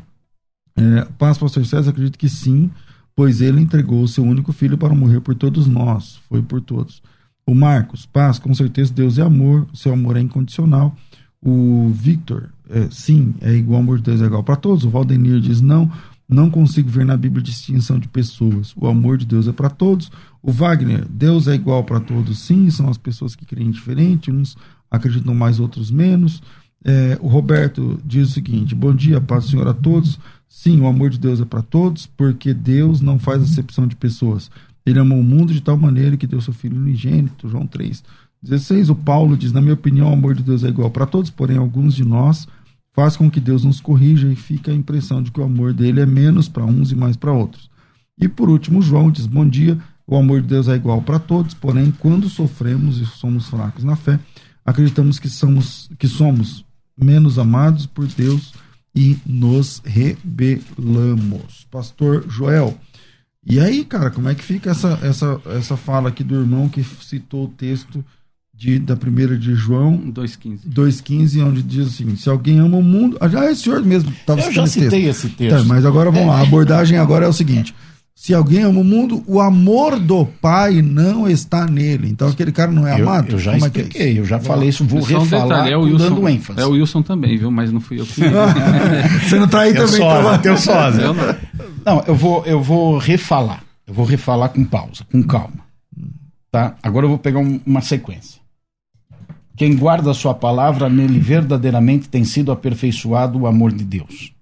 é, 0.77 1.05
Paz, 1.19 1.39
Pastor 1.39 1.67
César, 1.67 1.91
acredito 1.91 2.17
que 2.17 2.29
sim, 2.29 2.71
pois 3.17 3.41
ele 3.41 3.61
entregou 3.61 4.01
o 4.01 4.09
seu 4.09 4.23
único 4.23 4.53
filho 4.53 4.79
para 4.79 4.95
morrer 4.95 5.21
por 5.21 5.35
todos 5.35 5.67
nós. 5.67 6.21
Foi 6.29 6.41
por 6.41 6.61
todos. 6.61 7.03
O 7.45 7.53
Marcos, 7.53 8.07
paz, 8.07 8.39
com 8.39 8.55
certeza 8.55 8.95
Deus 8.95 9.19
é 9.19 9.23
amor, 9.23 9.67
seu 9.75 9.93
amor 9.93 10.17
é 10.17 10.21
incondicional. 10.21 10.97
O 11.45 11.91
Victor, 11.93 12.51
é, 12.71 12.89
sim, 12.93 13.35
é 13.41 13.53
igual 13.53 13.81
amor 13.81 13.97
de 13.97 14.05
Deus, 14.05 14.23
é 14.23 14.27
igual 14.27 14.45
para 14.45 14.55
todos. 14.55 14.85
O 14.85 14.91
Valdenir 14.91 15.41
diz 15.41 15.61
não, 15.61 15.91
não 16.33 16.51
consigo 16.51 16.89
ver 16.89 17.05
na 17.05 17.17
Bíblia 17.17 17.43
distinção 17.43 17.99
de 17.99 18.09
pessoas. 18.09 18.73
O 18.77 18.87
amor 18.87 19.19
de 19.19 19.27
Deus 19.27 19.49
é 19.49 19.53
para 19.53 19.69
todos. 19.69 20.11
O 20.43 20.51
Wagner, 20.51 21.07
Deus 21.09 21.49
é 21.49 21.55
igual 21.55 21.85
para 21.85 22.01
todos, 22.01 22.39
sim, 22.41 22.71
são 22.71 22.89
as 22.89 22.99
pessoas 22.99 23.35
que 23.35 23.47
creem 23.47 23.71
diferente, 23.71 24.31
uns 24.31 24.57
acreditam 24.91 25.35
mais, 25.35 25.59
outros 25.59 25.91
menos. 25.91 26.43
É, 26.85 27.17
o 27.21 27.29
Roberto 27.29 28.01
diz 28.05 28.31
o 28.31 28.33
seguinte: 28.33 28.75
Bom 28.75 28.95
dia, 28.95 29.21
paz 29.21 29.45
do 29.45 29.51
Senhor 29.51 29.69
a 29.69 29.75
todos. 29.75 30.19
Sim, 30.49 30.81
o 30.81 30.87
amor 30.87 31.11
de 31.11 31.19
Deus 31.19 31.41
é 31.41 31.45
para 31.45 31.63
todos, 31.63 32.07
porque 32.07 32.53
Deus 32.53 33.01
não 33.01 33.19
faz 33.19 33.43
acepção 33.43 33.87
de 33.87 33.97
pessoas. 33.97 34.51
Ele 34.85 34.99
amou 34.99 35.19
o 35.19 35.25
mundo 35.25 35.53
de 35.53 35.61
tal 35.61 35.77
maneira 35.77 36.17
que 36.17 36.27
deu 36.27 36.41
seu 36.41 36.53
filho 36.53 36.77
unigênito. 36.77 37.49
João 37.49 37.67
3, 37.67 38.03
16. 38.43 38.91
O 38.91 38.95
Paulo 38.95 39.37
diz: 39.37 39.53
Na 39.53 39.61
minha 39.61 39.75
opinião, 39.75 40.11
o 40.11 40.13
amor 40.13 40.35
de 40.35 40.43
Deus 40.43 40.65
é 40.65 40.69
igual 40.69 40.91
para 40.91 41.07
todos, 41.07 41.31
porém, 41.31 41.57
alguns 41.57 41.95
de 41.95 42.05
nós 42.05 42.47
faz 42.93 43.17
com 43.17 43.31
que 43.31 43.41
Deus 43.41 43.65
nos 43.65 43.81
corrija 43.81 44.29
e 44.29 44.37
fica 44.37 44.71
a 44.71 44.75
impressão 44.75 45.23
de 45.23 45.31
que 45.31 45.41
o 45.41 45.45
amor 45.45 45.73
dele 45.73 46.01
é 46.01 46.07
menos 46.07 46.49
para 46.49 46.65
uns 46.65 46.93
e 46.93 46.97
mais 46.97 47.17
para 47.17 47.33
outros. 47.33 47.71
E 48.19 48.29
por 48.29 48.49
último, 48.49 48.83
João 48.83 49.11
diz: 49.11 49.27
Bom 49.27 49.49
dia. 49.49 49.79
O 50.07 50.17
amor 50.17 50.43
de 50.43 50.49
Deus 50.49 50.69
é 50.69 50.75
igual 50.75 51.01
para 51.01 51.19
todos, 51.19 51.55
porém, 51.55 51.93
quando 51.93 52.29
sofremos 52.29 52.99
e 52.99 53.07
somos 53.07 53.49
fracos 53.49 53.85
na 53.85 53.95
fé, 53.95 54.19
acreditamos 54.65 55.19
que 55.19 55.29
somos, 55.29 55.89
que 55.97 56.09
somos 56.09 56.65
menos 56.99 57.39
amados 57.39 57.87
por 57.87 58.07
Deus 58.07 58.53
e 58.95 59.17
nos 59.25 59.81
rebelamos. 59.85 61.67
Pastor 61.71 62.29
Joel, 62.29 62.79
E 63.45 63.59
aí, 63.59 63.85
cara, 63.85 64.11
como 64.11 64.29
é 64.29 64.35
que 64.35 64.43
fica 64.43 64.71
essa, 64.71 64.99
essa, 65.03 65.41
essa 65.47 65.77
fala 65.77 66.11
aqui 66.11 66.23
do 66.23 66.35
irmão 66.35 66.69
que 66.69 66.85
citou 66.85 67.47
o 67.47 67.49
texto 67.49 68.05
de, 68.63 68.79
da 68.79 68.95
primeira 68.95 69.37
de 69.37 69.57
João 69.57 69.99
2,15. 70.13 70.61
2,15, 70.73 71.45
onde 71.45 71.63
diz 71.65 71.89
assim: 71.89 72.15
se 72.15 72.29
alguém 72.29 72.61
ama 72.61 72.77
o 72.77 72.83
mundo. 72.83 73.17
Ah, 73.21 73.27
já 73.29 73.45
é 73.45 73.51
o 73.51 73.57
senhor 73.57 73.83
mesmo 73.83 74.11
estava 74.13 74.41
Eu 74.41 74.53
já 74.53 74.65
citei 74.69 75.09
esse 75.09 75.29
texto. 75.31 75.57
Tá, 75.59 75.65
mas 75.65 75.85
agora 75.85 76.13
vamos 76.13 76.29
lá. 76.29 76.39
A 76.39 76.43
abordagem 76.43 76.97
agora 76.97 77.25
é 77.27 77.29
o 77.29 77.33
seguinte: 77.33 77.75
se 78.15 78.33
alguém 78.33 78.63
ama 78.63 78.79
o 78.79 78.85
mundo, 78.85 79.21
o 79.27 79.41
amor 79.41 79.99
do 79.99 80.25
Pai 80.25 80.81
não 80.81 81.29
está 81.29 81.67
nele. 81.67 82.09
Então 82.09 82.29
aquele 82.29 82.53
cara 82.53 82.71
não 82.71 82.87
é 82.87 83.01
Eu, 83.01 83.09
amado? 83.09 83.33
eu 83.33 83.39
já 83.41 83.51
Como 83.55 83.67
é 83.67 83.71
que 83.71 83.81
é 83.81 83.83
expliquei, 83.83 84.19
eu 84.21 84.25
já 84.25 84.39
falei 84.39 84.69
isso, 84.69 84.85
vou 84.85 85.03
Só 85.03 85.17
um 85.19 85.23
refalar 85.25 85.49
detalhe, 85.49 85.73
é 85.73 85.77
o 85.77 85.99
dando 85.99 86.15
Wilson, 86.23 86.29
ênfase. 86.29 86.61
é 86.61 86.65
o 86.65 86.71
Wilson 86.71 87.03
também, 87.03 87.37
viu? 87.37 87.51
Mas 87.51 87.73
não 87.73 87.81
fui 87.81 87.99
eu 88.01 88.07
que. 88.07 88.21
Você 89.29 89.39
não 89.41 89.49
tá 89.49 89.63
aí 89.63 89.73
Teu 89.73 89.87
também, 89.87 90.01
sósia, 90.01 90.31
tá? 90.31 90.39
teu 90.39 90.57
sósia. 90.57 91.01
Eu 91.03 91.15
não. 91.15 91.35
Não, 91.85 92.05
eu 92.07 92.15
vou, 92.15 92.45
eu 92.47 92.63
vou 92.63 92.97
refalar. 92.99 93.65
Eu 93.89 93.93
vou 93.93 94.05
refalar 94.05 94.51
com 94.51 94.65
pausa, 94.65 95.03
com 95.11 95.21
calma. 95.25 95.63
Tá? 96.53 96.77
Agora 96.83 97.07
eu 97.07 97.09
vou 97.09 97.19
pegar 97.19 97.41
um- 97.41 97.59
uma 97.67 97.81
sequência. 97.81 98.42
Quem 99.57 99.77
guarda 99.77 100.15
sua 100.15 100.35
palavra, 100.35 100.89
nele 100.89 101.19
verdadeiramente 101.19 102.09
tem 102.09 102.25
sido 102.25 102.51
aperfeiçoado 102.51 103.39
o 103.39 103.47
amor 103.47 103.73
de 103.73 103.85
Deus. 103.85 104.33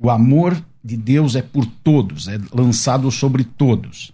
O 0.00 0.10
amor 0.10 0.60
de 0.82 0.96
Deus 0.96 1.36
é 1.36 1.42
por 1.42 1.66
todos, 1.66 2.28
é 2.28 2.38
lançado 2.52 3.10
sobre 3.10 3.44
todos. 3.44 4.12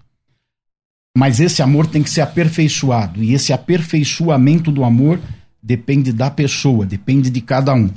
Mas 1.17 1.41
esse 1.41 1.63
amor 1.63 1.87
tem 1.87 2.03
que 2.03 2.11
ser 2.11 2.23
aperfeiçoado. 2.23 3.23
E 3.23 3.33
esse 3.33 3.53
aperfeiçoamento 3.53 4.73
do 4.73 4.85
amor 4.85 5.21
depende 5.63 6.13
da 6.13 6.31
pessoa, 6.31 6.85
depende 6.85 7.31
de 7.31 7.41
cada 7.41 7.73
um. 7.73 7.91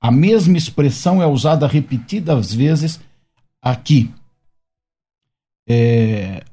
A 0.00 0.10
mesma 0.10 0.58
expressão 0.58 1.22
é 1.22 1.26
usada 1.26 1.66
repetidas 1.66 2.52
vezes 2.52 3.00
aqui. 3.60 4.10
É, 5.66 6.44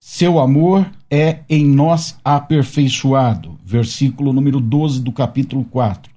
seu 0.00 0.38
amor 0.38 0.90
é 1.10 1.40
em 1.48 1.66
nós 1.66 2.18
aperfeiçoado. 2.24 3.53
Versículo 3.74 4.32
número 4.32 4.60
12 4.60 5.02
do 5.02 5.10
capítulo 5.10 5.64
4. 5.64 6.08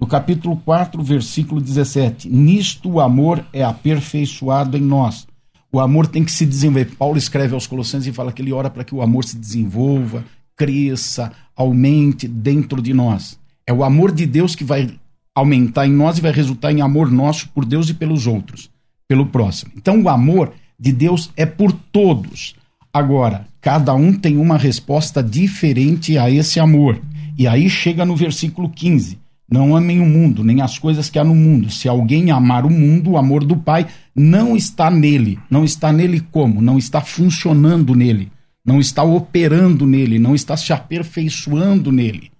No 0.00 0.04
capítulo 0.04 0.56
4, 0.56 1.00
versículo 1.00 1.60
17. 1.60 2.28
Nisto 2.28 2.90
o 2.90 3.00
amor 3.00 3.46
é 3.52 3.62
aperfeiçoado 3.62 4.76
em 4.76 4.80
nós. 4.80 5.24
O 5.70 5.78
amor 5.78 6.08
tem 6.08 6.24
que 6.24 6.32
se 6.32 6.44
desenvolver. 6.44 6.96
Paulo 6.96 7.16
escreve 7.16 7.54
aos 7.54 7.68
Colossenses 7.68 8.08
e 8.08 8.12
fala 8.12 8.32
que 8.32 8.42
ele 8.42 8.52
ora 8.52 8.68
para 8.68 8.82
que 8.82 8.92
o 8.92 9.00
amor 9.00 9.22
se 9.22 9.36
desenvolva, 9.36 10.24
cresça, 10.56 11.30
aumente 11.54 12.26
dentro 12.26 12.82
de 12.82 12.92
nós. 12.92 13.38
É 13.64 13.72
o 13.72 13.84
amor 13.84 14.10
de 14.10 14.26
Deus 14.26 14.56
que 14.56 14.64
vai 14.64 14.98
aumentar 15.32 15.86
em 15.86 15.92
nós 15.92 16.18
e 16.18 16.20
vai 16.20 16.32
resultar 16.32 16.72
em 16.72 16.80
amor 16.80 17.12
nosso 17.12 17.48
por 17.50 17.64
Deus 17.64 17.88
e 17.88 17.94
pelos 17.94 18.26
outros, 18.26 18.68
pelo 19.06 19.26
próximo. 19.26 19.70
Então 19.76 20.02
o 20.02 20.08
amor 20.08 20.52
de 20.76 20.90
Deus 20.90 21.30
é 21.36 21.46
por 21.46 21.70
todos. 21.70 22.56
Agora, 22.92 23.46
cada 23.64 23.94
um 23.94 24.12
tem 24.12 24.36
uma 24.36 24.58
resposta 24.58 25.22
diferente 25.22 26.18
a 26.18 26.30
esse 26.30 26.60
amor. 26.60 27.00
E 27.38 27.46
aí 27.46 27.70
chega 27.70 28.04
no 28.04 28.14
versículo 28.14 28.68
15. 28.68 29.18
Não 29.50 29.74
amem 29.74 30.00
o 30.00 30.04
mundo, 30.04 30.44
nem 30.44 30.60
as 30.60 30.78
coisas 30.78 31.08
que 31.08 31.18
há 31.18 31.24
no 31.24 31.34
mundo. 31.34 31.70
Se 31.70 31.88
alguém 31.88 32.30
amar 32.30 32.66
o 32.66 32.70
mundo, 32.70 33.12
o 33.12 33.16
amor 33.16 33.42
do 33.42 33.56
Pai 33.56 33.86
não 34.14 34.54
está 34.54 34.90
nele. 34.90 35.38
Não 35.48 35.64
está 35.64 35.90
nele 35.90 36.20
como? 36.20 36.60
Não 36.60 36.76
está 36.76 37.00
funcionando 37.00 37.94
nele. 37.94 38.30
Não 38.66 38.78
está 38.78 39.02
operando 39.02 39.86
nele. 39.86 40.18
Não 40.18 40.34
está 40.34 40.58
se 40.58 40.70
aperfeiçoando 40.70 41.90
nele. 41.90 42.30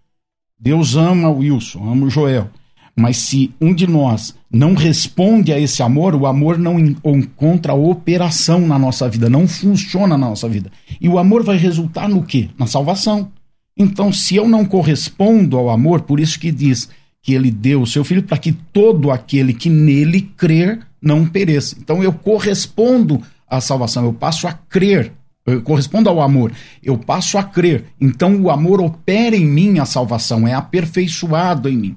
Deus 0.61 0.95
ama 0.95 1.31
o 1.31 1.39
Wilson, 1.39 1.91
ama 1.91 2.05
o 2.05 2.11
Joel. 2.11 2.51
Mas 2.97 3.17
se 3.17 3.53
um 3.61 3.75
de 3.75 3.87
nós 3.89 4.35
não 4.51 4.75
responde 4.75 5.53
a 5.53 5.59
esse 5.59 5.83
amor, 5.83 6.15
o 6.15 6.27
amor 6.27 6.57
não 6.57 6.79
en- 6.79 6.97
encontra 7.05 7.75
operação 7.75 8.61
na 8.61 8.79
nossa 8.79 9.09
vida, 9.09 9.29
não 9.29 9.49
funciona 9.49 10.17
na 10.17 10.29
nossa 10.29 10.49
vida. 10.49 10.71
E 11.01 11.09
o 11.09 11.19
amor 11.19 11.43
vai 11.43 11.57
resultar 11.57 12.09
no 12.09 12.23
quê? 12.23 12.49
Na 12.57 12.67
salvação. 12.67 13.33
Então, 13.77 14.13
se 14.13 14.37
eu 14.37 14.47
não 14.47 14.65
correspondo 14.65 15.57
ao 15.57 15.71
amor, 15.71 16.03
por 16.03 16.21
isso 16.21 16.39
que 16.39 16.53
diz 16.53 16.89
que 17.21 17.35
ele 17.35 17.51
deu 17.51 17.83
o 17.83 17.87
seu 17.87 18.05
filho 18.05 18.23
para 18.23 18.39
que 18.39 18.53
todo 18.53 19.11
aquele 19.11 19.53
que 19.53 19.69
nele 19.69 20.21
crer 20.37 20.79
não 21.03 21.27
pereça. 21.27 21.77
Então, 21.81 22.01
eu 22.03 22.13
correspondo 22.13 23.21
à 23.49 23.61
salvação, 23.61 24.05
eu 24.05 24.13
passo 24.13 24.47
a 24.47 24.53
crer, 24.53 25.13
eu 25.45 25.61
correspondo 25.63 26.09
ao 26.09 26.21
amor, 26.21 26.53
eu 26.83 26.97
passo 26.97 27.37
a 27.37 27.43
crer. 27.43 27.87
Então, 28.01 28.41
o 28.41 28.51
amor 28.51 28.81
opera 28.81 29.35
em 29.35 29.45
mim 29.45 29.81
a 29.81 29.85
salvação, 29.85 30.47
é 30.47 30.55
aperfeiçoado 30.55 31.69
em 31.69 31.77
mim. 31.77 31.97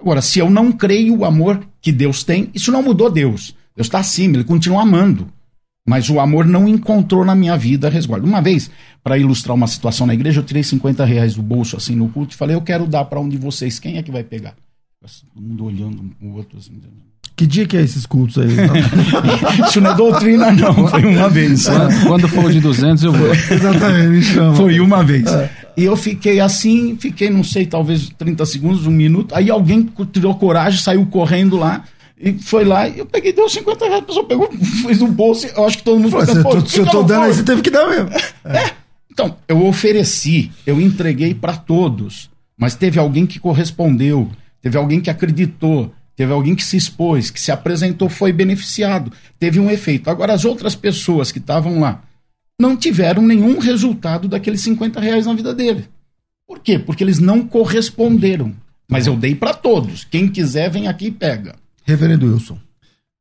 Agora, 0.00 0.22
se 0.22 0.38
eu 0.38 0.48
não 0.48 0.70
creio 0.70 1.16
o 1.16 1.24
amor 1.24 1.66
que 1.80 1.90
Deus 1.90 2.22
tem, 2.22 2.50
isso 2.54 2.70
não 2.70 2.82
mudou 2.82 3.10
Deus. 3.10 3.54
Deus 3.74 3.86
está 3.86 3.98
acima, 3.98 4.36
ele 4.36 4.44
continua 4.44 4.82
amando. 4.82 5.32
Mas 5.88 6.10
o 6.10 6.20
amor 6.20 6.44
não 6.44 6.68
encontrou 6.68 7.24
na 7.24 7.34
minha 7.34 7.56
vida 7.56 7.88
resguardo. 7.88 8.26
Uma 8.26 8.42
vez, 8.42 8.70
para 9.02 9.16
ilustrar 9.16 9.54
uma 9.54 9.66
situação 9.66 10.06
na 10.06 10.12
igreja, 10.12 10.40
eu 10.40 10.44
tirei 10.44 10.62
50 10.62 11.04
reais 11.04 11.34
do 11.34 11.42
bolso 11.42 11.76
assim 11.76 11.96
no 11.96 12.10
culto 12.10 12.34
e 12.34 12.36
falei: 12.36 12.54
Eu 12.54 12.60
quero 12.60 12.86
dar 12.86 13.06
para 13.06 13.18
um 13.18 13.28
de 13.28 13.38
vocês. 13.38 13.78
Quem 13.78 13.96
é 13.96 14.02
que 14.02 14.10
vai 14.10 14.22
pegar? 14.22 14.54
Todo 15.00 15.42
mundo 15.42 15.64
olhando 15.64 16.02
um 16.02 16.08
pro 16.08 16.28
outro 16.34 16.58
assim. 16.58 16.78
Que 17.38 17.46
dia 17.46 17.64
que 17.66 17.76
é 17.76 17.80
esses 17.82 18.04
cultos 18.04 18.36
aí? 18.36 18.48
Isso 19.68 19.80
não 19.80 19.92
é 19.92 19.94
doutrina, 19.94 20.50
não. 20.50 20.88
Foi 20.88 21.04
uma 21.04 21.28
vez. 21.28 21.66
Quando- 21.66 22.06
Quando 22.08 22.28
for 22.28 22.50
de 22.50 22.60
200, 22.60 23.04
eu 23.04 23.12
vou. 23.12 23.28
Exatamente, 23.32 24.08
me 24.08 24.22
chama. 24.22 24.56
Foi 24.56 24.80
uma 24.80 25.04
vez. 25.04 25.24
E 25.76 25.84
eu 25.84 25.96
fiquei 25.96 26.40
assim, 26.40 26.96
fiquei, 26.98 27.30
não 27.30 27.44
sei, 27.44 27.64
talvez 27.64 28.10
30 28.18 28.44
segundos, 28.44 28.86
um 28.86 28.90
minuto. 28.90 29.36
Aí 29.36 29.48
alguém 29.50 29.88
tirou 30.12 30.34
coragem, 30.34 30.80
saiu 30.80 31.06
correndo 31.06 31.56
lá. 31.56 31.84
E 32.20 32.32
foi 32.32 32.64
lá, 32.64 32.88
e 32.88 32.98
eu 32.98 33.06
peguei, 33.06 33.32
deu 33.32 33.48
50 33.48 33.84
reais, 33.84 34.00
a 34.02 34.06
pessoa 34.06 34.26
pegou, 34.26 34.50
fez 34.82 34.98
no 34.98 35.06
bolso, 35.06 35.46
eu 35.56 35.64
acho 35.64 35.78
que 35.78 35.84
todo 35.84 36.00
mundo 36.00 36.10
Pô, 36.10 36.20
se, 36.20 36.26
falou, 36.26 36.40
eu 36.40 36.42
"Pô, 36.42 36.60
tô, 36.62 36.66
se 36.68 36.78
eu 36.80 36.84
que 36.84 36.90
tô 36.90 37.02
dando 37.04 37.20
aí, 37.22 37.26
foi?" 37.28 37.34
você 37.34 37.42
teve 37.44 37.62
que 37.62 37.70
dar 37.70 37.88
mesmo. 37.88 38.10
Então, 39.12 39.36
eu 39.46 39.64
ofereci, 39.64 40.50
eu 40.66 40.80
entreguei 40.80 41.32
para 41.32 41.56
todos, 41.56 42.28
mas 42.58 42.74
teve 42.74 42.98
alguém 42.98 43.24
que 43.24 43.38
correspondeu, 43.38 44.28
teve 44.60 44.76
alguém 44.76 45.00
que 45.00 45.08
acreditou, 45.10 45.92
teve 46.18 46.32
alguém 46.32 46.56
que 46.56 46.64
se 46.64 46.76
expôs, 46.76 47.30
que 47.30 47.40
se 47.40 47.52
apresentou, 47.52 48.08
foi 48.08 48.32
beneficiado, 48.32 49.12
teve 49.38 49.60
um 49.60 49.70
efeito. 49.70 50.10
Agora, 50.10 50.32
as 50.32 50.44
outras 50.44 50.74
pessoas 50.74 51.30
que 51.30 51.38
estavam 51.38 51.78
lá 51.78 52.02
não 52.60 52.76
tiveram 52.76 53.22
nenhum 53.22 53.60
resultado 53.60 54.26
daqueles 54.26 54.60
50 54.62 54.98
reais 54.98 55.26
na 55.26 55.34
vida 55.34 55.54
dele. 55.54 55.88
Por 56.44 56.58
quê? 56.58 56.76
Porque 56.76 57.04
eles 57.04 57.20
não 57.20 57.46
corresponderam. 57.46 58.52
Mas 58.90 59.06
eu 59.06 59.16
dei 59.16 59.32
para 59.32 59.54
todos. 59.54 60.02
Quem 60.02 60.26
quiser, 60.26 60.68
vem 60.68 60.88
aqui 60.88 61.06
e 61.06 61.12
pega. 61.12 61.54
Reverendo 61.84 62.26
Wilson. 62.26 62.58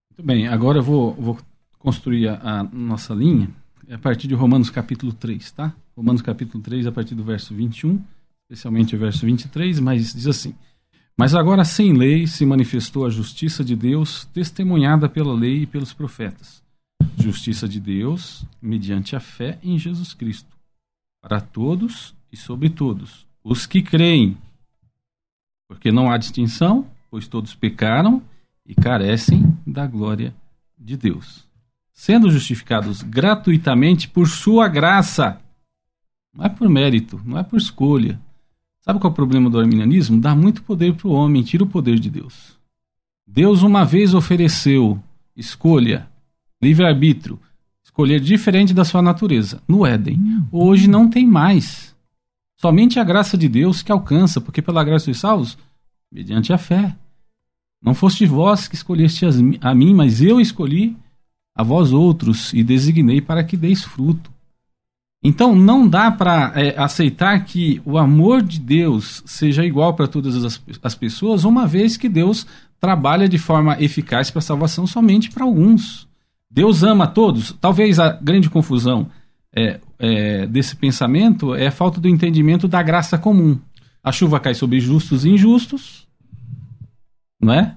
Muito 0.10 0.26
bem, 0.26 0.48
agora 0.48 0.80
eu 0.80 0.84
vou, 0.84 1.14
vou 1.14 1.38
construir 1.78 2.30
a, 2.30 2.40
a 2.42 2.64
nossa 2.64 3.14
linha 3.14 3.48
a 3.92 3.98
partir 4.00 4.28
de 4.28 4.34
Romanos 4.34 4.72
capítulo 4.72 5.14
3, 5.14 5.52
tá? 5.52 5.72
Romanos 5.96 6.24
capítulo 6.24 6.64
3, 6.64 6.88
a 6.88 6.92
partir 6.92 7.14
do 7.14 7.24
verso 7.24 7.54
21, 7.54 8.02
especialmente 8.50 8.96
o 8.96 9.00
verso 9.00 9.24
23, 9.24 9.80
mas 9.80 10.16
diz 10.16 10.26
assim: 10.26 10.56
Mas 11.19 11.34
agora 11.34 11.65
sem 11.65 11.93
lei 11.93 12.27
se 12.27 12.45
manifestou 12.45 13.03
a 13.03 13.10
justiça 13.10 13.63
de 13.63 13.75
Deus, 13.75 14.25
testemunhada 14.25 15.10
pela 15.10 15.34
lei 15.34 15.63
e 15.63 15.65
pelos 15.65 15.91
profetas. 15.91 16.62
Justiça 17.17 17.67
de 17.67 17.80
Deus 17.80 18.45
mediante 18.62 19.15
a 19.15 19.19
fé 19.19 19.58
em 19.63 19.80
Jesus 19.80 20.13
Cristo, 20.13 20.56
para 21.19 21.41
todos 21.41 22.13
e 22.32 22.38
sobre 22.38 22.69
todos, 22.69 23.25
os 23.43 23.65
que 23.65 23.82
creem. 23.82 24.38
Porque 25.67 25.91
não 25.91 26.12
há 26.12 26.17
distinção, 26.17 26.88
pois 27.10 27.27
todos 27.27 27.56
pecaram 27.56 28.21
e 28.63 28.75
carecem 28.75 29.58
da 29.65 29.88
glória 29.88 30.36
de 30.77 30.95
Deus, 30.95 31.47
sendo 31.91 32.30
justificados 32.30 33.01
gratuitamente 33.01 34.08
por 34.08 34.27
sua 34.27 34.67
graça. 34.67 35.41
Não 36.32 36.45
é 36.45 36.49
por 36.49 36.69
mérito, 36.69 37.19
não 37.25 37.39
é 37.39 37.43
por 37.43 37.58
escolha. 37.58 38.19
Sabe 38.88 39.02
qual 39.02 39.12
é 39.12 39.12
o 39.12 39.15
problema 39.15 39.50
do 39.50 39.60
arminianismo? 39.60 40.17
Dá 40.17 40.34
muito 40.34 40.63
poder 40.63 40.93
para 40.95 41.10
o 41.10 41.12
homem, 41.12 41.43
tira 41.43 41.62
o 41.62 41.67
poder 41.67 42.00
de 42.00 42.10
Deus. 42.10 42.58
Deus 43.28 43.62
uma 43.62 43.84
vez 43.84 44.13
ofereceu 44.13 44.97
escolha, 45.36 46.08
livre-arbítrio, 46.62 47.38
escolher 47.84 48.22
diferente 48.22 48.74
da 48.74 48.86
sua 48.86 49.01
natureza, 49.01 49.62
no 49.68 49.86
Éden. 49.86 50.18
Hoje 50.49 50.88
não 50.88 51.09
tem 51.09 51.28
mais. 51.28 51.93
Somente 52.55 52.97
a 52.97 53.03
graça 53.03 53.38
de 53.38 53.49
Deus 53.49 53.82
que 53.82 53.91
alcança, 53.91 54.39
porque 54.39 54.62
pela 54.62 54.86
graça 54.86 55.03
sois 55.03 55.18
salvos, 55.18 55.57
mediante 56.09 56.53
a 56.53 56.57
fé. 56.57 56.95
Não 57.84 57.93
foste 57.93 58.26
vós 58.26 58.70
que 58.70 58.76
escolheste 58.76 59.26
a 59.59 59.76
mim, 59.76 59.93
mas 59.93 60.22
eu 60.22 60.39
escolhi 60.39 60.95
a 61.53 61.62
vós 61.62 61.91
outros 61.91 62.53
e 62.53 62.64
designei 62.64 63.20
para 63.20 63.43
que 63.43 63.57
deis 63.57 63.84
fruto. 63.84 64.32
Então 65.28 65.53
não 65.53 65.86
dá 65.86 66.09
para 66.09 66.53
aceitar 66.78 67.43
que 67.43 67.82
o 67.84 67.97
amor 67.97 68.41
de 68.41 68.61
Deus 68.61 69.21
seja 69.25 69.65
igual 69.65 69.93
para 69.93 70.07
todas 70.07 70.41
as, 70.41 70.61
as 70.82 70.95
pessoas, 70.95 71.43
uma 71.43 71.67
vez 71.67 71.97
que 71.97 72.07
Deus 72.07 72.47
trabalha 72.80 73.28
de 73.28 73.38
forma 73.38 73.75
eficaz 73.78 74.32
para 74.32 74.39
a 74.39 74.41
salvação 74.41 74.88
somente 74.88 75.30
para 75.30 75.43
alguns. 75.43 76.07
Deus 76.49 76.82
ama 76.82 77.05
todos. 77.05 77.51
Talvez 77.59 77.99
a 77.99 78.13
grande 78.13 78.49
confusão 78.49 79.09
é, 79.53 79.82
é, 79.99 80.47
desse 80.47 80.78
pensamento 80.78 81.53
é 81.53 81.67
a 81.67 81.71
falta 81.71 81.99
do 81.99 82.07
entendimento 82.07 82.65
da 82.65 82.82
graça 82.82 83.17
comum. 83.17 83.59
A 84.01 84.13
chuva 84.13 84.39
cai 84.39 84.53
sobre 84.53 84.80
justos 84.80 85.25
e 85.25 85.30
injustos, 85.32 86.07
não 87.38 87.51
é? 87.51 87.75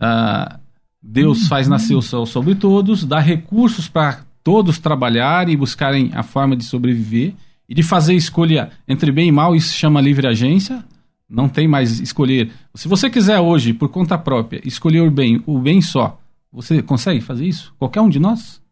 Ah, 0.00 0.58
Deus 1.02 1.46
faz 1.46 1.68
nascer 1.68 1.94
o 1.94 2.00
sol 2.00 2.24
sobre 2.24 2.54
todos, 2.54 3.04
dá 3.04 3.20
recursos 3.20 3.86
para 3.86 4.24
todos 4.44 4.78
trabalharem 4.78 5.54
e 5.54 5.56
buscarem 5.56 6.10
a 6.14 6.22
forma 6.22 6.54
de 6.54 6.64
sobreviver 6.64 7.32
e 7.66 7.74
de 7.74 7.82
fazer 7.82 8.14
escolha 8.14 8.70
entre 8.86 9.10
bem 9.10 9.28
e 9.28 9.32
mal, 9.32 9.56
isso 9.56 9.68
se 9.68 9.76
chama 9.76 10.00
livre 10.00 10.26
agência. 10.26 10.84
Não 11.28 11.48
tem 11.48 11.66
mais 11.66 11.98
escolher. 11.98 12.52
Se 12.74 12.86
você 12.86 13.08
quiser 13.08 13.40
hoje, 13.40 13.72
por 13.72 13.88
conta 13.88 14.18
própria, 14.18 14.60
escolher 14.62 15.00
o 15.00 15.10
bem, 15.10 15.42
o 15.46 15.58
bem 15.58 15.80
só, 15.80 16.20
você 16.52 16.82
consegue 16.82 17.22
fazer 17.22 17.46
isso? 17.46 17.74
Qualquer 17.78 18.02
um 18.02 18.08
de 18.08 18.20
nós? 18.20 18.62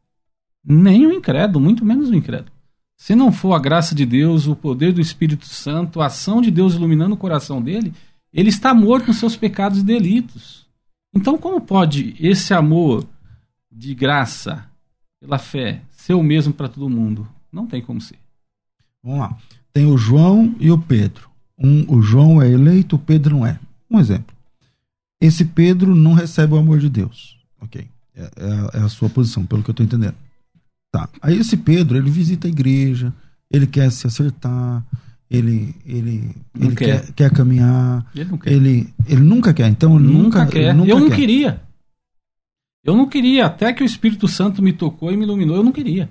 Nem 0.63 1.07
o 1.07 1.13
incrédulo, 1.13 1.65
muito 1.65 1.85
menos 1.85 2.11
o 2.11 2.15
incrédulo. 2.15 2.53
Se 2.97 3.17
não 3.17 3.33
for 3.33 3.55
a 3.55 3.59
graça 3.59 3.95
de 3.95 4.07
Deus, 4.07 4.47
o 4.47 4.55
poder 4.55 4.93
do 4.93 5.01
Espírito 5.01 5.47
Santo, 5.47 6.01
a 6.01 6.07
ação 6.07 6.41
de 6.41 6.51
Deus 6.51 6.75
iluminando 6.75 7.15
o 7.15 7.19
coração 7.19 7.61
dele, 7.61 7.93
ele 8.33 8.51
está 8.51 8.73
morto 8.73 9.09
nos 9.09 9.17
seus 9.17 9.35
pecados 9.35 9.81
e 9.81 9.85
delitos. 9.85 10.67
Então, 11.15 11.37
como 11.37 11.61
pode 11.61 12.15
esse 12.21 12.55
amor 12.55 13.05
de 13.71 13.95
graça, 13.95 14.71
pela 15.23 15.39
fé, 15.39 15.81
ser 15.93 16.15
o 16.15 16.23
mesmo 16.23 16.53
para 16.53 16.69
todo 16.69 16.91
mundo? 16.91 17.27
Não 17.53 17.65
tem 17.65 17.81
como 17.81 18.01
ser. 18.01 18.19
Vamos 19.03 19.21
lá. 19.21 19.37
Tem 19.73 19.87
o 19.87 19.97
João 19.97 20.55
e 20.59 20.71
o 20.71 20.77
Pedro. 20.77 21.31
Um, 21.57 21.85
o 21.97 22.03
João 22.03 22.43
é 22.43 22.51
eleito, 22.51 22.97
o 22.97 22.99
Pedro 22.99 23.37
não 23.37 23.47
é. 23.47 23.59
Um 23.89 24.01
exemplo. 24.01 24.35
Esse 25.21 25.45
Pedro 25.45 25.95
não 25.95 26.13
recebe 26.13 26.55
o 26.55 26.59
amor 26.59 26.81
de 26.81 26.89
Deus. 26.89 27.39
Ok. 27.61 27.87
É, 28.17 28.23
é, 28.23 28.79
é 28.79 28.83
a 28.83 28.89
sua 28.89 29.09
posição, 29.09 29.47
pelo 29.47 29.63
que 29.63 29.71
eu 29.71 29.73
estou 29.73 29.87
entendendo. 29.87 30.17
Tá. 30.91 31.09
Aí 31.23 31.39
esse 31.39 31.57
Pedro, 31.57 31.97
ele 31.97 32.11
visita 32.11 32.49
a 32.49 32.51
igreja, 32.51 33.13
ele 33.51 33.67
quer 33.67 33.91
se 33.93 34.07
acertar, 34.09 34.85
ele 35.31 35.75
ele, 35.87 36.35
ele 36.59 36.75
quer. 36.75 37.07
Quer, 37.07 37.13
quer. 37.13 37.31
caminhar. 37.31 38.05
Ele 38.15 38.31
não 38.31 38.39
quer. 38.39 38.53
Ele, 38.53 38.93
ele 39.07 39.21
nunca 39.21 39.55
quer. 39.55 39.69
Então 39.69 39.97
ele 39.97 40.09
nunca, 40.09 40.41
nunca 40.41 40.47
quer. 40.47 40.71
Ele 40.71 40.73
nunca 40.73 40.91
eu 40.91 40.99
não 40.99 41.09
quer. 41.09 41.17
queria. 41.17 41.63
Eu 42.85 42.97
não 42.97 43.07
queria, 43.07 43.47
até 43.47 43.73
que 43.73 43.83
o 43.83 43.87
Espírito 43.87 44.27
Santo 44.27 44.63
me 44.63 44.73
tocou 44.73 45.13
e 45.13 45.17
me 45.17 45.25
iluminou, 45.25 45.57
eu 45.57 45.63
não 45.63 45.73
queria. 45.73 46.09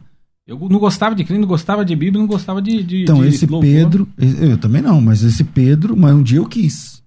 Eu 0.47 0.57
não 0.69 0.79
gostava 0.79 1.13
de 1.15 1.23
crente, 1.23 1.41
não 1.41 1.47
gostava 1.47 1.85
de 1.85 1.95
Bíblia, 1.95 2.19
não 2.19 2.27
gostava 2.27 2.61
de. 2.61 2.81
de 2.83 3.03
Então, 3.03 3.21
de 3.21 3.27
esse 3.27 3.45
louvor. 3.45 3.69
Pedro, 3.69 4.07
eu 4.17 4.57
também 4.57 4.81
não, 4.81 4.99
mas 5.01 5.21
esse 5.23 5.43
Pedro, 5.43 5.95
mas 5.95 6.13
um 6.13 6.23
dia 6.23 6.39
eu 6.39 6.45
quis. 6.45 7.01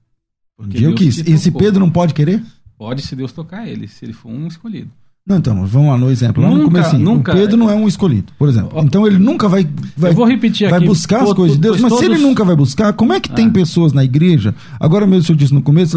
Um 0.58 0.62
Porque 0.64 0.78
dia 0.78 0.86
eu 0.88 0.94
Deus 0.94 1.00
quis. 1.16 1.16
te 1.24 1.30
Esse 1.32 1.50
tocou. 1.50 1.60
Pedro 1.62 1.80
não 1.80 1.90
pode 1.90 2.14
querer? 2.14 2.42
Pode, 2.78 3.02
se 3.02 3.16
Deus 3.16 3.32
tocar 3.32 3.66
ele, 3.68 3.88
se 3.88 4.04
ele 4.04 4.12
for 4.12 4.30
um 4.30 4.46
escolhido. 4.46 4.90
Não, 5.26 5.38
então, 5.38 5.66
vamos 5.66 5.88
lá 5.88 5.96
no 5.96 6.10
exemplo. 6.10 6.42
Lá 6.42 6.50
no 6.50 6.64
comecinho. 6.64 7.02
nunca- 7.02 7.32
O 7.32 7.34
Pedro 7.34 7.56
não 7.56 7.70
é 7.70 7.74
um 7.74 7.88
escolhido, 7.88 8.30
por 8.38 8.46
exemplo. 8.46 8.78
Então 8.84 9.06
ele 9.06 9.18
nunca 9.18 9.48
vai, 9.48 9.66
vai, 9.96 10.10
eu 10.10 10.14
vou 10.14 10.26
repetir 10.26 10.68
vai 10.68 10.78
aqui. 10.78 10.86
buscar 10.86 11.22
as 11.22 11.32
coisas 11.32 11.56
de 11.56 11.62
Deus. 11.62 11.80
Mas 11.80 11.94
se 11.94 12.04
ele 12.04 12.08
todos- 12.16 12.22
nunca 12.22 12.44
vai 12.44 12.54
buscar, 12.54 12.92
como 12.92 13.12
é 13.14 13.18
que 13.20 13.30
tem 13.30 13.46
Ah. 13.46 13.50
pessoas 13.50 13.92
na 13.94 14.04
igreja? 14.04 14.54
Agora 14.78 15.06
mesmo 15.06 15.22
o 15.22 15.24
senhor 15.24 15.38
disse 15.38 15.54
no 15.54 15.62
começo, 15.62 15.96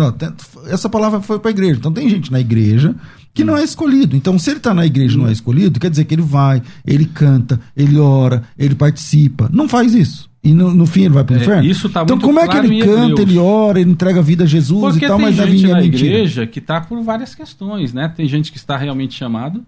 essa 0.67 0.87
palavra 0.89 1.19
foi 1.21 1.39
para 1.39 1.49
a 1.49 1.53
igreja. 1.53 1.77
Então 1.77 1.91
tem 1.91 2.09
gente 2.09 2.31
na 2.31 2.39
igreja 2.39 2.95
que 3.33 3.43
não 3.43 3.55
é 3.57 3.63
escolhido. 3.63 4.15
Então 4.15 4.37
se 4.39 4.49
ele 4.49 4.57
está 4.57 4.73
na 4.73 4.85
igreja 4.85 5.15
e 5.15 5.17
não 5.19 5.27
é 5.27 5.31
escolhido, 5.31 5.79
quer 5.79 5.89
dizer 5.89 6.05
que 6.05 6.13
ele 6.15 6.21
vai, 6.21 6.61
ele 6.85 7.05
canta, 7.05 7.59
ele 7.75 7.97
ora, 7.99 8.43
ele 8.57 8.75
participa. 8.75 9.49
Não 9.51 9.67
faz 9.69 9.93
isso. 9.93 10.29
E 10.43 10.53
no, 10.53 10.73
no 10.73 10.85
fim 10.85 11.01
ele 11.01 11.13
vai 11.13 11.23
para 11.23 11.33
o 11.35 11.37
É, 11.39 11.41
inferno? 11.41 11.65
isso 11.69 11.89
tá 11.89 12.03
então 12.03 12.17
como 12.19 12.39
é 12.39 12.47
que 12.47 12.55
ele 12.57 12.79
canta, 12.81 13.21
ele 13.21 13.37
ora, 13.37 13.81
ele 13.81 13.91
entrega 13.91 14.19
a 14.19 14.23
vida 14.23 14.43
a 14.45 14.47
Jesus 14.47 14.79
Porque 14.93 15.05
e 15.05 15.07
tal, 15.07 15.17
tem 15.17 15.25
mas 15.25 15.37
na 15.37 15.45
gente 15.45 15.57
vinha 15.57 15.71
é 15.71 15.75
na 15.75 15.81
mentira. 15.81 16.05
igreja 16.05 16.47
que 16.47 16.59
está 16.59 16.79
por 16.79 17.01
várias 17.03 17.35
questões, 17.35 17.93
né? 17.93 18.07
Tem 18.07 18.27
gente 18.27 18.51
que 18.51 18.57
está 18.57 18.77
realmente 18.77 19.13
chamado 19.15 19.65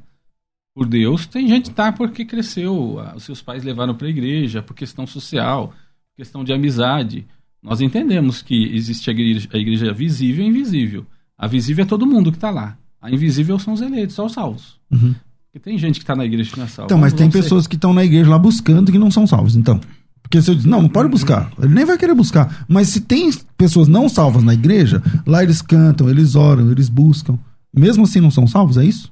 por 0.76 0.86
Deus, 0.86 1.26
tem 1.26 1.48
gente 1.50 1.64
que 1.66 1.70
está 1.72 1.92
porque 1.92 2.24
cresceu, 2.24 3.00
os 3.16 3.24
seus 3.24 3.42
pais 3.42 3.64
levaram 3.64 3.94
para 3.94 4.08
a 4.08 4.10
igreja, 4.10 4.62
por 4.62 4.74
questão 4.74 5.06
social, 5.06 5.74
questão 6.16 6.44
de 6.44 6.54
amizade. 6.54 7.26
Nós 7.62 7.82
entendemos 7.82 8.42
que 8.42 8.74
existe 8.74 9.10
a 9.10 9.14
igreja, 9.14 9.50
a 9.52 9.58
igreja 9.58 9.92
visível 9.94 10.46
e 10.46 10.48
invisível. 10.48 11.06
A 11.38 11.48
visível 11.48 11.84
é 11.84 11.88
todo 11.88 12.06
mundo 12.06 12.32
que 12.32 12.38
está 12.38 12.50
lá. 12.52 12.78
A 13.02 13.10
invisível 13.12 13.58
são 13.60 13.74
os 13.74 13.82
eleitos, 13.82 14.16
são 14.16 14.26
os 14.26 14.34
salvos. 14.34 14.80
Uhum. 14.92 15.16
Porque 15.46 15.60
tem 15.60 15.78
gente 15.78 15.96
que 16.00 16.04
está 16.04 16.16
na 16.16 16.26
igreja 16.26 16.52
que 16.52 16.58
não 16.58 16.66
é 16.66 16.68
salva. 16.68 16.86
Então, 16.88 16.98
mas 16.98 17.14
tem 17.14 17.32
ser- 17.32 17.42
pessoas 17.42 17.66
que 17.66 17.76
estão 17.76 17.94
na 17.94 18.04
igreja 18.04 18.30
lá 18.30 18.38
buscando 18.38 18.92
que 18.92 19.00
não 19.00 19.10
são 19.10 19.26
salvos, 19.26 19.56
então. 19.56 19.80
Porque 20.22 20.42
se 20.42 20.52
eu 20.52 20.56
diz, 20.56 20.66
não, 20.66 20.82
não 20.84 20.90
pode 20.90 21.10
buscar, 21.10 21.52
ele 21.58 21.74
nem 21.74 21.86
vai 21.86 21.98
querer 21.98 22.14
buscar. 22.14 22.66
Mas 22.68 22.90
se 22.90 23.02
tem 23.02 23.32
pessoas 23.58 23.88
não 23.88 24.08
salvas 24.08 24.44
na 24.44 24.54
igreja, 24.54 25.02
lá 25.26 25.42
eles 25.42 25.60
cantam, 25.62 26.08
eles 26.10 26.36
oram, 26.36 26.70
eles 26.72 26.88
buscam. 26.88 27.40
Mesmo 27.74 28.04
assim 28.04 28.20
não 28.20 28.30
são 28.30 28.46
salvos, 28.46 28.78
é 28.78 28.86
isso? 28.86 29.12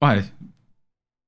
Olha, 0.00 0.24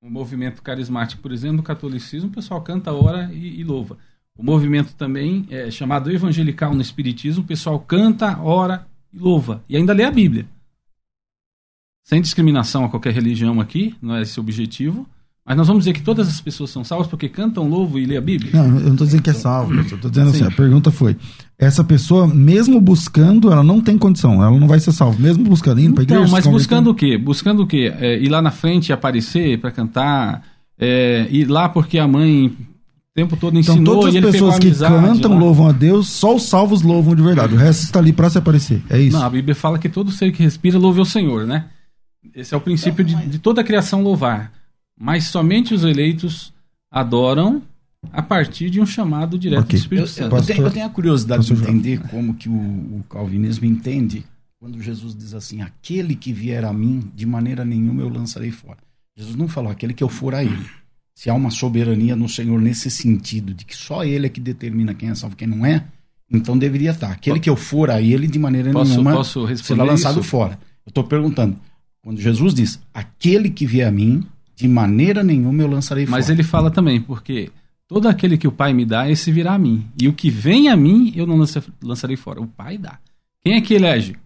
o 0.01 0.09
movimento 0.09 0.63
carismático, 0.63 1.21
por 1.21 1.33
exemplo, 1.33 1.57
do 1.57 1.63
catolicismo, 1.65 2.29
o 2.29 2.33
pessoal 2.33 2.61
canta, 2.61 2.93
ora 2.93 3.29
e, 3.33 3.61
e 3.61 3.65
louva. 3.65 3.97
O 4.37 4.43
movimento 4.45 4.95
também 4.95 5.47
é 5.51 5.69
chamado 5.69 6.13
evangelical 6.13 6.73
no 6.73 6.81
espiritismo, 6.81 7.43
o 7.43 7.47
pessoal 7.47 7.81
canta, 7.81 8.39
ora 8.41 8.87
e 9.13 9.19
louva. 9.19 9.65
E 9.69 9.77
ainda 9.77 9.93
lê 9.93 10.05
a 10.05 10.11
Bíblia. 10.13 10.47
Sem 12.09 12.23
discriminação 12.23 12.87
a 12.87 12.89
qualquer 12.89 13.13
religião 13.13 13.61
aqui, 13.61 13.95
não 14.01 14.17
é 14.17 14.23
esse 14.23 14.41
o 14.41 14.43
objetivo. 14.43 15.07
Mas 15.45 15.59
nós 15.59 15.67
vamos 15.67 15.83
dizer 15.83 15.93
que 15.93 16.01
todas 16.01 16.27
as 16.27 16.41
pessoas 16.41 16.71
são 16.71 16.83
salvas 16.83 17.07
porque 17.07 17.29
cantam, 17.29 17.69
louvam 17.69 17.99
e 17.99 18.07
lê 18.07 18.17
a 18.17 18.21
Bíblia? 18.21 18.51
Não, 18.55 18.65
eu 18.65 18.85
não 18.85 18.93
estou 18.93 19.07
dizendo 19.07 19.23
que 19.23 19.29
é 19.29 19.35
salvo, 19.35 19.75
eu 19.75 19.83
estou 19.83 20.11
dizendo 20.11 20.31
assim, 20.31 20.39
Sim. 20.39 20.45
a 20.47 20.51
pergunta 20.51 20.91
foi, 20.91 21.19
essa 21.59 21.85
pessoa, 21.85 22.27
mesmo 22.27 22.81
buscando, 22.81 23.53
ela 23.53 23.63
não 23.63 23.83
tem 23.83 23.99
condição, 23.99 24.43
ela 24.43 24.59
não 24.59 24.67
vai 24.67 24.81
ser 24.81 24.93
salva, 24.93 25.21
mesmo 25.21 25.45
buscando, 25.45 25.83
indo 25.83 25.93
para 25.93 26.05
igreja... 26.05 26.23
Então, 26.23 26.33
mas 26.33 26.47
buscando 26.47 26.89
o 26.89 26.95
quê? 26.95 27.19
Buscando 27.19 27.65
o 27.65 27.67
quê? 27.67 27.93
É, 27.99 28.19
ir 28.19 28.31
lá 28.31 28.41
na 28.41 28.51
frente 28.51 28.89
e 28.89 28.93
aparecer 28.95 29.61
para 29.61 29.71
cantar, 29.71 30.45
é, 30.79 31.29
ir 31.31 31.45
lá 31.45 31.69
porque 31.69 31.99
a 31.99 32.09
mãe 32.09 32.47
o 32.47 33.15
tempo 33.15 33.37
todo 33.37 33.59
Então 33.59 33.75
ensinou 33.75 34.01
todas 34.01 34.15
e 34.15 34.19
as 34.19 34.25
pessoas 34.25 34.59
que 34.59 34.71
cantam, 34.71 35.33
lá. 35.33 35.39
louvam 35.39 35.69
a 35.69 35.73
Deus, 35.73 36.09
só 36.09 36.35
os 36.35 36.45
salvos 36.45 36.81
louvam 36.81 37.15
de 37.15 37.23
verdade, 37.23 37.53
o 37.53 37.59
resto 37.59 37.85
está 37.85 37.99
ali 37.99 38.15
para 38.15 38.31
se 38.31 38.39
aparecer, 38.39 38.83
é 38.89 38.99
isso? 38.99 39.15
Não, 39.15 39.27
a 39.27 39.31
Bíblia 39.31 39.55
fala 39.55 39.79
que 39.79 39.91
todo 39.91 40.11
ser 40.11 40.33
que 40.33 40.43
respira 40.43 40.79
louve 40.79 41.01
ao 41.01 41.05
Senhor, 41.05 41.47
né? 41.47 41.67
Esse 42.41 42.55
é 42.55 42.57
o 42.57 42.61
princípio 42.61 43.05
de, 43.05 43.15
de 43.27 43.39
toda 43.39 43.61
a 43.61 43.65
criação 43.65 44.03
louvar. 44.03 44.53
Mas 44.99 45.25
somente 45.25 45.75
os 45.75 45.83
eleitos 45.85 46.53
adoram 46.91 47.63
a 48.13 48.23
partir 48.23 48.71
de 48.71 48.81
um 48.81 48.87
chamado 48.87 49.39
direto 49.39 49.63
Ok. 49.65 49.77
do 49.79 49.81
Espírito 49.83 50.05
Eu, 50.21 50.27
eu 50.27 50.31
Santo. 50.31 50.47
tenho, 50.47 50.63
eu 50.67 50.71
tenho 50.71 50.87
a 50.87 50.91
curiosidade 50.91 51.43
de 51.43 51.49
Pastor 51.49 51.65
João. 51.67 51.77
entender 51.79 52.01
como 52.09 52.35
que 52.35 52.49
o, 52.49 52.53
o 52.53 53.05
calvinismo 53.11 53.67
entende 53.67 54.25
quando 54.61 54.81
Jesus 54.83 55.15
diz 55.17 55.35
assim: 55.35 55.61
aquele 55.63 56.15
que 56.15 56.33
vier 56.33 56.65
a 56.65 56.73
mim, 56.73 57.11
de 57.15 57.27
maneira 57.27 57.65
nenhuma 57.65 58.03
eu 58.03 58.09
lançarei 58.09 58.51
fora. 58.51 58.79
Jesus 59.17 59.37
não 59.37 59.49
falou 59.49 59.71
aquele 59.71 59.93
que 59.93 60.03
eu 60.03 60.09
for 60.09 60.35
a 60.35 60.45
ele. 60.45 60.65
Se 61.15 61.29
há 61.29 61.35
uma 61.35 61.51
soberania 61.51 62.15
no 62.15 62.29
Senhor 62.29 62.61
nesse 62.61 62.89
sentido, 62.91 63.53
de 63.53 63.65
que 63.65 63.75
só 63.77 64.05
ele 64.05 64.27
é 64.27 64.29
que 64.29 64.41
determina 64.41 64.95
quem 64.95 65.09
é 65.11 65.15
salvo 65.17 65.35
e 65.35 65.39
quem 65.39 65.49
não 65.49 65.67
é, 65.67 65.85
então 66.31 66.57
deveria 66.57 66.93
estar. 66.93 67.11
Aquele 67.11 67.41
que 67.41 67.51
eu 67.51 67.57
for 67.57 67.91
a 67.91 68.01
ele, 68.01 68.29
de 68.29 68.39
maneira 68.39 68.71
Posso- 68.73 68.91
nenhuma, 68.93 69.13
posso 69.15 69.45
responder 69.45 69.81
será 69.83 69.91
lançado 69.93 70.21
isso? 70.21 70.29
fora. 70.29 70.53
Eu 70.87 70.91
estou 70.91 71.03
perguntando. 71.03 71.57
Quando 72.03 72.21
Jesus 72.21 72.55
diz, 72.55 72.81
aquele 72.95 73.51
que 73.51 73.67
vier 73.67 73.87
a 73.89 73.91
mim, 73.93 74.25
de 74.57 74.67
maneira 74.69 75.23
nenhuma 75.23 75.63
eu 75.63 75.69
lançarei 75.69 76.07
Mas 76.07 76.27
fora. 76.27 76.35
ele 76.35 76.43
fala 76.43 76.71
também, 76.71 77.01
porque 77.01 77.51
todo 77.87 78.09
aquele 78.09 78.39
que 78.39 78.49
o 78.49 78.53
Pai 78.53 78.73
me 78.73 78.85
dá, 78.85 79.11
esse 79.11 79.31
virá 79.31 79.55
a 79.55 79.59
mim. 79.59 79.87
E 80.01 80.09
o 80.09 80.13
que 80.13 80.31
vem 80.31 80.69
a 80.69 80.77
mim, 80.77 81.13
eu 81.15 81.27
não 81.27 81.37
lança- 81.37 81.63
lançarei 81.83 82.17
fora. 82.17 82.41
O 82.41 82.47
Pai 82.47 82.79
dá. 82.79 82.99
Quem 83.43 83.55
é 83.55 83.61
que 83.61 83.75
elege? 83.75 84.17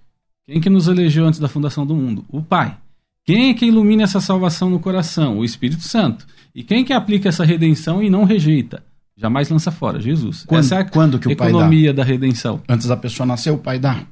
Quem 0.46 0.58
é 0.58 0.60
que 0.60 0.70
nos 0.70 0.88
elegeu 0.88 1.24
antes 1.26 1.38
da 1.40 1.48
fundação 1.48 1.86
do 1.86 1.94
mundo? 1.94 2.24
O 2.28 2.42
Pai. 2.42 2.76
Quem 3.24 3.50
é 3.50 3.54
que 3.54 3.66
ilumina 3.66 4.02
essa 4.02 4.20
salvação 4.20 4.68
no 4.68 4.80
coração? 4.80 5.38
O 5.38 5.44
Espírito 5.44 5.82
Santo. 5.82 6.26
E 6.54 6.62
quem 6.64 6.80
é 6.82 6.84
que 6.84 6.92
aplica 6.92 7.28
essa 7.28 7.44
redenção 7.44 8.02
e 8.02 8.10
não 8.10 8.24
rejeita? 8.24 8.82
Jamais 9.16 9.48
lança 9.48 9.70
fora, 9.70 10.00
Jesus. 10.00 10.44
Quando- 10.46 10.60
essa 10.60 10.74
é 10.76 10.78
a 10.78 10.84
quando 10.84 11.18
que 11.18 11.28
o 11.28 11.36
Pai 11.36 11.48
dá? 11.52 11.58
economia 11.58 11.94
da 11.94 12.02
redenção. 12.02 12.60
Antes 12.68 12.86
da 12.88 12.96
pessoa 12.96 13.24
nascer, 13.26 13.50
o 13.50 13.58
pai 13.58 13.78
dá. 13.78 14.04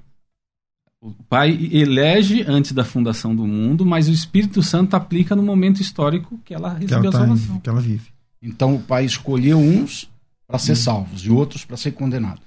O 1.02 1.12
Pai 1.28 1.50
elege 1.72 2.44
antes 2.46 2.72
da 2.72 2.84
fundação 2.84 3.34
do 3.34 3.46
mundo, 3.46 3.86
mas 3.86 4.06
o 4.08 4.12
Espírito 4.12 4.62
Santo 4.62 4.94
aplica 4.94 5.34
no 5.34 5.42
momento 5.42 5.80
histórico 5.80 6.38
que 6.44 6.52
ela 6.52 6.74
que, 6.74 6.82
recebeu 6.82 6.98
ela 6.98 7.08
a 7.08 7.12
tá, 7.12 7.18
salvação. 7.18 7.60
que 7.60 7.70
ela 7.70 7.80
vive. 7.80 8.10
Então 8.42 8.74
o 8.74 8.78
pai 8.80 9.04
escolheu 9.04 9.58
uns 9.58 10.10
para 10.46 10.58
ser 10.58 10.74
salvos 10.76 11.24
e 11.24 11.30
outros 11.30 11.64
para 11.64 11.76
ser 11.76 11.92
condenados. 11.92 12.42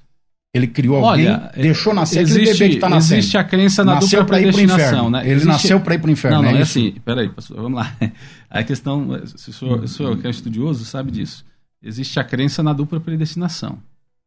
Ele 0.53 0.67
criou 0.67 1.03
alguém, 1.03 1.27
Olha, 1.29 1.51
deixou 1.55 1.95
nascer 1.95 2.19
aquele 2.19 2.41
existe, 2.43 2.53
bebê 2.59 2.69
que 2.69 2.75
está 2.75 2.87
nascendo. 2.89 3.19
existe 3.19 3.37
a 3.39 3.43
crença 3.43 3.83
na 3.83 3.95
nasceu 3.95 4.19
dupla 4.21 4.25
para 4.27 4.39
ir 4.39 4.43
pro 4.43 4.53
predestinação, 4.53 5.09
né? 5.09 5.21
Ele 5.21 5.31
Existe- 5.31 5.47
nasceu 5.47 5.79
para 5.79 5.95
ir 5.95 5.99
para 5.99 6.07
o 6.09 6.11
inferno. 6.11 6.37
Não, 6.37 6.43
não, 6.43 6.51
é 6.51 6.59
é 6.59 6.61
assim. 6.61 6.91
Peraí, 7.03 7.29
pastor, 7.29 7.57
vamos 7.59 7.79
lá. 7.79 7.91
A 8.51 8.63
questão, 8.63 9.19
se 9.35 9.49
o 9.49 9.53
senhor, 9.53 9.79
o 9.83 9.87
senhor 9.87 10.15
que 10.17 10.27
é 10.27 10.29
estudioso 10.29 10.85
sabe 10.85 11.09
disso. 11.11 11.43
Existe 11.81 12.19
a 12.19 12.23
crença 12.23 12.61
na 12.61 12.71
dupla 12.71 12.99
predestinação, 12.99 13.79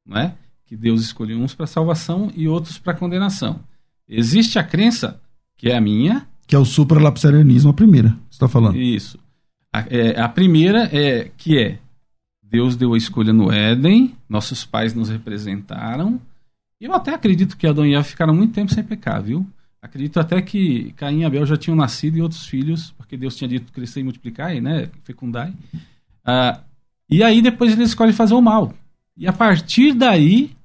não 0.04 0.18
é? 0.18 0.34
Que 0.66 0.76
Deus 0.76 1.00
escolheu 1.00 1.38
uns 1.38 1.54
para 1.54 1.66
salvação 1.66 2.28
e 2.34 2.48
outros 2.48 2.76
para 2.76 2.92
condenação. 2.92 3.60
Existe 4.08 4.58
a 4.58 4.64
crença, 4.64 5.20
que 5.56 5.68
é 5.70 5.76
a 5.76 5.80
minha, 5.80 6.26
Que 6.46 6.54
é 6.54 6.58
o 6.58 6.64
supralapsarianismo, 6.64 7.70
a 7.70 7.74
primeira, 7.74 8.10
você 8.30 8.36
está 8.36 8.48
falando. 8.48 8.76
isso. 8.76 9.18
A, 9.72 9.80
é, 9.90 10.20
a 10.20 10.28
primeira 10.28 10.88
é 10.96 11.30
que 11.36 11.58
é 11.58 11.78
Deus 12.42 12.76
deu 12.76 12.94
a 12.94 12.96
escolha 12.96 13.32
no 13.32 13.50
Éden, 13.50 14.14
nossos 14.28 14.64
pais 14.64 14.94
nos 14.94 15.08
representaram. 15.08 16.20
Eu 16.80 16.94
até 16.94 17.12
acredito 17.12 17.56
que 17.56 17.66
Adão 17.66 17.84
e 17.84 17.94
Eva 17.94 18.04
ficaram 18.04 18.34
muito 18.34 18.54
tempo 18.54 18.72
sem 18.72 18.84
pecar, 18.84 19.22
viu? 19.22 19.44
Acredito 19.82 20.18
até 20.20 20.40
que 20.40 20.92
Caim 20.96 21.20
e 21.20 21.24
Abel 21.24 21.44
já 21.46 21.56
tinham 21.56 21.76
nascido 21.76 22.16
e 22.16 22.22
outros 22.22 22.46
filhos, 22.46 22.92
porque 22.96 23.16
Deus 23.16 23.36
tinha 23.36 23.48
dito 23.48 23.72
crescer 23.72 24.00
e 24.00 24.04
multiplicar, 24.04 24.54
né? 24.60 24.88
Fecundai. 25.04 25.52
Ah, 26.24 26.60
e 27.10 27.22
aí 27.22 27.42
depois 27.42 27.72
ele 27.72 27.82
escolhe 27.82 28.12
fazer 28.12 28.34
o 28.34 28.40
mal. 28.40 28.72
E 29.16 29.26
a 29.26 29.32
partir 29.32 29.92
daí, 29.92 30.55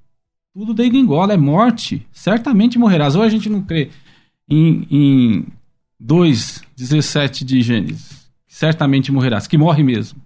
tudo 0.54 0.74
degringola, 0.74 1.34
é 1.34 1.38
morte. 1.38 2.06
Certamente 2.12 2.78
morrerás. 2.78 3.16
Ou 3.16 3.22
a 3.22 3.30
gente 3.30 3.50
não 3.50 3.62
crê 3.62 3.90
em, 4.50 4.88
em 4.92 5.46
2,17 6.02 7.44
de 7.44 7.62
Gênesis, 7.62 8.30
certamente 8.48 9.12
morrerás, 9.12 9.48
que 9.48 9.58
morre 9.58 9.84
mesmo. 9.84 10.22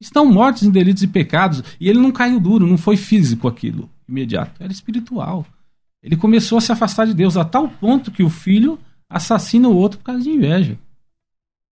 Estão 0.00 0.30
mortos 0.30 0.62
em 0.62 0.70
delitos 0.70 1.02
e 1.02 1.08
pecados, 1.08 1.62
e 1.80 1.88
ele 1.88 1.98
não 1.98 2.10
caiu 2.10 2.40
duro, 2.40 2.66
não 2.66 2.76
foi 2.76 2.96
físico 2.96 3.46
aquilo, 3.46 3.88
imediato, 4.08 4.62
era 4.62 4.72
espiritual. 4.72 5.46
Ele 6.02 6.16
começou 6.16 6.58
a 6.58 6.60
se 6.60 6.72
afastar 6.72 7.06
de 7.06 7.14
Deus 7.14 7.36
a 7.36 7.44
tal 7.44 7.68
ponto 7.68 8.10
que 8.10 8.22
o 8.22 8.30
filho 8.30 8.78
assassina 9.08 9.68
o 9.68 9.76
outro 9.76 9.98
por 9.98 10.04
causa 10.04 10.22
de 10.22 10.30
inveja. 10.30 10.78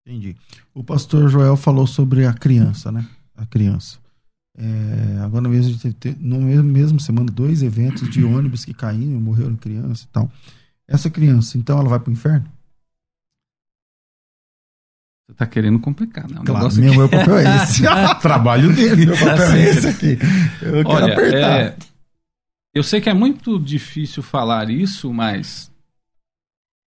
Entendi. 0.06 0.36
O 0.74 0.82
pastor 0.82 1.28
Joel 1.28 1.56
falou 1.56 1.86
sobre 1.86 2.26
a 2.26 2.32
criança, 2.32 2.92
né? 2.92 3.06
A 3.36 3.46
criança. 3.46 3.98
É, 4.56 5.18
agora 5.24 5.48
mesmo, 5.48 5.76
no 6.20 6.40
mesmo, 6.40 6.62
mesmo 6.64 7.00
semana, 7.00 7.30
dois 7.30 7.62
eventos 7.62 8.08
de 8.08 8.22
ônibus 8.24 8.64
que 8.64 8.72
caíram, 8.72 9.20
morreram 9.20 9.56
crianças 9.56 10.02
e 10.02 10.08
tal. 10.08 10.30
Essa 10.86 11.10
criança, 11.10 11.58
então, 11.58 11.78
ela 11.78 11.88
vai 11.88 11.98
pro 11.98 12.12
inferno? 12.12 12.46
Você 15.26 15.34
tá 15.34 15.46
querendo 15.46 15.80
complicar, 15.80 16.28
né? 16.30 16.38
O 16.38 16.44
Claro, 16.44 16.72
meu, 16.76 16.88
aqui- 16.88 16.98
meu 16.98 17.08
papel 17.08 17.38
é 17.38 17.56
esse. 17.56 17.82
Trabalho 18.20 18.74
dele, 18.76 19.06
meu 19.06 19.16
papel 19.18 19.52
é 19.52 19.70
esse 19.70 19.86
aqui. 19.88 20.18
Eu 20.62 20.72
quero 20.84 20.88
Olha, 20.88 21.12
apertar. 21.14 21.60
é, 21.60 21.76
eu 22.74 22.82
sei 22.82 23.00
que 23.00 23.08
é 23.08 23.14
muito 23.14 23.58
difícil 23.58 24.22
falar 24.22 24.68
isso, 24.68 25.12
mas 25.12 25.72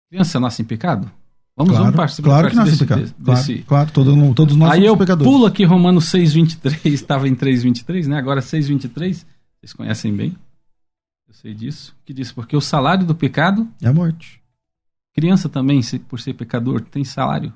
criança 0.08 0.38
nasce 0.38 0.62
em 0.62 0.64
pecado? 0.64 1.10
Vamos, 1.56 1.70
claro, 1.72 1.84
vamos 1.84 1.96
partir 1.96 2.22
claro 2.22 2.48
que 2.48 2.56
nasce 2.56 2.70
desse, 2.70 2.86
desse- 2.86 3.14
Claro, 3.14 3.40
desse- 3.40 3.58
claro 3.64 3.90
todo, 3.92 4.34
todos 4.34 4.56
nós 4.56 4.70
Aí 4.70 4.76
somos 4.78 4.88
eu 4.88 4.96
pecadores. 4.96 5.30
pulo 5.32 5.46
aqui 5.46 5.64
Romanos 5.64 6.04
6:23, 6.06 6.84
estava 6.94 7.28
em 7.28 7.34
3:23, 7.34 8.06
né? 8.08 8.16
Agora 8.16 8.40
6:23. 8.40 9.26
Vocês 9.60 9.72
conhecem 9.74 10.14
bem? 10.16 10.34
Eu 11.28 11.34
sei 11.34 11.52
disso. 11.54 11.94
Que 12.04 12.14
diz 12.14 12.32
porque 12.32 12.56
o 12.56 12.60
salário 12.62 13.04
do 13.04 13.14
pecado, 13.14 13.68
É 13.82 13.88
a 13.88 13.92
morte. 13.92 14.40
criança 15.14 15.48
também, 15.50 15.80
por 16.08 16.18
ser 16.18 16.32
pecador, 16.32 16.80
tem 16.80 17.04
salário 17.04 17.52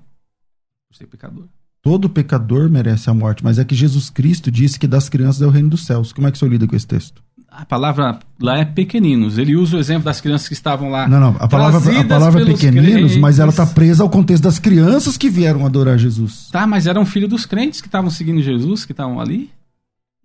por 0.87 0.95
ser 0.97 1.07
pecador. 1.07 1.47
Todo 1.81 2.09
pecador 2.11 2.69
merece 2.69 3.09
a 3.09 3.15
morte, 3.15 3.43
mas 3.43 3.59
é 3.59 3.65
que 3.65 3.75
Jesus 3.75 4.11
Cristo 4.11 4.51
disse 4.51 4.79
que 4.79 4.87
das 4.87 5.09
crianças 5.09 5.41
é 5.41 5.47
o 5.47 5.51
reino 5.51 5.71
dos 5.71 5.87
céus. 5.87 6.13
Como 6.13 6.27
é 6.27 6.31
que 6.31 6.37
o 6.37 6.39
senhor 6.39 6.51
lida 6.53 6.67
com 6.67 6.77
esse 6.77 6.87
texto? 6.87 7.24
A 7.57 7.65
palavra 7.65 8.19
lá 8.41 8.59
é 8.59 8.65
pequeninos. 8.65 9.39
Ele 9.39 9.55
usa 9.55 9.77
o 9.77 9.81
exemplo 9.81 10.05
das 10.05 10.21
crianças 10.21 10.49
que 10.49 10.55
estavam 10.55 10.91
lá. 10.91 11.07
Não, 11.07 11.21
não. 11.21 11.37
A 11.39 11.47
palavra, 11.47 12.01
a 12.01 12.05
palavra 12.05 12.45
pelos 12.45 12.61
pequeninos, 12.61 12.93
crentes. 12.93 13.17
mas 13.17 13.39
ela 13.39 13.51
está 13.51 13.65
presa 13.65 14.03
ao 14.03 14.11
contexto 14.11 14.43
das 14.43 14.59
crianças 14.59 15.17
que 15.17 15.31
vieram 15.31 15.65
adorar 15.65 15.97
Jesus. 15.97 16.49
Tá, 16.51 16.67
mas 16.67 16.89
eram 16.89 17.07
filhos 17.07 17.31
dos 17.31 17.47
crentes 17.47 17.81
que 17.81 17.87
estavam 17.87 18.11
seguindo 18.11 18.43
Jesus, 18.43 18.85
que 18.85 18.93
estavam 18.93 19.21
ali. 19.21 19.51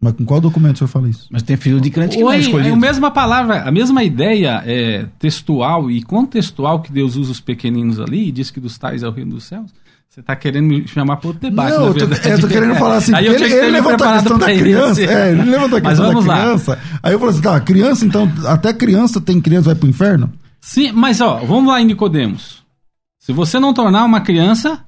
Mas 0.02 0.14
com 0.14 0.26
qual 0.26 0.39
documento 0.39 0.76
o 0.76 0.78
senhor 0.80 0.88
fala 0.88 1.10
isso? 1.10 1.28
Mas 1.30 1.43
tem 1.43 1.58
filho 1.58 1.82
de 1.82 1.89
crente 1.89 2.16
que 2.16 2.24
não 2.24 2.32
é 2.32 2.36
Oi, 2.36 2.38
é 2.38 2.39
escolhido. 2.45 2.74
a 2.74 2.78
mesma 2.78 3.12
palavra, 3.12 3.64
a 3.64 3.72
mesma 3.72 4.02
ideia 4.04 4.64
é, 4.66 5.06
textual 5.20 5.91
e 5.91 6.02
contextual 6.02 6.82
que 6.82 6.91
Deus 6.91 7.16
usa 7.18 7.32
os 7.34 7.41
pequeninos 7.41 8.00
ali 8.00 8.30
e 8.30 8.32
diz 8.32 8.50
que 8.50 8.60
dos 8.62 8.78
tais 8.78 9.04
é 9.04 9.08
o 9.08 9.12
reino 9.12 9.32
dos 9.32 9.43
céus. 9.43 9.70
Você 10.10 10.22
está 10.22 10.36
querendo 10.36 10.66
me 10.68 10.88
chamar 10.88 11.18
para 11.18 11.28
outro 11.28 11.41
debate, 11.41 11.72
não, 11.74 11.82
na 11.82 11.86
eu 11.88 11.93
tô, 11.93 12.30
eu 12.30 12.39
tô 12.39 12.47
querendo 12.47 12.76
falar 12.76 12.95
assim, 12.95 13.14
Aí 13.16 13.28
eu 13.28 13.34
ele, 13.34 13.43
ele 13.45 13.66
me 13.66 13.72
levantou 13.72 14.08
a 14.08 14.14
questão 14.14 14.38
da 14.39 14.45
criança. 14.47 15.02
isso. 15.04 15.12
É, 15.12 15.32
ele 15.32 15.43
levantou 15.43 15.78
a 15.78 15.82
Mas 15.82 15.89
questão 16.00 16.06
da 16.08 16.12
vamos 16.14 16.26
lá. 16.26 16.39
criança. 16.41 16.80
Aí 17.04 17.14
eu 17.14 17.20
falei 17.20 17.34
assim, 17.36 17.41
tá, 17.43 17.60
criança, 17.60 18.06
então, 18.06 18.32
até 18.47 18.74
criança 18.74 19.22
tem 19.22 19.39
criança, 19.39 19.66
vai 19.66 19.76
pro 19.76 19.88
inferno? 19.88 20.32
Sim, 20.62 20.91
mas 20.93 21.22
ó, 21.22 21.38
vamos 21.45 21.68
lá 21.72 21.80
em 21.82 21.86
Nicodemos. 21.86 22.64
Se 23.20 23.32
você 23.32 23.60
não 23.60 23.74
tornar 23.74 24.04
uma 24.06 24.22
criança, 24.22 24.80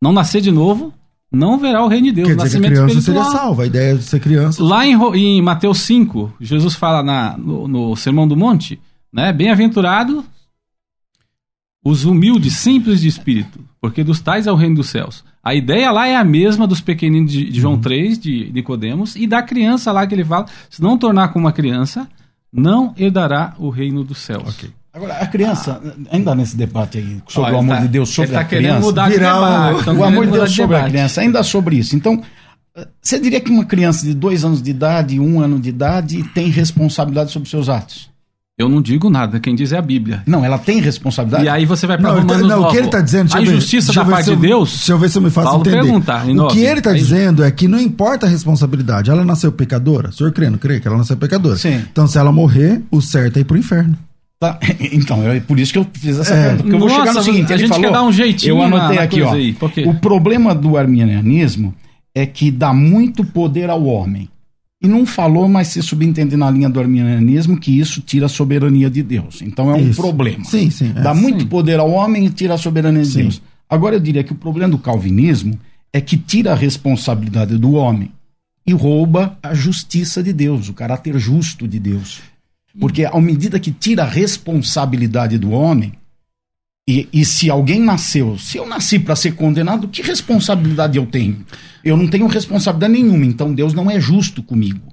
não 0.00 0.12
nascer 0.12 0.40
de 0.40 0.50
novo, 0.50 0.94
não 1.32 1.58
verá 1.58 1.82
o 1.84 1.88
reino 1.88 2.06
de 2.08 2.12
Deus, 2.12 2.28
Quer 2.28 2.36
dizer 2.36 2.48
que 2.50 2.56
a 2.56 2.60
nascimento 2.60 2.72
criança 2.84 2.98
espiritual. 2.98 3.24
seria 3.26 3.38
salva. 3.40 3.62
A 3.62 3.66
ideia 3.66 3.96
de 3.96 4.02
ser 4.02 4.20
criança. 4.20 4.62
Lá 4.62 4.86
em, 4.86 4.94
em 5.16 5.42
Mateus 5.42 5.80
5, 5.80 6.34
Jesus 6.40 6.74
fala 6.74 7.02
na- 7.02 7.36
no, 7.38 7.66
no 7.66 7.96
Sermão 7.96 8.28
do 8.28 8.36
Monte, 8.36 8.78
né? 9.12 9.32
Bem-aventurado 9.32 10.24
os 11.84 12.04
humildes, 12.04 12.56
simples 12.58 13.00
de 13.00 13.08
espírito, 13.08 13.58
porque 13.80 14.04
dos 14.04 14.20
tais 14.20 14.46
é 14.46 14.52
o 14.52 14.56
reino 14.56 14.76
dos 14.76 14.88
céus. 14.88 15.24
A 15.42 15.52
ideia 15.54 15.90
lá 15.90 16.06
é 16.06 16.14
a 16.14 16.22
mesma 16.22 16.66
dos 16.66 16.80
pequeninos 16.80 17.32
de, 17.32 17.44
de 17.50 17.58
Uhum. 17.58 17.62
João 17.62 17.80
3, 17.80 18.18
de 18.18 18.50
Nicodemos, 18.52 19.16
e 19.16 19.26
da 19.26 19.42
criança 19.42 19.90
lá 19.90 20.06
que 20.06 20.14
ele 20.14 20.24
fala, 20.24 20.46
se 20.70 20.80
não 20.80 20.96
tornar 20.96 21.28
como 21.32 21.44
uma 21.46 21.52
criança, 21.52 22.08
não 22.52 22.94
herdará 22.96 23.54
o 23.58 23.68
reino 23.68 24.04
dos 24.04 24.18
céus. 24.18 24.56
Agora, 24.94 25.14
a 25.14 25.26
criança, 25.26 25.80
ainda 26.10 26.34
nesse 26.34 26.54
debate 26.56 26.98
aí 26.98 27.22
sobre 27.26 27.48
Olha, 27.50 27.56
o 27.56 27.60
amor 27.60 27.76
tá- 27.76 27.82
de 27.82 27.88
Deus 27.88 28.08
sobre 28.10 28.28
ele 28.30 28.34
tá 28.34 28.40
a 28.40 28.44
querendo 28.44 28.64
criança. 28.66 28.86
mudar 28.86 29.08
debate, 29.08 29.72
o- 29.74 29.76
o 29.78 29.84
querendo 29.84 30.04
amor 30.04 30.26
de 30.26 30.32
Deus 30.32 30.50
sobre 30.50 30.76
a 30.76 30.78
debate. 30.78 30.92
criança, 30.92 31.20
ainda 31.22 31.42
sobre 31.42 31.76
isso. 31.76 31.96
Então, 31.96 32.22
você 33.00 33.18
diria 33.18 33.40
que 33.40 33.50
uma 33.50 33.64
criança 33.64 34.04
de 34.04 34.12
dois 34.12 34.44
anos 34.44 34.60
de 34.62 34.70
idade, 34.70 35.18
um 35.18 35.40
ano 35.40 35.58
de 35.58 35.70
idade, 35.70 36.22
tem 36.34 36.48
responsabilidade 36.50 37.30
sobre 37.32 37.48
seus 37.48 37.70
atos? 37.70 38.10
Eu 38.58 38.68
não 38.68 38.82
digo 38.82 39.08
nada, 39.08 39.40
quem 39.40 39.54
diz 39.54 39.72
é 39.72 39.78
a 39.78 39.82
Bíblia. 39.82 40.22
Não, 40.26 40.44
ela 40.44 40.58
tem 40.58 40.78
responsabilidade. 40.78 41.46
E 41.46 41.48
aí 41.48 41.64
você 41.64 41.86
vai 41.86 41.96
para 41.96 42.10
tá- 42.12 42.20
Romanos 42.20 42.46
não, 42.46 42.56
o 42.58 42.60
que 42.64 42.64
9. 42.66 42.76
ele 42.78 42.86
está 42.86 43.00
dizendo, 43.00 43.34
a 43.34 43.40
injustiça 43.40 43.92
da 43.94 44.04
parte 44.04 44.26
de 44.26 44.30
eu- 44.32 44.36
Deus. 44.36 44.70
Deixa 44.76 44.92
eu 44.92 44.98
ver 44.98 45.08
se 45.08 45.16
eu 45.16 45.22
me 45.22 45.30
faço 45.30 45.46
Paulo 45.48 45.62
entender. 45.62 45.80
pergunta, 45.82 46.22
o 46.44 46.48
que 46.48 46.60
ele 46.60 46.78
está 46.80 46.90
É 46.90 46.94
dizendo 46.94 47.42
é 47.42 47.50
que 47.50 47.66
não 47.66 47.80
importa 47.80 48.26
a 48.26 48.28
responsabilidade. 48.28 49.10
Ela 49.10 49.24
nasceu 49.24 49.50
pecadora. 49.50 50.10
O 50.10 50.12
senhor 50.12 50.30
crê, 50.32 50.50
não 50.50 50.58
crê 50.58 50.78
que 50.80 50.86
ela 50.86 50.98
nasceu 50.98 51.16
pecadora? 51.16 51.56
Sim. 51.56 51.82
Então, 51.90 52.06
se 52.06 52.18
ela 52.18 52.30
morrer, 52.30 52.82
o 52.90 53.00
certo 53.00 53.38
é 53.38 53.40
ir 53.40 53.44
pro 53.44 53.56
inferno. 53.56 53.96
Tá, 54.42 54.58
Então, 54.92 55.24
é 55.30 55.38
por 55.38 55.56
isso 55.60 55.72
que 55.72 55.78
eu 55.78 55.86
fiz 55.94 56.18
essa 56.18 56.34
É. 56.34 56.42
pergunta. 56.48 56.62
Porque 56.64 56.74
eu 56.74 56.80
vou 56.80 56.88
chegar 56.90 57.14
no 57.14 57.22
seguinte: 57.22 57.52
a 57.52 57.56
gente 57.56 57.68
falou, 57.68 57.84
quer 57.84 57.92
dar 57.92 58.02
um 58.02 58.10
jeitinho 58.12 58.56
Eu 58.56 58.62
anotei 58.62 58.96
na- 58.96 59.02
aqui, 59.04 59.22
ó. 59.22 59.32
aí? 59.32 59.56
O 59.86 59.94
problema 59.94 60.52
do 60.52 60.76
arminianismo 60.76 61.72
é 62.12 62.26
que 62.26 62.50
dá 62.50 62.72
muito 62.72 63.24
poder 63.24 63.70
ao 63.70 63.84
homem. 63.84 64.28
E 64.84 64.88
não 64.88 65.06
falou, 65.06 65.46
mas 65.48 65.68
se 65.68 65.80
subentende 65.80 66.36
na 66.36 66.50
linha 66.50 66.68
do 66.68 66.80
arminianismo 66.80 67.56
que 67.56 67.78
isso 67.78 68.00
tira 68.00 68.26
a 68.26 68.28
soberania 68.28 68.90
de 68.90 69.00
Deus. 69.00 69.40
Então 69.40 69.70
é 69.70 69.74
um 69.74 69.88
Isso. 69.90 70.00
problema. 70.02 70.44
Sim, 70.44 70.70
sim. 70.70 70.92
é. 70.96 71.00
Dá 71.02 71.14
muito 71.14 71.42
Sim. 71.42 71.46
poder 71.46 71.78
ao 71.78 71.88
homem 71.88 72.26
e 72.26 72.30
tira 72.30 72.54
a 72.54 72.58
soberania 72.58 73.02
de 73.02 73.08
Sim. 73.08 73.20
Deus. 73.22 73.40
Agora 73.70 73.94
eu 73.94 74.00
diria 74.00 74.24
que 74.24 74.32
o 74.32 74.34
problema 74.34 74.72
do 74.72 74.78
calvinismo 74.78 75.56
é 75.92 76.00
que 76.00 76.16
tira 76.16 76.50
a 76.50 76.56
responsabilidade 76.56 77.56
do 77.58 77.74
homem 77.74 78.10
e 78.66 78.72
rouba 78.72 79.38
a 79.40 79.54
justiça 79.54 80.20
de 80.20 80.32
Deus, 80.32 80.68
o 80.68 80.72
caráter 80.74 81.16
justo 81.16 81.68
de 81.68 81.78
Deus. 81.78 82.20
Porque 82.78 83.04
à 83.04 83.20
medida 83.20 83.60
que 83.60 83.70
tira 83.70 84.02
a 84.02 84.06
responsabilidade 84.06 85.38
do 85.38 85.50
homem, 85.50 85.92
e, 86.88 87.08
e 87.12 87.24
se 87.24 87.48
alguém 87.48 87.80
nasceu, 87.80 88.36
se 88.38 88.58
eu 88.58 88.66
nasci 88.66 88.98
para 88.98 89.14
ser 89.14 89.32
condenado, 89.32 89.88
que 89.88 90.02
responsabilidade 90.02 90.98
eu 90.98 91.06
tenho? 91.06 91.44
Eu 91.84 91.96
não 91.96 92.08
tenho 92.08 92.26
responsabilidade 92.26 92.92
nenhuma, 92.92 93.24
então 93.24 93.54
Deus 93.54 93.72
não 93.72 93.90
é 93.90 94.00
justo 94.00 94.42
comigo. 94.42 94.92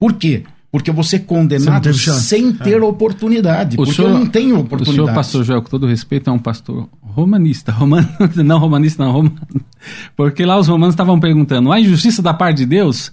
Por 0.00 0.14
quê? 0.14 0.44
Porque 0.70 0.90
eu 0.90 0.94
vou 0.94 1.04
ser 1.04 1.20
condenado 1.20 1.92
sem 1.94 2.52
ter 2.52 2.82
oportunidade. 2.82 3.74
O 3.74 3.78
porque 3.78 3.94
senhor- 3.94 4.10
eu 4.10 4.18
não 4.18 4.26
tenho 4.26 4.56
O 4.56 4.60
oportunidade. 4.60 5.06
senhor, 5.06 5.14
pastor 5.14 5.44
Joel, 5.44 5.62
com 5.62 5.70
todo 5.70 5.86
respeito, 5.86 6.28
é 6.28 6.32
um 6.32 6.38
pastor 6.38 6.88
romanista. 7.00 7.72
Roman... 7.72 8.06
Não 8.36 8.58
romanista, 8.58 9.02
não, 9.02 9.12
romano. 9.12 9.38
Porque 10.14 10.44
lá 10.44 10.58
os 10.58 10.68
romanos 10.68 10.92
estavam 10.92 11.18
perguntando: 11.18 11.72
a 11.72 11.80
injustiça 11.80 12.20
da 12.20 12.34
parte 12.34 12.58
de 12.58 12.66
Deus? 12.66 13.10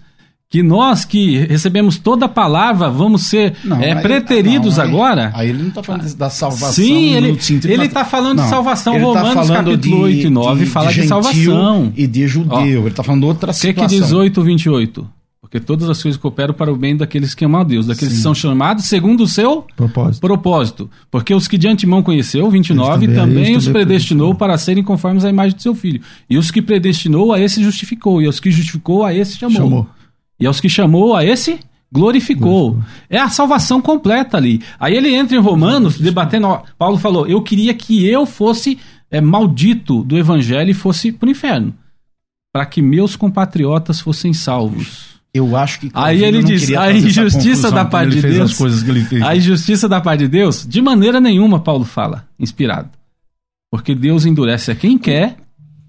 Que 0.47 0.61
nós 0.61 1.03
que 1.03 1.37
recebemos 1.47 1.97
toda 1.97 2.27
a 2.27 2.29
palavra 2.29 2.87
vamos 2.89 3.23
ser 3.23 3.55
Não, 3.63 3.77
é, 3.81 3.95
preteridos 3.95 4.77
não, 4.77 4.83
aí- 4.83 4.89
agora? 4.89 5.31
Aí 5.33 5.49
ele 5.49 5.59
não 5.63 5.69
está 5.69 5.81
falando 5.83 6.15
da 6.15 6.29
salvação. 6.29 6.71
Sim, 6.85 7.11
no 7.19 7.27
ele- 7.27 7.41
sentido 7.41 7.71
ele 7.71 7.87
da- 7.87 7.93
tá 7.95 8.05
falando 8.05 8.37
de 8.37 8.43
Não, 8.43 8.49
salvação. 8.49 8.93
ele 8.93 9.03
tá 9.03 9.07
Romanos, 9.09 9.33
falando 9.33 9.65
capítulo 9.71 10.01
8 10.03 10.27
e 10.27 10.29
9 10.29 10.65
fala 10.67 10.87
de 10.89 10.93
gentil 10.93 11.09
salvação. 11.09 11.93
E 11.97 12.05
de 12.07 12.27
judeu. 12.27 12.55
Ó, 12.57 12.61
ele 12.63 12.87
está 12.87 13.03
falando 13.03 13.21
de 13.21 13.27
outra 13.27 13.51
O 13.51 13.53
que, 13.55 13.59
que 13.59 13.67
situação. 13.67 13.99
diz 13.99 14.11
8, 14.13 14.43
28? 14.43 15.07
Porque 15.41 15.59
todas 15.59 15.89
as 15.89 16.01
coisas 16.01 16.19
cooperam 16.19 16.53
para 16.53 16.71
o 16.71 16.75
bem 16.75 16.95
daqueles 16.95 17.33
que 17.33 17.43
amam 17.43 17.61
a 17.61 17.63
Deus, 17.63 17.87
daqueles 17.87 18.13
Sim. 18.13 18.17
que 18.17 18.23
são 18.23 18.35
chamados 18.35 18.85
segundo 18.85 19.23
o 19.23 19.27
seu 19.27 19.65
Propósito. 19.75 20.21
propósito. 20.21 20.89
Porque 21.09 21.33
os 21.33 21.47
que 21.47 21.57
de 21.57 21.67
antemão 21.67 22.01
conheceu, 22.03 22.49
29, 22.51 23.05
Eles 23.05 23.15
também- 23.15 23.35
também, 23.35 23.55
os 23.57 23.65
também 23.65 23.83
predestinou 23.83 24.27
predestinou. 24.29 24.35
para 24.35 24.57
serem 24.57 24.83
conformes 24.83 25.25
à 25.25 25.29
imagem 25.29 25.55
de 25.55 25.63
seu 25.63 25.73
filho. 25.73 26.01
E 26.29 26.37
os 26.37 26.49
que 26.51 26.61
predestinou, 26.61 27.33
a 27.33 27.39
esse 27.39 27.63
justificou. 27.63 28.21
E 28.21 28.25
aos 28.27 28.39
que 28.39 28.51
justificou, 28.51 29.03
a 29.03 29.13
esse 29.13 29.37
chamou. 29.37 29.55
Chamou. 29.57 29.87
E 30.39 30.45
aos 30.45 30.59
que 30.59 30.69
chamou, 30.69 31.15
a 31.15 31.23
esse 31.23 31.59
glorificou. 31.91 32.79
É 33.09 33.17
a 33.17 33.29
salvação 33.29 33.81
completa 33.81 34.37
ali. 34.37 34.61
Aí 34.79 34.95
ele 34.95 35.13
entra 35.15 35.37
em 35.37 35.39
Romanos, 35.39 35.97
debatendo. 35.97 36.47
ó, 36.47 36.63
Paulo 36.77 36.97
falou: 36.97 37.27
Eu 37.27 37.41
queria 37.41 37.73
que 37.73 38.05
eu 38.05 38.25
fosse 38.25 38.77
é, 39.09 39.21
maldito 39.21 40.03
do 40.03 40.17
evangelho 40.17 40.71
e 40.71 40.73
fosse 40.73 41.11
para 41.11 41.27
o 41.27 41.31
inferno. 41.31 41.73
Para 42.53 42.65
que 42.65 42.81
meus 42.81 43.15
compatriotas 43.15 43.99
fossem 43.99 44.33
salvos. 44.33 45.15
Eu 45.33 45.57
acho 45.57 45.81
que 45.81 45.91
Aí 45.93 46.23
ele 46.23 46.41
diz, 46.41 46.71
a 46.73 46.93
injustiça 46.93 47.69
da 47.69 47.83
parte 47.83 48.15
de 48.15 48.21
fez 48.21 48.35
Deus. 48.35 48.51
as 48.51 48.57
coisas 48.57 48.81
que 48.81 48.89
ele 48.89 49.03
fez. 49.03 49.21
A 49.21 49.35
injustiça 49.35 49.89
da 49.89 49.99
parte 49.99 50.21
de 50.21 50.27
Deus, 50.29 50.65
de 50.65 50.81
maneira 50.81 51.19
nenhuma, 51.19 51.59
Paulo 51.59 51.83
fala, 51.83 52.25
inspirado. 52.39 52.89
Porque 53.69 53.93
Deus 53.93 54.25
endurece 54.25 54.71
a 54.71 54.75
quem 54.75 54.97
quer 54.97 55.35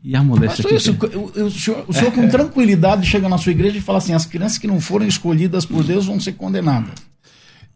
e 0.09 0.15
a 0.15 0.23
Pastor, 0.23 0.67
quem 0.67 0.77
isso, 0.77 0.97
eu- 1.13 1.33
eu- 1.35 1.47
o 1.47 1.51
senhor, 1.51 1.85
o 1.89 1.93
senhor 1.93 2.13
com 2.13 2.29
tranquilidade 2.29 3.05
chega 3.07 3.29
na 3.29 3.37
sua 3.39 3.51
igreja 3.51 3.77
e 3.77 3.81
fala 3.81 3.99
assim: 3.99 4.13
as 4.15 4.25
crianças 4.25 4.57
que 4.57 4.69
não 4.69 4.81
foram 4.81 5.05
escolhidas 5.07 5.67
por 5.67 5.83
Deus 5.83 6.07
vão 6.07 6.21
ser 6.21 6.33
condenadas. 6.35 6.93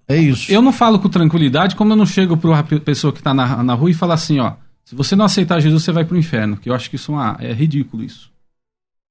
É 0.07 0.17
isso. 0.17 0.51
Eu 0.51 0.63
não 0.63 0.73
falo 0.73 0.99
com 1.01 1.09
tranquilidade, 1.09 1.75
como 1.77 1.93
eu 1.93 1.97
não 1.97 2.07
chego 2.07 2.37
para 2.37 2.51
uma 2.51 2.63
pessoa 2.63 3.13
que 3.13 3.19
está 3.21 3.35
na, 3.35 3.63
na 3.63 3.75
rua 3.75 3.91
e 3.91 3.95
falo 3.95 4.13
assim, 4.13 4.39
ó, 4.41 4.53
se 4.85 4.95
você 4.95 5.15
não 5.17 5.25
aceitar 5.25 5.61
Jesus, 5.61 5.83
você 5.85 5.93
vai 5.93 6.05
para 6.05 6.15
o 6.15 6.19
inferno. 6.19 6.57
Que 6.57 6.71
eu 6.71 6.75
acho 6.75 6.89
que 6.89 6.97
isso 6.97 7.13
é, 7.13 7.15
uma- 7.15 7.37
é 7.41 7.53
ridículo 7.53 8.03
isso. 8.05 8.31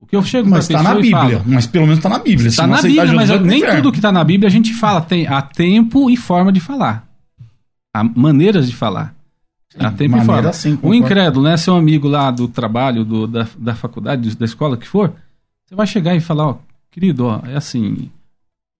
O 0.02 0.06
que 0.06 0.16
eu 0.16 0.24
chego 0.24 0.50
mas 0.50 0.70
está 0.70 0.82
na 0.82 0.96
Bíblia. 0.96 1.40
falo, 1.40 1.44
Mas 1.46 1.68
pelo 1.68 1.84
menos 1.86 2.00
está 2.00 2.08
na 2.10 2.20
Bíblia. 2.20 2.48
Está 2.48 2.66
na 2.68 2.82
Bíblia, 2.82 3.06
mas 3.08 3.28
Jesus, 3.28 3.38
pro 3.40 3.48
nem 3.50 3.58
inferno. 3.60 3.82
tudo 3.82 3.92
que 3.92 3.98
está 3.98 4.12
na 4.14 4.24
Bíblia 4.24 4.48
a 4.48 4.52
gente 4.52 4.74
fala. 4.74 5.02
Tem 5.02 5.28
há 5.28 5.42
tempo 5.42 6.10
e 6.10 6.16
forma 6.16 6.54
de 6.54 6.62
falar. 6.62 7.06
Há 7.94 8.02
maneiras 8.04 8.70
de 8.70 8.76
falar. 8.76 9.14
Há 9.78 9.92
tempo 9.92 10.18
e 10.18 10.26
forma. 10.26 10.50
Assim, 10.50 10.80
o 10.82 10.94
incrédulo, 10.94 11.46
né? 11.46 11.56
Seu 11.58 11.76
amigo 11.76 12.08
lá 12.08 12.32
do 12.32 12.48
trabalho, 12.48 13.06
do, 13.06 13.28
da, 13.28 13.48
da 13.58 13.76
faculdade, 13.76 14.36
da 14.36 14.46
escola 14.46 14.78
que 14.78 14.88
for, 14.88 15.14
você 15.66 15.76
vai 15.76 15.86
chegar 15.86 16.16
e 16.16 16.20
falar, 16.20 16.48
ó, 16.48 16.58
querido, 16.90 17.26
ó, 17.26 17.42
é 17.46 17.56
assim, 17.56 18.10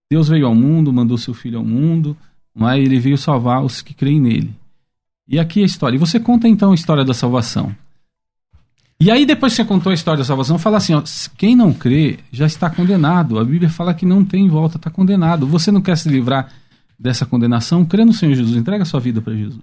Deus 0.10 0.28
veio 0.28 0.48
ao 0.48 0.56
mundo, 0.56 0.92
mandou 0.92 1.18
seu 1.18 1.34
filho 1.34 1.60
ao 1.60 1.66
mundo, 1.66 2.18
mas 2.56 2.84
ele 2.84 3.00
veio 3.00 3.18
salvar 3.18 3.64
os 3.64 3.82
que 3.82 3.94
creem 3.94 4.20
nele. 4.20 4.56
E 5.28 5.38
aqui 5.38 5.62
a 5.62 5.66
história. 5.66 5.96
E 5.96 6.00
você 6.00 6.20
conta 6.20 6.48
então 6.48 6.72
a 6.72 6.76
história 6.76 7.06
da 7.06 7.14
salvação. 7.14 7.76
E 9.00 9.10
aí, 9.12 9.26
depois 9.26 9.54
que 9.54 9.58
você 9.58 9.66
contou 9.66 9.92
a 9.92 9.94
história 9.94 10.18
da 10.18 10.26
salvação, 10.26 10.58
fala 10.58 10.78
assim: 10.78 10.94
ó, 10.94 11.04
quem 11.38 11.56
não 11.56 11.72
crê 11.72 12.18
já 12.32 12.48
está 12.48 12.70
condenado. 12.70 13.40
A 13.40 13.46
Bíblia 13.46 13.70
fala 13.70 13.94
que 13.94 14.06
não 14.06 14.26
tem 14.26 14.50
volta, 14.50 14.78
está 14.78 14.90
condenado. 14.90 15.46
Você 15.46 15.72
não 15.72 15.82
quer 15.82 15.98
se 15.98 16.10
livrar 16.10 16.52
dessa 16.98 17.26
condenação? 17.26 17.86
Crê 17.86 18.04
no 18.04 18.12
Senhor 18.12 18.34
Jesus, 18.34 18.58
entrega 18.58 18.82
a 18.82 18.86
sua 18.86 19.00
vida 19.00 19.22
para 19.22 19.36
Jesus. 19.36 19.62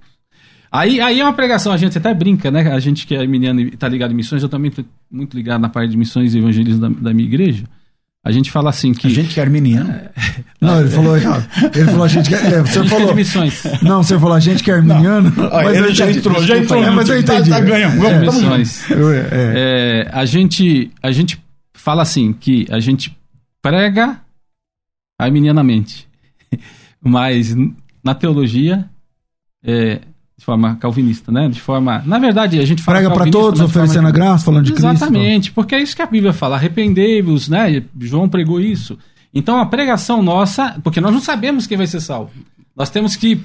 Aí, 0.77 1.01
aí 1.01 1.21
é 1.21 1.25
uma 1.25 1.33
pregação, 1.33 1.73
a 1.73 1.77
gente 1.77 1.97
até 1.97 2.13
brinca, 2.13 2.51
né? 2.51 2.73
A 2.73 2.79
gente 2.79 3.07
que 3.07 3.15
é 3.15 3.19
arminiano 3.19 3.61
e 3.61 3.69
está 3.69 3.89
ligado 3.89 4.13
em 4.13 4.15
missões, 4.15 4.43
eu 4.43 4.49
também 4.49 4.69
estou 4.69 4.85
muito 5.11 5.35
ligado 5.35 5.61
na 5.61 5.71
parte 5.71 5.91
de 5.91 5.97
missões 5.97 6.35
e 6.35 6.39
evangelismo 6.39 6.81
da, 6.81 6.89
da 6.89 7.15
minha 7.15 7.27
igreja. 7.27 7.65
A 8.23 8.33
gente 8.33 8.51
fala 8.51 8.71
assim 8.71 8.93
que. 8.93 9.07
A 9.07 9.11
gente 9.11 9.33
que 9.33 9.41
é 9.41 9.43
arminiano. 9.43 9.89
Não, 10.61 10.81
ele 10.81 10.91
falou. 10.91 11.17
Ele 11.17 11.85
falou 11.85 12.03
a 12.03 12.09
gente 12.09 12.29
que 12.29 12.35
é. 12.35 12.61
Você 12.61 12.85
falou. 12.85 13.15
missões. 13.15 13.63
Não, 13.81 14.03
você 14.03 14.19
falou 14.19 14.35
a 14.35 14.41
gente 14.41 14.65
que 14.65 14.71
é 14.71 14.75
arminiano. 14.75 15.33
Não. 15.35 15.49
Mas 15.49 15.79
ele 15.79 15.95
já 15.95 16.11
entrou, 16.11 16.43
já 16.43 16.59
entrou. 16.59 16.83
É, 16.83 16.91
mas 16.91 17.09
eu 17.09 17.21
entendi. 17.21 17.49
Tá, 17.49 17.57
tá 17.57 17.65
ganhando. 17.65 18.05
É, 18.05 18.19
missões. 18.19 18.91
É. 18.91 18.97
É, 19.31 20.11
a, 20.13 20.25
gente, 20.25 20.91
a 21.01 21.13
gente 21.13 21.41
fala 21.73 22.03
assim 22.03 22.33
que 22.33 22.67
a 22.69 22.81
gente 22.81 23.17
prega 23.63 24.21
arminianamente. 25.19 26.09
Mas 27.01 27.55
na 28.03 28.15
teologia, 28.15 28.91
é, 29.65 30.01
de 30.39 30.45
forma 30.45 30.77
calvinista, 30.77 31.33
né? 31.33 31.49
De 31.49 31.61
forma, 31.61 32.03
na 32.05 32.19
verdade, 32.19 32.59
a 32.59 32.65
gente 32.65 32.83
fala 32.83 32.99
prega 32.99 33.15
para 33.15 33.31
todos, 33.31 33.61
oferecendo 33.61 34.07
a 34.07 34.11
graça, 34.11 34.45
falando 34.45 34.65
de 34.65 34.73
Exatamente, 34.73 34.99
Cristo. 34.99 35.15
Exatamente, 35.15 35.53
porque 35.53 35.75
é 35.75 35.83
isso 35.83 35.97
que 35.97 36.03
a 36.03 36.07
Bíblia 36.07 36.33
fala, 36.33 36.57
arrependei-vos, 36.57 37.49
né? 37.49 37.83
João 38.01 38.29
pregou 38.29 38.61
isso. 38.61 38.99
Então 39.33 39.59
a 39.59 39.67
pregação 39.67 40.23
nossa, 40.23 40.79
porque 40.83 41.01
nós 41.01 41.13
não 41.13 41.21
sabemos 41.21 41.67
quem 41.67 41.77
vai 41.77 41.87
ser 41.87 42.01
salvo. 42.01 42.31
Nós 42.77 42.91
temos 42.91 43.17
que 43.17 43.41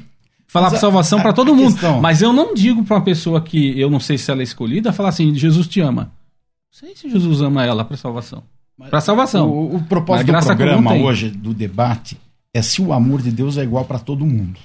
falar 0.47 0.69
para 0.69 0.79
salvação 0.79 1.21
para 1.21 1.31
todo 1.31 1.55
mundo. 1.55 1.71
Questão... 1.71 2.01
Mas 2.01 2.21
eu 2.21 2.33
não 2.33 2.53
digo 2.53 2.83
para 2.83 2.97
uma 2.97 3.03
pessoa 3.03 3.39
que 3.39 3.79
eu 3.79 3.89
não 3.89 3.99
sei 3.99 4.17
se 4.17 4.29
ela 4.29 4.41
é 4.41 4.43
escolhida, 4.43 4.91
falar 4.91 5.09
assim, 5.09 5.33
Jesus 5.33 5.67
te 5.67 5.79
ama. 5.79 6.03
Não 6.03 6.89
sei 6.89 6.95
se 6.95 7.09
Jesus 7.09 7.41
ama 7.41 7.65
ela 7.65 7.85
para 7.85 7.95
salvação. 7.95 8.43
Para 8.89 8.99
salvação. 8.99 9.49
O, 9.49 9.77
o 9.77 9.83
propósito 9.83 10.31
do 10.31 10.45
programa 10.45 10.93
hoje 10.95 11.29
do 11.29 11.53
debate 11.53 12.17
é 12.53 12.61
se 12.61 12.81
o 12.81 12.91
amor 12.91 13.21
de 13.21 13.31
Deus 13.31 13.57
é 13.57 13.63
igual 13.63 13.85
para 13.85 13.99
todo 13.99 14.25
mundo. 14.25 14.59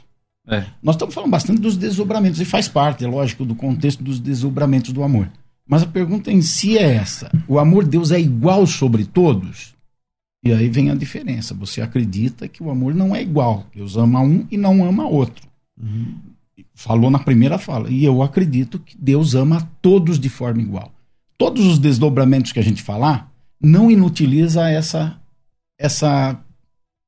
É. 0.49 0.65
Nós 0.83 0.95
estamos 0.95 1.15
falando 1.15 1.31
bastante 1.31 1.61
dos 1.61 1.77
desdobramentos, 1.77 2.41
e 2.41 2.45
faz 2.45 2.69
parte, 2.69 3.05
é 3.05 3.09
lógico, 3.09 3.45
do 3.45 3.55
contexto 3.55 4.03
dos 4.03 4.21
desdobramentos 4.21 4.93
do 4.93 5.03
amor. 5.03 5.31
Mas 5.69 5.83
a 5.83 5.87
pergunta 5.87 6.31
em 6.31 6.41
si 6.41 6.79
é 6.79 6.95
essa: 6.95 7.31
o 7.49 7.59
amor 7.59 7.85
de 7.85 7.91
Deus 7.91 8.13
é 8.13 8.21
igual 8.21 8.67
sobre 8.67 9.05
todos? 9.05 9.75
E 10.45 10.53
aí 10.53 10.69
vem 10.69 10.91
a 10.91 10.95
diferença. 10.95 11.55
Você 11.55 11.81
acredita 11.81 12.47
que 12.47 12.63
o 12.63 12.71
amor 12.71 12.95
não 12.95 13.17
é 13.17 13.21
igual. 13.21 13.67
Deus 13.75 13.97
ama 13.97 14.21
um 14.21 14.47
e 14.49 14.57
não 14.57 14.85
ama 14.85 15.05
outro. 15.05 15.45
Uhum. 15.77 16.15
Falou 16.73 17.11
na 17.11 17.19
primeira 17.19 17.59
fala. 17.59 17.91
E 17.91 18.05
eu 18.05 18.23
acredito 18.23 18.79
que 18.79 18.97
Deus 18.97 19.35
ama 19.35 19.69
todos 19.83 20.21
de 20.21 20.29
forma 20.29 20.63
igual. 20.63 20.93
Todos 21.37 21.67
os 21.67 21.81
desdobramentos 21.81 22.53
que 22.53 22.61
a 22.61 22.63
gente 22.63 22.81
falar 22.81 23.33
não 23.61 23.91
inutiliza 23.91 24.69
essa, 24.71 25.19
essa 25.77 26.39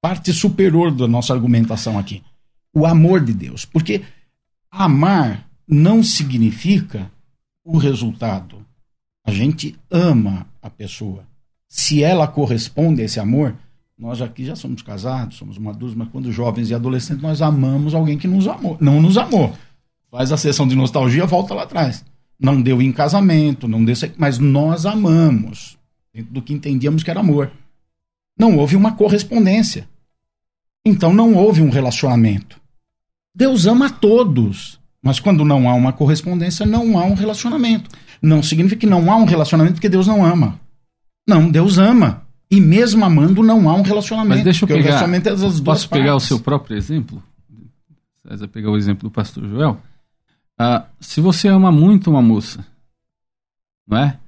parte 0.03 0.33
superior 0.33 0.91
da 0.91 1.07
nossa 1.07 1.33
argumentação 1.33 1.97
aqui 1.97 2.23
o 2.79 2.87
amor 2.87 3.25
de 3.25 3.33
Deus. 3.33 3.65
Porque 3.65 4.03
amar 4.71 5.49
não 5.67 6.03
significa 6.03 7.11
o 7.65 7.77
resultado. 7.77 8.65
A 9.27 9.33
gente 9.33 9.77
ama 9.91 10.47
a 10.63 10.71
pessoa. 10.71 11.25
Se 11.69 12.03
ela 12.03 12.27
corresponde 12.27 13.03
a 13.03 13.05
esse 13.05 13.21
amor, 13.21 13.55
nós 13.99 14.23
aqui 14.23 14.45
já 14.45 14.57
somos 14.57 14.81
casados, 14.81 15.37
somos 15.37 15.59
maduros, 15.59 15.95
mas 15.95 16.09
quando 16.09 16.33
jovens 16.33 16.71
e 16.71 16.75
adolescentes 16.75 17.23
nós 17.23 17.43
amamos 17.43 17.95
alguém 17.95 18.17
que 18.17 18.29
nos 18.29 18.47
amou, 18.47 18.79
não 18.81 19.03
nos 19.03 19.19
amou. 19.19 19.53
Faz 20.11 20.33
a 20.33 20.37
sessão 20.37 20.67
de 20.67 20.75
nostalgia, 20.75 21.27
volta 21.27 21.53
lá 21.53 21.65
atrás. 21.65 22.05
Não 22.41 22.63
deu 22.63 22.81
em 22.81 22.93
casamento, 22.93 23.69
não 23.69 23.85
deu, 23.85 23.95
mas 24.17 24.39
nós 24.39 24.87
amamos 24.87 25.77
dentro 26.15 26.33
do 26.33 26.41
que 26.41 26.55
entendíamos 26.55 27.03
que 27.03 27.11
era 27.11 27.21
amor. 27.21 27.51
Não 28.39 28.57
houve 28.57 28.77
uma 28.77 28.93
correspondência. 28.93 29.89
Então 30.87 31.13
não 31.13 31.35
houve 31.35 31.61
um 31.61 31.69
relacionamento. 31.69 32.59
Deus 33.35 33.67
ama 33.67 33.87
a 33.87 33.91
todos. 33.91 34.79
Mas 35.03 35.21
quando 35.21 35.45
não 35.45 35.69
há 35.69 35.75
uma 35.75 35.93
correspondência, 35.93 36.67
não 36.67 36.99
há 36.99 37.05
um 37.05 37.15
relacionamento. 37.15 37.89
Não 38.21 38.43
significa 38.43 38.81
que 38.81 38.87
não 38.87 39.11
há 39.11 39.17
um 39.17 39.25
relacionamento 39.25 39.75
porque 39.75 39.89
Deus 39.89 40.07
não 40.07 40.25
ama. 40.25 40.61
Não, 41.27 41.51
Deus 41.51 41.79
ama. 41.79 42.23
E 42.51 42.61
mesmo 42.61 43.05
amando, 43.05 43.43
não 43.43 43.69
há 43.69 43.75
um 43.75 43.83
relacionamento. 43.83 44.37
Mas 44.37 44.45
deixa 44.45 44.65
eu 44.65 44.69
pegar. 44.69 44.81
O 44.81 44.83
relacionamento 44.85 45.29
é 45.29 45.33
das 45.33 45.41
posso 45.41 45.63
duas 45.63 45.87
pegar 45.87 46.13
partes. 46.13 46.25
o 46.25 46.29
seu 46.29 46.41
próprio 46.41 46.77
exemplo? 46.77 47.23
César 48.27 48.49
pegar 48.49 48.71
o 48.71 48.77
exemplo 48.77 49.09
do 49.09 49.13
pastor 49.13 49.47
Joel. 49.47 49.81
Ah, 50.59 50.87
se 50.99 51.21
você 51.21 51.47
ama 51.49 51.71
muito 51.71 52.11
uma 52.11 52.21
moça, 52.21 52.67
não 53.87 53.99
é? 53.99 54.19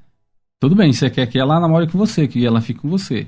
Tudo 0.61 0.77
bem, 0.77 0.93
você 0.93 1.11
quer 1.11 1.27
que 1.27 1.39
ela 1.39 1.59
namore 1.59 1.89
com 1.89 1.99
você, 1.99 2.29
que 2.29 2.45
ela 2.45 2.61
fique 2.61 2.81
com 2.81 2.89
você. 2.89 3.27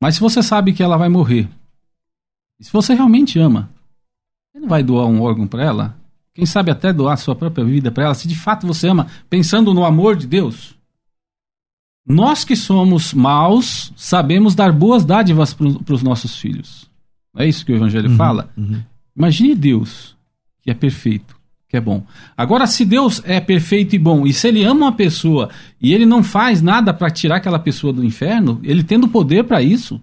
Mas 0.00 0.14
se 0.16 0.20
você 0.20 0.42
sabe 0.42 0.72
que 0.72 0.82
ela 0.82 0.96
vai 0.96 1.08
morrer, 1.08 1.48
e 2.58 2.64
se 2.64 2.72
você 2.72 2.94
realmente 2.94 3.38
ama, 3.38 3.70
você 4.52 4.60
não 4.60 4.68
vai 4.68 4.82
doar 4.82 5.06
um 5.06 5.22
órgão 5.22 5.46
para 5.46 5.64
ela? 5.64 5.96
Quem 6.34 6.44
sabe 6.44 6.70
até 6.70 6.92
doar 6.92 7.16
sua 7.16 7.34
própria 7.34 7.64
vida 7.64 7.90
para 7.90 8.04
ela, 8.04 8.14
se 8.14 8.28
de 8.28 8.34
fato 8.34 8.66
você 8.66 8.86
ama, 8.86 9.06
pensando 9.30 9.72
no 9.72 9.82
amor 9.82 10.14
de 10.14 10.26
Deus? 10.26 10.74
Nós 12.06 12.44
que 12.44 12.54
somos 12.54 13.14
maus, 13.14 13.92
sabemos 13.96 14.54
dar 14.54 14.70
boas 14.70 15.04
dádivas 15.04 15.54
para 15.54 15.94
os 15.94 16.02
nossos 16.02 16.36
filhos. 16.36 16.90
É 17.34 17.46
isso 17.46 17.64
que 17.64 17.72
o 17.72 17.76
Evangelho 17.76 18.10
uhum, 18.10 18.16
fala? 18.16 18.50
Uhum. 18.56 18.82
Imagine 19.16 19.54
Deus, 19.54 20.14
que 20.60 20.70
é 20.70 20.74
perfeito, 20.74 21.34
que 21.66 21.76
é 21.76 21.80
bom. 21.80 22.04
Agora, 22.36 22.66
se 22.66 22.84
Deus 22.84 23.22
é 23.24 23.40
perfeito 23.40 23.96
e 23.96 23.98
bom, 23.98 24.26
e 24.26 24.34
se 24.34 24.48
ele 24.48 24.64
ama 24.64 24.86
uma 24.86 24.92
pessoa 24.92 25.48
e 25.80 25.94
ele 25.94 26.04
não 26.04 26.22
faz 26.22 26.60
nada 26.60 26.92
para 26.92 27.10
tirar 27.10 27.36
aquela 27.36 27.58
pessoa 27.58 27.92
do 27.92 28.04
inferno, 28.04 28.60
ele 28.62 28.82
tendo 28.82 29.08
poder 29.08 29.44
para 29.44 29.62
isso, 29.62 29.98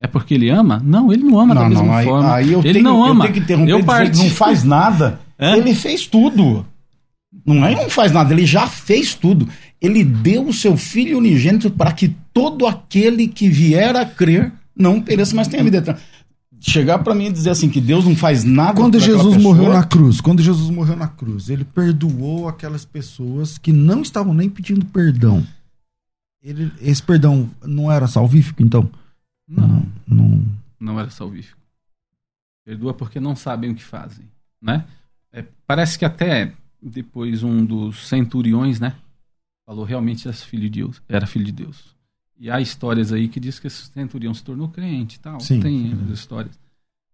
é 0.00 0.06
porque 0.06 0.34
ele 0.34 0.50
ama? 0.50 0.80
Não, 0.84 1.12
ele 1.12 1.22
não 1.22 1.40
ama 1.40 1.54
não, 1.54 1.62
da 1.62 1.68
mesma 1.68 1.84
não, 1.84 1.94
aí, 1.94 2.04
forma. 2.04 2.34
Aí 2.34 2.52
eu 2.52 2.60
ele 2.60 2.72
tenho, 2.74 2.84
não 2.84 3.04
ama. 3.04 3.24
Eu 3.24 3.32
tenho 3.32 3.34
que 3.34 3.40
interromper 3.40 3.72
eu 3.72 3.84
parti... 3.84 4.18
não 4.18 4.30
faz 4.30 4.62
nada. 4.62 5.20
É? 5.38 5.56
Ele 5.56 5.74
fez 5.74 6.06
tudo. 6.06 6.66
Não 7.44 7.64
é 7.64 7.74
não 7.74 7.90
faz 7.90 8.12
nada, 8.12 8.32
ele 8.32 8.46
já 8.46 8.66
fez 8.66 9.14
tudo. 9.14 9.48
Ele 9.80 10.02
deu 10.02 10.46
o 10.46 10.52
seu 10.52 10.76
filho 10.76 11.18
unigênito 11.18 11.70
para 11.70 11.92
que 11.92 12.14
todo 12.32 12.66
aquele 12.66 13.28
que 13.28 13.48
vier 13.48 13.94
a 13.94 14.04
crer 14.04 14.52
não 14.76 15.00
pereça, 15.00 15.34
mas 15.34 15.48
tenha 15.48 15.62
vida 15.62 15.78
eterna. 15.78 16.00
Chegar 16.58 16.98
para 17.00 17.14
mim 17.14 17.26
e 17.26 17.32
dizer 17.32 17.50
assim 17.50 17.68
que 17.68 17.80
Deus 17.80 18.04
não 18.04 18.16
faz 18.16 18.42
nada. 18.42 18.74
Quando 18.74 18.98
Jesus 18.98 19.36
morreu 19.36 19.72
na 19.72 19.84
cruz, 19.84 20.20
quando 20.20 20.42
Jesus 20.42 20.70
morreu 20.70 20.96
na 20.96 21.06
cruz, 21.06 21.50
ele 21.50 21.64
perdoou 21.64 22.48
aquelas 22.48 22.84
pessoas 22.84 23.58
que 23.58 23.72
não 23.72 24.02
estavam 24.02 24.32
nem 24.32 24.48
pedindo 24.48 24.84
perdão. 24.86 25.46
Ele, 26.42 26.72
esse 26.80 27.02
perdão 27.02 27.48
não 27.64 27.92
era 27.92 28.06
salvífico, 28.06 28.62
então? 28.62 28.88
Não, 29.46 29.86
não, 30.06 30.44
não 30.78 31.00
era 31.00 31.10
salvífico. 31.10 31.60
Perdoa 32.64 32.94
porque 32.94 33.20
não 33.20 33.36
sabem 33.36 33.70
o 33.70 33.74
que 33.74 33.84
fazem, 33.84 34.24
né? 34.60 34.84
É, 35.32 35.44
parece 35.66 35.98
que 35.98 36.04
até 36.04 36.52
depois 36.82 37.42
um 37.42 37.64
dos 37.64 38.08
centuriões, 38.08 38.80
né? 38.80 38.96
Falou 39.64 39.84
realmente 39.84 40.26
era 40.26 40.36
filho 40.36 40.62
de 40.62 40.80
Deus, 40.80 41.02
era 41.08 41.26
filho 41.26 41.44
de 41.44 41.52
Deus. 41.52 41.94
E 42.38 42.50
há 42.50 42.60
histórias 42.60 43.12
aí 43.12 43.28
que 43.28 43.40
diz 43.40 43.58
que 43.58 43.66
esse 43.66 43.86
centurião 43.86 44.34
se 44.34 44.42
tornou 44.42 44.68
crente 44.68 45.16
e 45.16 45.20
tal. 45.20 45.40
Sim, 45.40 45.60
Tem 45.60 45.90
sim. 45.90 46.12
histórias. 46.12 46.58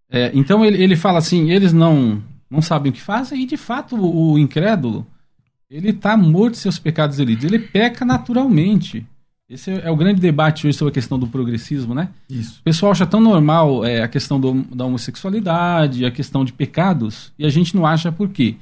É, 0.08 0.30
então 0.34 0.64
ele, 0.64 0.82
ele 0.82 0.96
fala 0.96 1.18
assim, 1.18 1.50
eles 1.50 1.72
não 1.72 2.22
não 2.50 2.60
sabem 2.60 2.90
o 2.90 2.94
que 2.94 3.00
fazem 3.00 3.42
e 3.42 3.46
de 3.46 3.56
fato 3.56 3.96
o, 3.96 4.32
o 4.32 4.38
incrédulo 4.38 5.06
ele 5.72 5.88
está 5.88 6.18
morto 6.18 6.52
de 6.52 6.58
seus 6.58 6.78
pecados 6.78 7.16
delitos. 7.16 7.44
Ele 7.44 7.58
peca 7.58 8.04
naturalmente. 8.04 9.06
Esse 9.48 9.70
é 9.70 9.90
o 9.90 9.96
grande 9.96 10.20
debate 10.20 10.66
hoje 10.66 10.76
sobre 10.78 10.92
a 10.92 10.94
questão 10.94 11.18
do 11.18 11.26
progressismo, 11.26 11.94
né? 11.94 12.08
Isso. 12.28 12.60
O 12.60 12.62
pessoal 12.62 12.92
acha 12.92 13.06
tão 13.06 13.20
normal 13.20 13.84
é, 13.84 14.02
a 14.02 14.08
questão 14.08 14.40
do, 14.40 14.62
da 14.74 14.84
homossexualidade, 14.84 16.04
a 16.04 16.10
questão 16.10 16.44
de 16.44 16.52
pecados, 16.52 17.32
e 17.38 17.44
a 17.44 17.50
gente 17.50 17.76
não 17.76 17.86
acha 17.86 18.10
por 18.10 18.28
quê? 18.28 18.56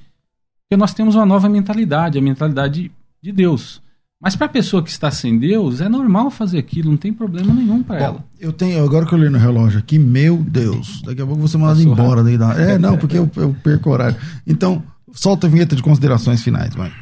Porque 0.68 0.78
nós 0.78 0.92
temos 0.92 1.14
uma 1.14 1.26
nova 1.26 1.48
mentalidade, 1.48 2.18
a 2.18 2.22
mentalidade 2.22 2.90
de 3.22 3.32
Deus. 3.32 3.80
Mas 4.22 4.36
para 4.36 4.46
a 4.46 4.50
pessoa 4.50 4.82
que 4.82 4.90
está 4.90 5.10
sem 5.10 5.38
Deus, 5.38 5.80
é 5.80 5.88
normal 5.88 6.30
fazer 6.30 6.58
aquilo, 6.58 6.90
não 6.90 6.96
tem 6.96 7.12
problema 7.12 7.54
nenhum 7.54 7.82
para 7.82 8.00
ela. 8.00 8.24
Eu 8.38 8.52
tenho, 8.52 8.84
agora 8.84 9.06
que 9.06 9.14
eu 9.14 9.18
li 9.18 9.30
no 9.30 9.38
relógio 9.38 9.78
aqui, 9.78 9.98
meu 9.98 10.36
Deus, 10.36 11.00
daqui 11.02 11.22
a 11.22 11.26
pouco 11.26 11.40
você 11.40 11.56
manda 11.56 11.80
embora 11.80 12.22
daí 12.22 12.36
da. 12.36 12.52
É, 12.52 12.76
não, 12.78 12.98
porque 12.98 13.16
eu, 13.16 13.30
eu 13.36 13.56
perco 13.62 13.90
horário. 13.90 14.16
Então, 14.46 14.82
solta 15.12 15.46
a 15.46 15.50
vinheta 15.50 15.74
de 15.74 15.82
considerações 15.82 16.42
finais, 16.42 16.74
vai. 16.74 16.92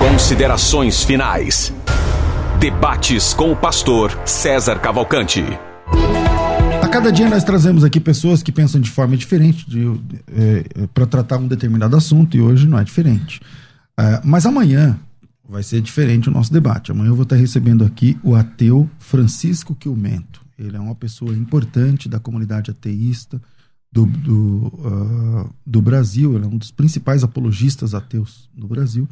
Considerações 0.00 1.04
finais. 1.04 1.72
Debates 2.60 3.32
com 3.34 3.52
o 3.52 3.56
pastor 3.56 4.10
César 4.26 4.80
Cavalcante. 4.80 5.44
A 6.82 6.88
cada 6.88 7.12
dia 7.12 7.30
nós 7.30 7.44
trazemos 7.44 7.84
aqui 7.84 8.00
pessoas 8.00 8.42
que 8.42 8.50
pensam 8.50 8.80
de 8.80 8.90
forma 8.90 9.16
diferente 9.16 9.64
é, 10.26 10.86
para 10.88 11.06
tratar 11.06 11.36
um 11.38 11.46
determinado 11.46 11.96
assunto 11.96 12.36
e 12.36 12.40
hoje 12.40 12.66
não 12.66 12.76
é 12.76 12.82
diferente. 12.82 13.40
É, 13.96 14.20
mas 14.24 14.44
amanhã 14.44 14.98
vai 15.48 15.62
ser 15.62 15.80
diferente 15.80 16.28
o 16.28 16.32
nosso 16.32 16.52
debate. 16.52 16.90
Amanhã 16.90 17.10
eu 17.10 17.14
vou 17.14 17.22
estar 17.22 17.36
recebendo 17.36 17.84
aqui 17.84 18.18
o 18.24 18.34
ateu 18.34 18.90
Francisco 18.98 19.72
Quilmento. 19.76 20.44
Ele 20.58 20.76
é 20.76 20.80
uma 20.80 20.96
pessoa 20.96 21.32
importante 21.32 22.08
da 22.08 22.18
comunidade 22.18 22.72
ateísta 22.72 23.40
do, 23.92 24.04
do, 24.04 24.66
uh, 24.66 25.54
do 25.64 25.80
Brasil, 25.80 26.34
ele 26.34 26.44
é 26.44 26.48
um 26.48 26.58
dos 26.58 26.72
principais 26.72 27.22
apologistas 27.22 27.94
ateus 27.94 28.50
do 28.52 28.66
Brasil. 28.66 29.08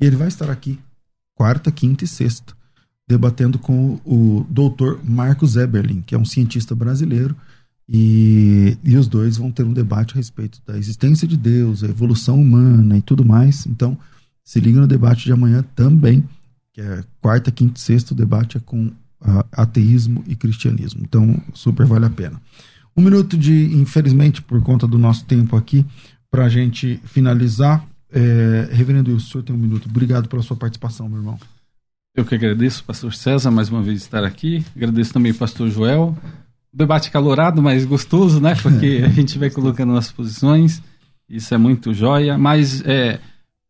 E 0.00 0.04
ele 0.04 0.16
vai 0.16 0.26
estar 0.26 0.50
aqui 0.50 0.76
quarta, 1.36 1.70
quinta 1.70 2.04
e 2.04 2.08
sexta, 2.08 2.58
debatendo 3.10 3.58
com 3.58 3.98
o, 4.04 4.46
doutor 4.48 5.00
Marcos 5.02 5.56
Eberlin, 5.56 6.00
que 6.00 6.14
é 6.14 6.18
um 6.18 6.24
cientista 6.24 6.76
brasileiro. 6.76 7.34
E, 7.88 8.78
e 8.84 8.96
os 8.96 9.08
dois 9.08 9.36
vão 9.36 9.50
ter 9.50 9.64
um 9.64 9.72
debate 9.72 10.14
a 10.14 10.16
respeito 10.16 10.62
da 10.64 10.78
existência 10.78 11.26
de 11.26 11.36
Deus, 11.36 11.82
a 11.82 11.88
evolução 11.88 12.40
humana 12.40 12.96
e 12.96 13.02
tudo 13.02 13.24
mais. 13.24 13.66
Então, 13.66 13.98
se 14.44 14.60
liga 14.60 14.80
no 14.80 14.86
debate 14.86 15.24
de 15.24 15.32
amanhã 15.32 15.64
também, 15.74 16.22
que 16.72 16.80
é 16.80 17.02
quarta, 17.20 17.50
quinta 17.50 17.80
e 17.80 17.82
sexta, 17.82 18.14
o 18.14 18.16
debate 18.16 18.58
é 18.58 18.60
com 18.60 18.86
uh, 18.86 19.44
ateísmo 19.50 20.22
e 20.28 20.36
cristianismo. 20.36 21.00
Então, 21.02 21.42
super 21.52 21.86
vale 21.86 22.06
a 22.06 22.10
pena. 22.10 22.40
Um 22.96 23.02
minuto 23.02 23.36
de, 23.36 23.74
infelizmente, 23.74 24.40
por 24.40 24.62
conta 24.62 24.86
do 24.86 24.98
nosso 24.98 25.24
tempo 25.24 25.56
aqui, 25.56 25.84
para 26.30 26.44
a 26.44 26.48
gente 26.48 27.00
finalizar. 27.06 27.84
É, 28.12 28.68
Reverendo 28.72 29.10
Wilson, 29.10 29.26
o 29.26 29.30
senhor 29.32 29.44
tem 29.44 29.56
um 29.56 29.58
minuto. 29.58 29.88
Obrigado 29.88 30.28
pela 30.28 30.42
sua 30.42 30.56
participação, 30.56 31.08
meu 31.08 31.18
irmão. 31.18 31.38
Eu 32.20 32.24
que 32.26 32.34
agradeço, 32.34 32.84
pastor 32.84 33.14
César, 33.14 33.50
mais 33.50 33.70
uma 33.70 33.80
vez 33.80 34.02
estar 34.02 34.24
aqui. 34.24 34.62
Agradeço 34.76 35.10
também 35.10 35.32
pastor 35.32 35.70
Joel. 35.70 36.14
Debate 36.70 37.10
calorado, 37.10 37.62
mas 37.62 37.86
gostoso, 37.86 38.42
né? 38.42 38.54
Porque 38.56 39.00
a 39.06 39.08
gente 39.08 39.38
vai 39.38 39.48
colocando 39.48 39.94
nossas 39.94 40.12
posições. 40.12 40.82
Isso 41.26 41.54
é 41.54 41.56
muito 41.56 41.94
joia. 41.94 42.36
Mas 42.36 42.82
é, 42.84 43.18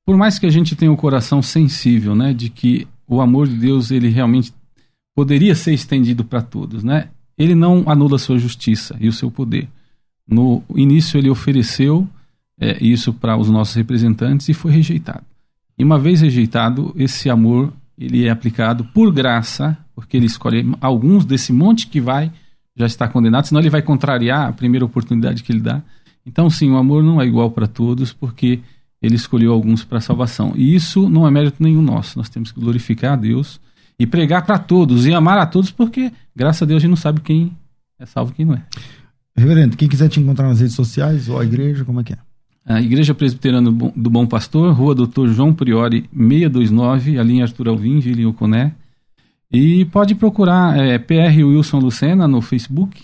por 0.05 0.16
mais 0.16 0.36
que 0.36 0.46
a 0.46 0.51
gente 0.51 0.74
tenha 0.74 0.90
o 0.90 0.94
um 0.94 0.96
coração 0.96 1.40
sensível, 1.40 2.16
né? 2.16 2.34
De 2.34 2.51
que 2.51 2.88
o 3.07 3.20
amor 3.20 3.46
de 3.46 3.55
Deus, 3.55 3.92
ele 3.92 4.09
realmente 4.09 4.53
poderia 5.14 5.55
ser 5.55 5.72
estendido 5.72 6.24
para 6.24 6.42
todos, 6.42 6.82
né? 6.82 7.07
Ele 7.38 7.55
não 7.55 7.84
anula 7.86 8.16
a 8.16 8.18
sua 8.18 8.36
justiça 8.36 8.96
e 8.98 9.07
o 9.07 9.12
seu 9.12 9.30
poder. 9.30 9.68
No 10.26 10.61
início, 10.74 11.18
ele 11.18 11.30
ofereceu 11.30 12.05
é, 12.59 12.84
isso 12.84 13.12
para 13.12 13.36
os 13.36 13.48
nossos 13.48 13.76
representantes 13.76 14.48
e 14.48 14.55
foi 14.55 14.72
rejeitado. 14.72 15.24
E 15.78 15.84
uma 15.84 16.01
vez 16.01 16.20
rejeitado, 16.20 16.92
esse 16.96 17.30
amor 17.30 17.72
ele 18.01 18.26
é 18.26 18.30
aplicado 18.30 18.84
por 18.86 19.12
graça, 19.12 19.76
porque 19.94 20.16
ele 20.16 20.26
escolhe 20.26 20.66
alguns 20.80 21.26
desse 21.26 21.53
monte 21.53 21.86
que 21.86 22.01
vai 22.01 22.32
já 22.74 22.86
está 22.86 23.07
condenado, 23.07 23.44
senão 23.44 23.61
ele 23.61 23.68
vai 23.68 23.82
contrariar 23.82 24.48
a 24.48 24.53
primeira 24.53 24.84
oportunidade 24.84 25.42
que 25.42 25.53
ele 25.53 25.61
dá. 25.61 25.82
Então, 26.24 26.48
sim, 26.48 26.70
o 26.70 26.78
amor 26.78 27.03
não 27.03 27.20
é 27.20 27.26
igual 27.26 27.51
para 27.51 27.66
todos, 27.66 28.12
porque 28.12 28.61
ele 29.03 29.16
escolheu 29.16 29.53
alguns 29.53 29.84
para 29.84 30.01
salvação. 30.01 30.55
E 30.57 30.74
isso 30.74 31.09
não 31.11 31.26
é 31.26 31.30
mérito 31.30 31.62
nenhum 31.62 31.82
nosso. 31.82 32.16
Nós 32.16 32.28
temos 32.28 32.53
que 32.53 32.61
glorificar 32.61 33.14
a 33.14 33.16
Deus 33.16 33.61
e 33.98 34.07
pregar 34.07 34.46
para 34.46 34.59
todos 34.59 35.07
e 35.07 35.12
amar 35.12 35.38
a 35.38 35.46
todos, 35.46 35.70
porque, 35.70 36.11
graças 36.34 36.62
a 36.62 36.66
Deus, 36.66 36.78
a 36.78 36.80
gente 36.80 36.90
não 36.90 36.96
sabe 36.96 37.20
quem 37.20 37.55
é 37.98 38.07
salvo 38.07 38.32
e 38.32 38.34
quem 38.34 38.46
não 38.46 38.55
é. 38.55 38.64
Reverendo, 39.36 39.76
quem 39.76 39.88
quiser 39.88 40.09
te 40.09 40.20
encontrar 40.20 40.48
nas 40.48 40.61
redes 40.61 40.74
sociais 40.74 41.28
ou 41.28 41.38
a 41.38 41.44
igreja, 41.44 41.84
como 41.84 42.01
é 42.01 42.05
que 42.05 42.14
é? 42.14 42.18
A 42.70 42.80
Igreja 42.80 43.12
Presbiteriana 43.12 43.68
do 43.68 44.10
Bom 44.10 44.24
Pastor, 44.26 44.72
Rua 44.72 44.94
Doutor 44.94 45.28
João 45.28 45.52
Priori, 45.52 46.08
629, 46.16 47.18
a 47.18 47.22
linha 47.24 47.42
Arthur 47.42 47.68
Alvim, 47.68 47.98
Vila 47.98 48.30
Oconé. 48.30 48.72
E 49.52 49.84
pode 49.86 50.14
procurar 50.14 50.78
é, 50.78 50.96
PR 50.96 51.42
Wilson 51.44 51.80
Lucena 51.80 52.28
no 52.28 52.40
Facebook. 52.40 53.02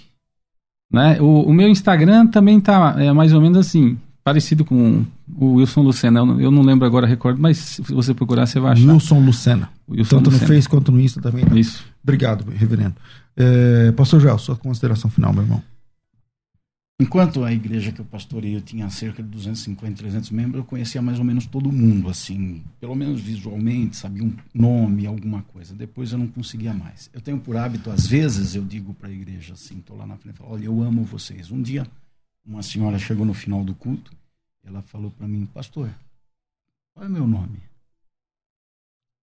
Né? 0.88 1.20
O, 1.20 1.42
o 1.42 1.52
meu 1.52 1.68
Instagram 1.68 2.28
também 2.28 2.60
tá 2.60 2.94
é, 2.96 3.12
mais 3.12 3.32
ou 3.32 3.40
menos 3.40 3.58
assim, 3.58 3.98
parecido 4.22 4.64
com 4.64 5.04
o 5.36 5.54
Wilson 5.54 5.82
Lucena. 5.82 6.20
Eu, 6.20 6.40
eu 6.42 6.50
não 6.52 6.62
lembro 6.62 6.86
agora, 6.86 7.04
recordo, 7.04 7.42
mas 7.42 7.58
se 7.58 7.82
você 7.92 8.14
procurar, 8.14 8.46
você 8.46 8.60
vai 8.60 8.74
achar. 8.74 8.92
Wilson 8.92 9.18
Lucena. 9.18 9.68
Wilson 9.90 10.18
Tanto 10.18 10.30
Lucena. 10.30 10.48
no 10.48 10.54
Face 10.54 10.68
quanto 10.68 10.92
no 10.92 11.00
Insta 11.00 11.20
também. 11.20 11.44
Né? 11.44 11.58
Isso. 11.58 11.84
Obrigado, 12.04 12.48
reverendo. 12.52 12.94
É, 13.36 13.90
Pastor 13.96 14.20
Joel, 14.20 14.38
sua 14.38 14.54
consideração 14.54 15.10
final, 15.10 15.32
meu 15.32 15.42
irmão. 15.42 15.60
Enquanto 16.98 17.44
a 17.44 17.52
igreja 17.52 17.92
que 17.92 18.00
eu 18.00 18.06
pastorei 18.06 18.56
eu 18.56 18.60
tinha 18.62 18.88
cerca 18.88 19.22
de 19.22 19.28
250, 19.28 19.98
300 19.98 20.30
membros, 20.30 20.60
eu 20.60 20.64
conhecia 20.64 21.02
mais 21.02 21.18
ou 21.18 21.24
menos 21.26 21.44
todo 21.44 21.70
mundo, 21.70 22.08
assim, 22.08 22.64
pelo 22.80 22.94
menos 22.94 23.20
visualmente, 23.20 23.96
sabia 23.96 24.24
um 24.24 24.34
nome, 24.54 25.06
alguma 25.06 25.42
coisa. 25.42 25.74
Depois 25.74 26.12
eu 26.12 26.18
não 26.18 26.26
conseguia 26.26 26.72
mais. 26.72 27.10
Eu 27.12 27.20
tenho 27.20 27.38
por 27.38 27.54
hábito, 27.54 27.90
às 27.90 28.06
vezes, 28.06 28.54
eu 28.54 28.64
digo 28.64 28.94
para 28.94 29.10
a 29.10 29.12
igreja 29.12 29.52
assim, 29.52 29.78
estou 29.78 29.94
lá 29.94 30.06
na 30.06 30.16
frente, 30.16 30.38
falo, 30.38 30.52
olha, 30.52 30.64
eu 30.64 30.82
amo 30.82 31.04
vocês. 31.04 31.50
Um 31.50 31.60
dia, 31.60 31.86
uma 32.42 32.62
senhora 32.62 32.98
chegou 32.98 33.26
no 33.26 33.34
final 33.34 33.62
do 33.62 33.74
culto, 33.74 34.10
ela 34.64 34.80
falou 34.80 35.10
para 35.10 35.28
mim, 35.28 35.44
pastor, 35.44 35.94
qual 36.94 37.04
é 37.04 37.08
o 37.10 37.12
meu 37.12 37.26
nome? 37.26 37.60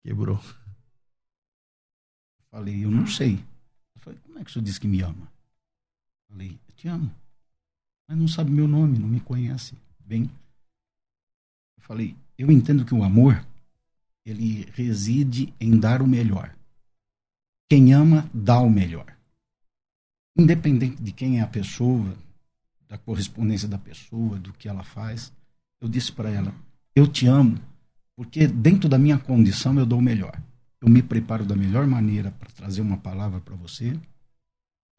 Quebrou. 0.04 0.42
Falei, 2.50 2.84
eu 2.84 2.90
não 2.90 3.06
sei. 3.06 3.36
Eu 3.94 4.02
falei, 4.02 4.20
como 4.26 4.40
é 4.40 4.44
que 4.44 4.50
o 4.50 4.54
senhor 4.54 4.66
disse 4.66 4.80
que 4.80 4.88
me 4.88 5.04
ama? 5.04 5.32
Falei, 6.28 6.58
eu 6.68 6.74
te 6.74 6.88
amo 6.88 7.12
mas 8.10 8.18
não 8.18 8.28
sabe 8.28 8.50
meu 8.50 8.68
nome, 8.68 8.98
não 8.98 9.08
me 9.08 9.20
conhece 9.20 9.78
bem. 10.00 10.24
Eu 11.78 11.84
falei, 11.84 12.16
eu 12.40 12.50
entendo 12.50 12.84
que 12.84 12.96
o 12.96 13.04
amor 13.04 13.46
ele 14.26 14.68
reside 14.74 15.54
em 15.60 15.80
dar 15.80 16.02
o 16.02 16.08
melhor. 16.08 16.56
Quem 17.70 17.94
ama 17.94 18.28
dá 18.34 18.60
o 18.60 18.70
melhor. 18.70 19.16
Independente 20.36 21.00
de 21.00 21.12
quem 21.12 21.40
é 21.40 21.44
a 21.44 21.48
pessoa, 21.48 22.18
da 22.88 22.98
correspondência 22.98 23.68
da 23.68 23.78
pessoa, 23.78 24.40
do 24.40 24.54
que 24.54 24.68
ela 24.68 24.84
faz, 24.84 25.32
eu 25.80 25.88
disse 25.88 26.12
para 26.12 26.32
ela: 26.32 26.52
eu 26.96 27.06
te 27.06 27.28
amo, 27.28 27.60
porque 28.16 28.48
dentro 28.48 28.90
da 28.90 28.98
minha 28.98 29.20
condição 29.20 29.78
eu 29.78 29.86
dou 29.86 30.00
o 30.00 30.02
melhor. 30.02 30.42
Eu 30.82 30.90
me 30.90 31.04
preparo 31.04 31.46
da 31.46 31.56
melhor 31.56 31.86
maneira 31.86 32.32
para 32.32 32.50
trazer 32.50 32.82
uma 32.82 32.98
palavra 32.98 33.40
para 33.40 33.56
você 33.56 33.96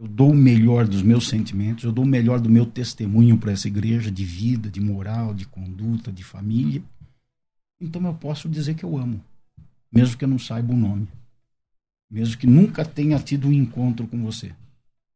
eu 0.01 0.09
dou 0.09 0.31
o 0.31 0.35
melhor 0.35 0.89
dos 0.89 1.03
meus 1.03 1.29
sentimentos, 1.29 1.85
eu 1.85 1.93
dou 1.93 2.07
o 2.07 2.09
melhor 2.09 2.41
do 2.41 2.49
meu 2.49 2.65
testemunho 2.65 3.37
para 3.37 3.53
essa 3.53 3.69
igreja 3.69 4.11
de 4.11 4.25
vida, 4.25 4.71
de 4.71 4.81
moral, 4.81 5.35
de 5.35 5.45
conduta, 5.45 6.11
de 6.11 6.25
família. 6.25 6.83
Então 7.79 8.03
eu 8.07 8.15
posso 8.15 8.49
dizer 8.49 8.75
que 8.75 8.83
eu 8.83 8.97
amo, 8.97 9.23
mesmo 9.93 10.17
que 10.17 10.25
eu 10.25 10.29
não 10.29 10.39
saiba 10.39 10.73
o 10.73 10.77
nome, 10.77 11.07
mesmo 12.11 12.39
que 12.39 12.47
nunca 12.47 12.83
tenha 12.83 13.19
tido 13.19 13.49
um 13.49 13.53
encontro 13.53 14.07
com 14.07 14.25
você. 14.25 14.55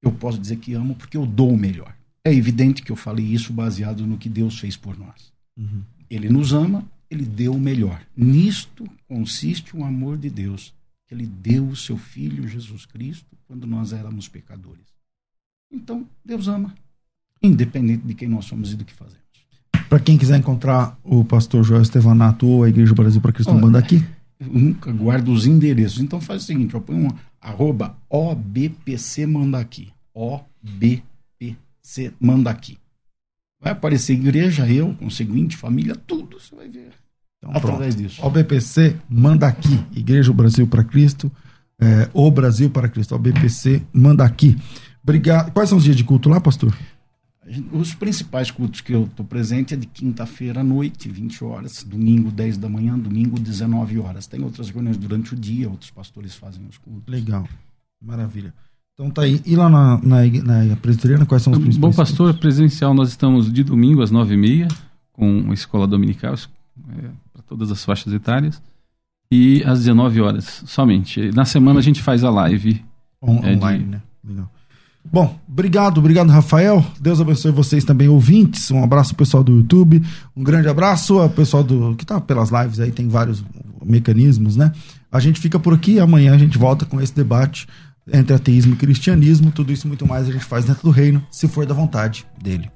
Eu 0.03 0.13
posso 0.13 0.39
dizer 0.39 0.57
que 0.57 0.75
amo 0.75 0.95
porque 0.95 1.17
eu 1.17 1.25
dou 1.25 1.51
o 1.51 1.57
melhor. 1.57 1.97
É 2.23 2.33
evidente 2.33 2.83
que 2.83 2.93
eu 2.93 2.97
falei 2.97 3.25
isso 3.25 3.55
baseado 3.55 4.07
no 4.07 4.19
que 4.19 4.29
Deus 4.29 4.59
fez 4.59 4.77
por 4.77 4.99
nós. 4.99 5.33
Uhum. 5.57 5.83
Ele 6.11 6.29
nos 6.29 6.53
ama, 6.53 6.85
ele 7.11 7.25
deu 7.25 7.55
o 7.55 7.61
melhor. 7.61 8.03
Nisto 8.15 8.87
consiste 9.09 9.75
o 9.75 9.83
amor 9.83 10.19
de 10.19 10.29
Deus 10.29 10.75
que 11.07 11.15
ele 11.15 11.27
deu 11.27 11.67
o 11.69 11.77
seu 11.77 11.97
filho 11.97 12.49
Jesus 12.49 12.87
Cristo 12.87 13.37
quando 13.47 13.67
nós 13.67 13.93
éramos 13.93 14.29
pecadores. 14.29 14.87
Então, 15.71 16.09
Deus 16.25 16.49
ama, 16.49 16.75
independente 17.43 18.07
de 18.07 18.15
quem 18.15 18.29
nós 18.29 18.45
somos 18.45 18.73
e 18.73 18.77
do 18.77 18.85
que 18.85 18.93
fazemos. 18.93 19.25
Para 19.89 20.01
quem 20.01 20.17
quiser 20.17 20.39
encontrar 20.39 20.99
o 21.05 21.25
pastor 21.25 21.63
Joel 21.63 21.83
Estevanato 21.83 22.47
ou 22.47 22.65
a 22.65 22.69
Igreja 22.69 22.95
Brasil 22.95 23.21
para 23.21 23.33
Cristo 23.33 23.55
Banda 23.55 23.79
aqui. 23.79 24.05
Eu 24.41 24.49
nunca 24.49 24.91
guardo 24.91 25.29
os 25.29 25.47
endereços. 25.47 26.01
Então 26.01 26.21
faz 26.21 26.43
o 26.43 26.47
seguinte, 26.47 26.75
eu 26.75 26.81
ponho 26.81 27.07
um 27.07 27.11
arroba 27.41 27.97
OBPC 28.09 29.27
manda 29.27 29.59
aqui. 29.59 29.93
OBPC 30.15 31.05
manda 32.19 32.51
aqui. 32.51 32.79
Vai 33.61 33.73
aparecer 33.73 34.15
igreja, 34.15 34.69
eu, 34.69 34.95
com 34.95 35.09
seguinte, 35.09 35.57
família, 35.57 35.95
tudo, 35.95 36.41
você 36.41 36.55
vai 36.55 36.69
ver. 36.69 36.93
Então, 37.45 37.57
Através 37.57 37.95
pronto. 37.95 38.09
disso. 38.09 38.25
OBPC 38.25 38.97
manda 39.09 39.47
aqui. 39.47 39.79
Igreja 39.95 40.33
Brasil 40.33 40.67
para 40.67 40.83
Cristo. 40.83 41.31
É, 41.79 42.09
o 42.15 42.31
Brasil 42.31 42.71
para 42.71 42.89
Cristo. 42.89 43.15
OBPC 43.15 43.83
manda 43.93 44.25
aqui. 44.25 44.57
Obrigado. 45.03 45.53
Quais 45.53 45.69
são 45.69 45.77
os 45.77 45.85
dias 45.85 45.97
de 45.97 46.05
culto 46.05 46.29
lá, 46.29 46.41
pastor? 46.41 46.75
Os 47.73 47.93
principais 47.93 48.51
cultos 48.51 48.81
que 48.81 48.95
eu 48.95 49.05
estou 49.05 49.27
presente 49.27 49.75
é 49.75 49.77
de 49.77 49.87
quinta-feira 49.87 50.61
à 50.61 50.65
noite, 50.65 51.11
20 51.11 51.45
horas, 51.45 51.85
domingo 51.85 52.31
10 52.31 52.57
da 52.57 52.71
manhã, 52.71 52.99
domingo 52.99 53.39
19 53.39 53.99
horas. 53.99 54.27
Tem 54.27 54.43
outras 54.43 54.71
reuniões 54.71 54.97
durante 54.97 55.35
o 55.35 55.37
dia, 55.37 55.69
outros 55.69 55.91
pastores 55.91 56.35
fazem 56.35 56.65
os 56.67 56.79
cultos. 56.79 57.13
Legal, 57.13 57.47
maravilha. 58.01 58.55
Então 58.95 59.11
tá 59.11 59.23
aí. 59.23 59.43
E 59.45 59.55
lá 59.57 59.69
na, 59.69 60.01
na, 60.03 60.25
na 60.65 60.77
presbiteriana, 60.77 61.27
quais 61.27 61.43
são 61.43 61.53
os 61.53 61.59
principais? 61.59 61.95
Bom, 61.95 62.03
pastor, 62.03 62.29
cultos? 62.29 62.41
presencial 62.41 62.95
nós 62.95 63.11
estamos 63.11 63.53
de 63.53 63.63
domingo 63.63 64.01
às 64.01 64.11
9h30, 64.11 64.73
com 65.13 65.51
a 65.51 65.53
escola 65.53 65.87
dominical, 65.87 66.35
para 66.87 67.11
todas 67.47 67.71
as 67.71 67.85
faixas 67.85 68.13
etárias. 68.13 68.63
E 69.31 69.63
às 69.65 69.81
19 69.81 70.21
horas 70.21 70.63
somente. 70.67 71.31
Na 71.33 71.45
semana 71.45 71.81
a 71.81 71.83
gente 71.83 72.03
faz 72.03 72.23
a 72.23 72.31
live. 72.31 72.85
On, 73.21 73.41
é, 73.43 73.57
online, 73.57 73.85
de... 73.85 73.91
né? 73.91 74.03
Legal. 74.23 74.51
Bom, 75.13 75.39
obrigado, 75.47 75.99
obrigado, 75.99 76.31
Rafael. 76.31 76.85
Deus 76.99 77.21
abençoe 77.21 77.53
vocês 77.53 77.85
também, 77.85 78.09
ouvintes. 78.09 78.71
Um 78.71 78.83
abraço 78.83 79.15
pessoal 79.15 79.45
do 79.45 79.57
YouTube. 79.57 80.03
Um 80.35 80.43
grande 80.43 80.69
abraço 80.69 81.19
ao 81.19 81.29
pessoal 81.29 81.63
do 81.63 81.95
que 81.95 82.07
tá 82.07 82.21
pelas 82.21 82.51
lives 82.51 82.81
aí, 82.81 82.91
tem 82.91 83.09
vários 83.09 83.45
mecanismos, 83.85 84.57
né? 84.57 84.73
A 85.13 85.21
gente 85.21 85.41
fica 85.41 85.59
por 85.59 85.75
aqui. 85.75 86.01
Amanhã 86.01 86.35
a 86.35 86.39
gente 86.39 86.57
volta 86.57 86.87
com 86.87 87.01
esse 87.01 87.15
debate 87.15 87.67
entre 88.13 88.35
ateísmo 88.35 88.75
e 88.75 88.77
cristianismo. 88.77 89.53
Tudo 89.53 89.73
isso 89.73 89.87
e 89.87 89.89
muito 89.89 90.07
mais 90.07 90.29
a 90.29 90.33
gente 90.33 90.45
faz 90.45 90.65
dentro 90.65 90.83
do 90.83 90.91
reino, 90.91 91.25
se 91.31 91.47
for 91.49 91.67
da 91.67 91.75
vontade 91.75 92.27
dele. 92.43 92.71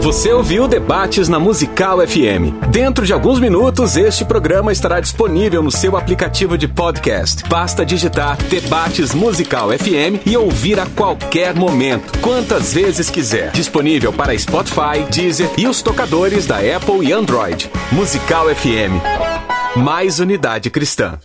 Você 0.00 0.32
ouviu 0.32 0.66
Debates 0.66 1.28
na 1.28 1.38
Musical 1.38 1.98
FM. 1.98 2.68
Dentro 2.70 3.04
de 3.04 3.12
alguns 3.12 3.38
minutos, 3.38 3.96
este 3.96 4.24
programa 4.24 4.72
estará 4.72 4.98
disponível 4.98 5.62
no 5.62 5.70
seu 5.70 5.94
aplicativo 5.94 6.56
de 6.56 6.66
podcast. 6.66 7.44
Basta 7.48 7.84
digitar 7.84 8.36
Debates 8.44 9.14
Musical 9.14 9.68
FM 9.68 10.26
e 10.26 10.36
ouvir 10.36 10.80
a 10.80 10.86
qualquer 10.86 11.54
momento, 11.54 12.18
quantas 12.20 12.72
vezes 12.72 13.10
quiser. 13.10 13.52
Disponível 13.52 14.10
para 14.12 14.36
Spotify, 14.36 15.04
Deezer 15.10 15.50
e 15.58 15.68
os 15.68 15.82
tocadores 15.82 16.46
da 16.46 16.56
Apple 16.56 17.06
e 17.06 17.12
Android. 17.12 17.70
Musical 17.92 18.46
FM. 18.54 19.04
Mais 19.76 20.18
unidade 20.18 20.70
cristã. 20.70 21.20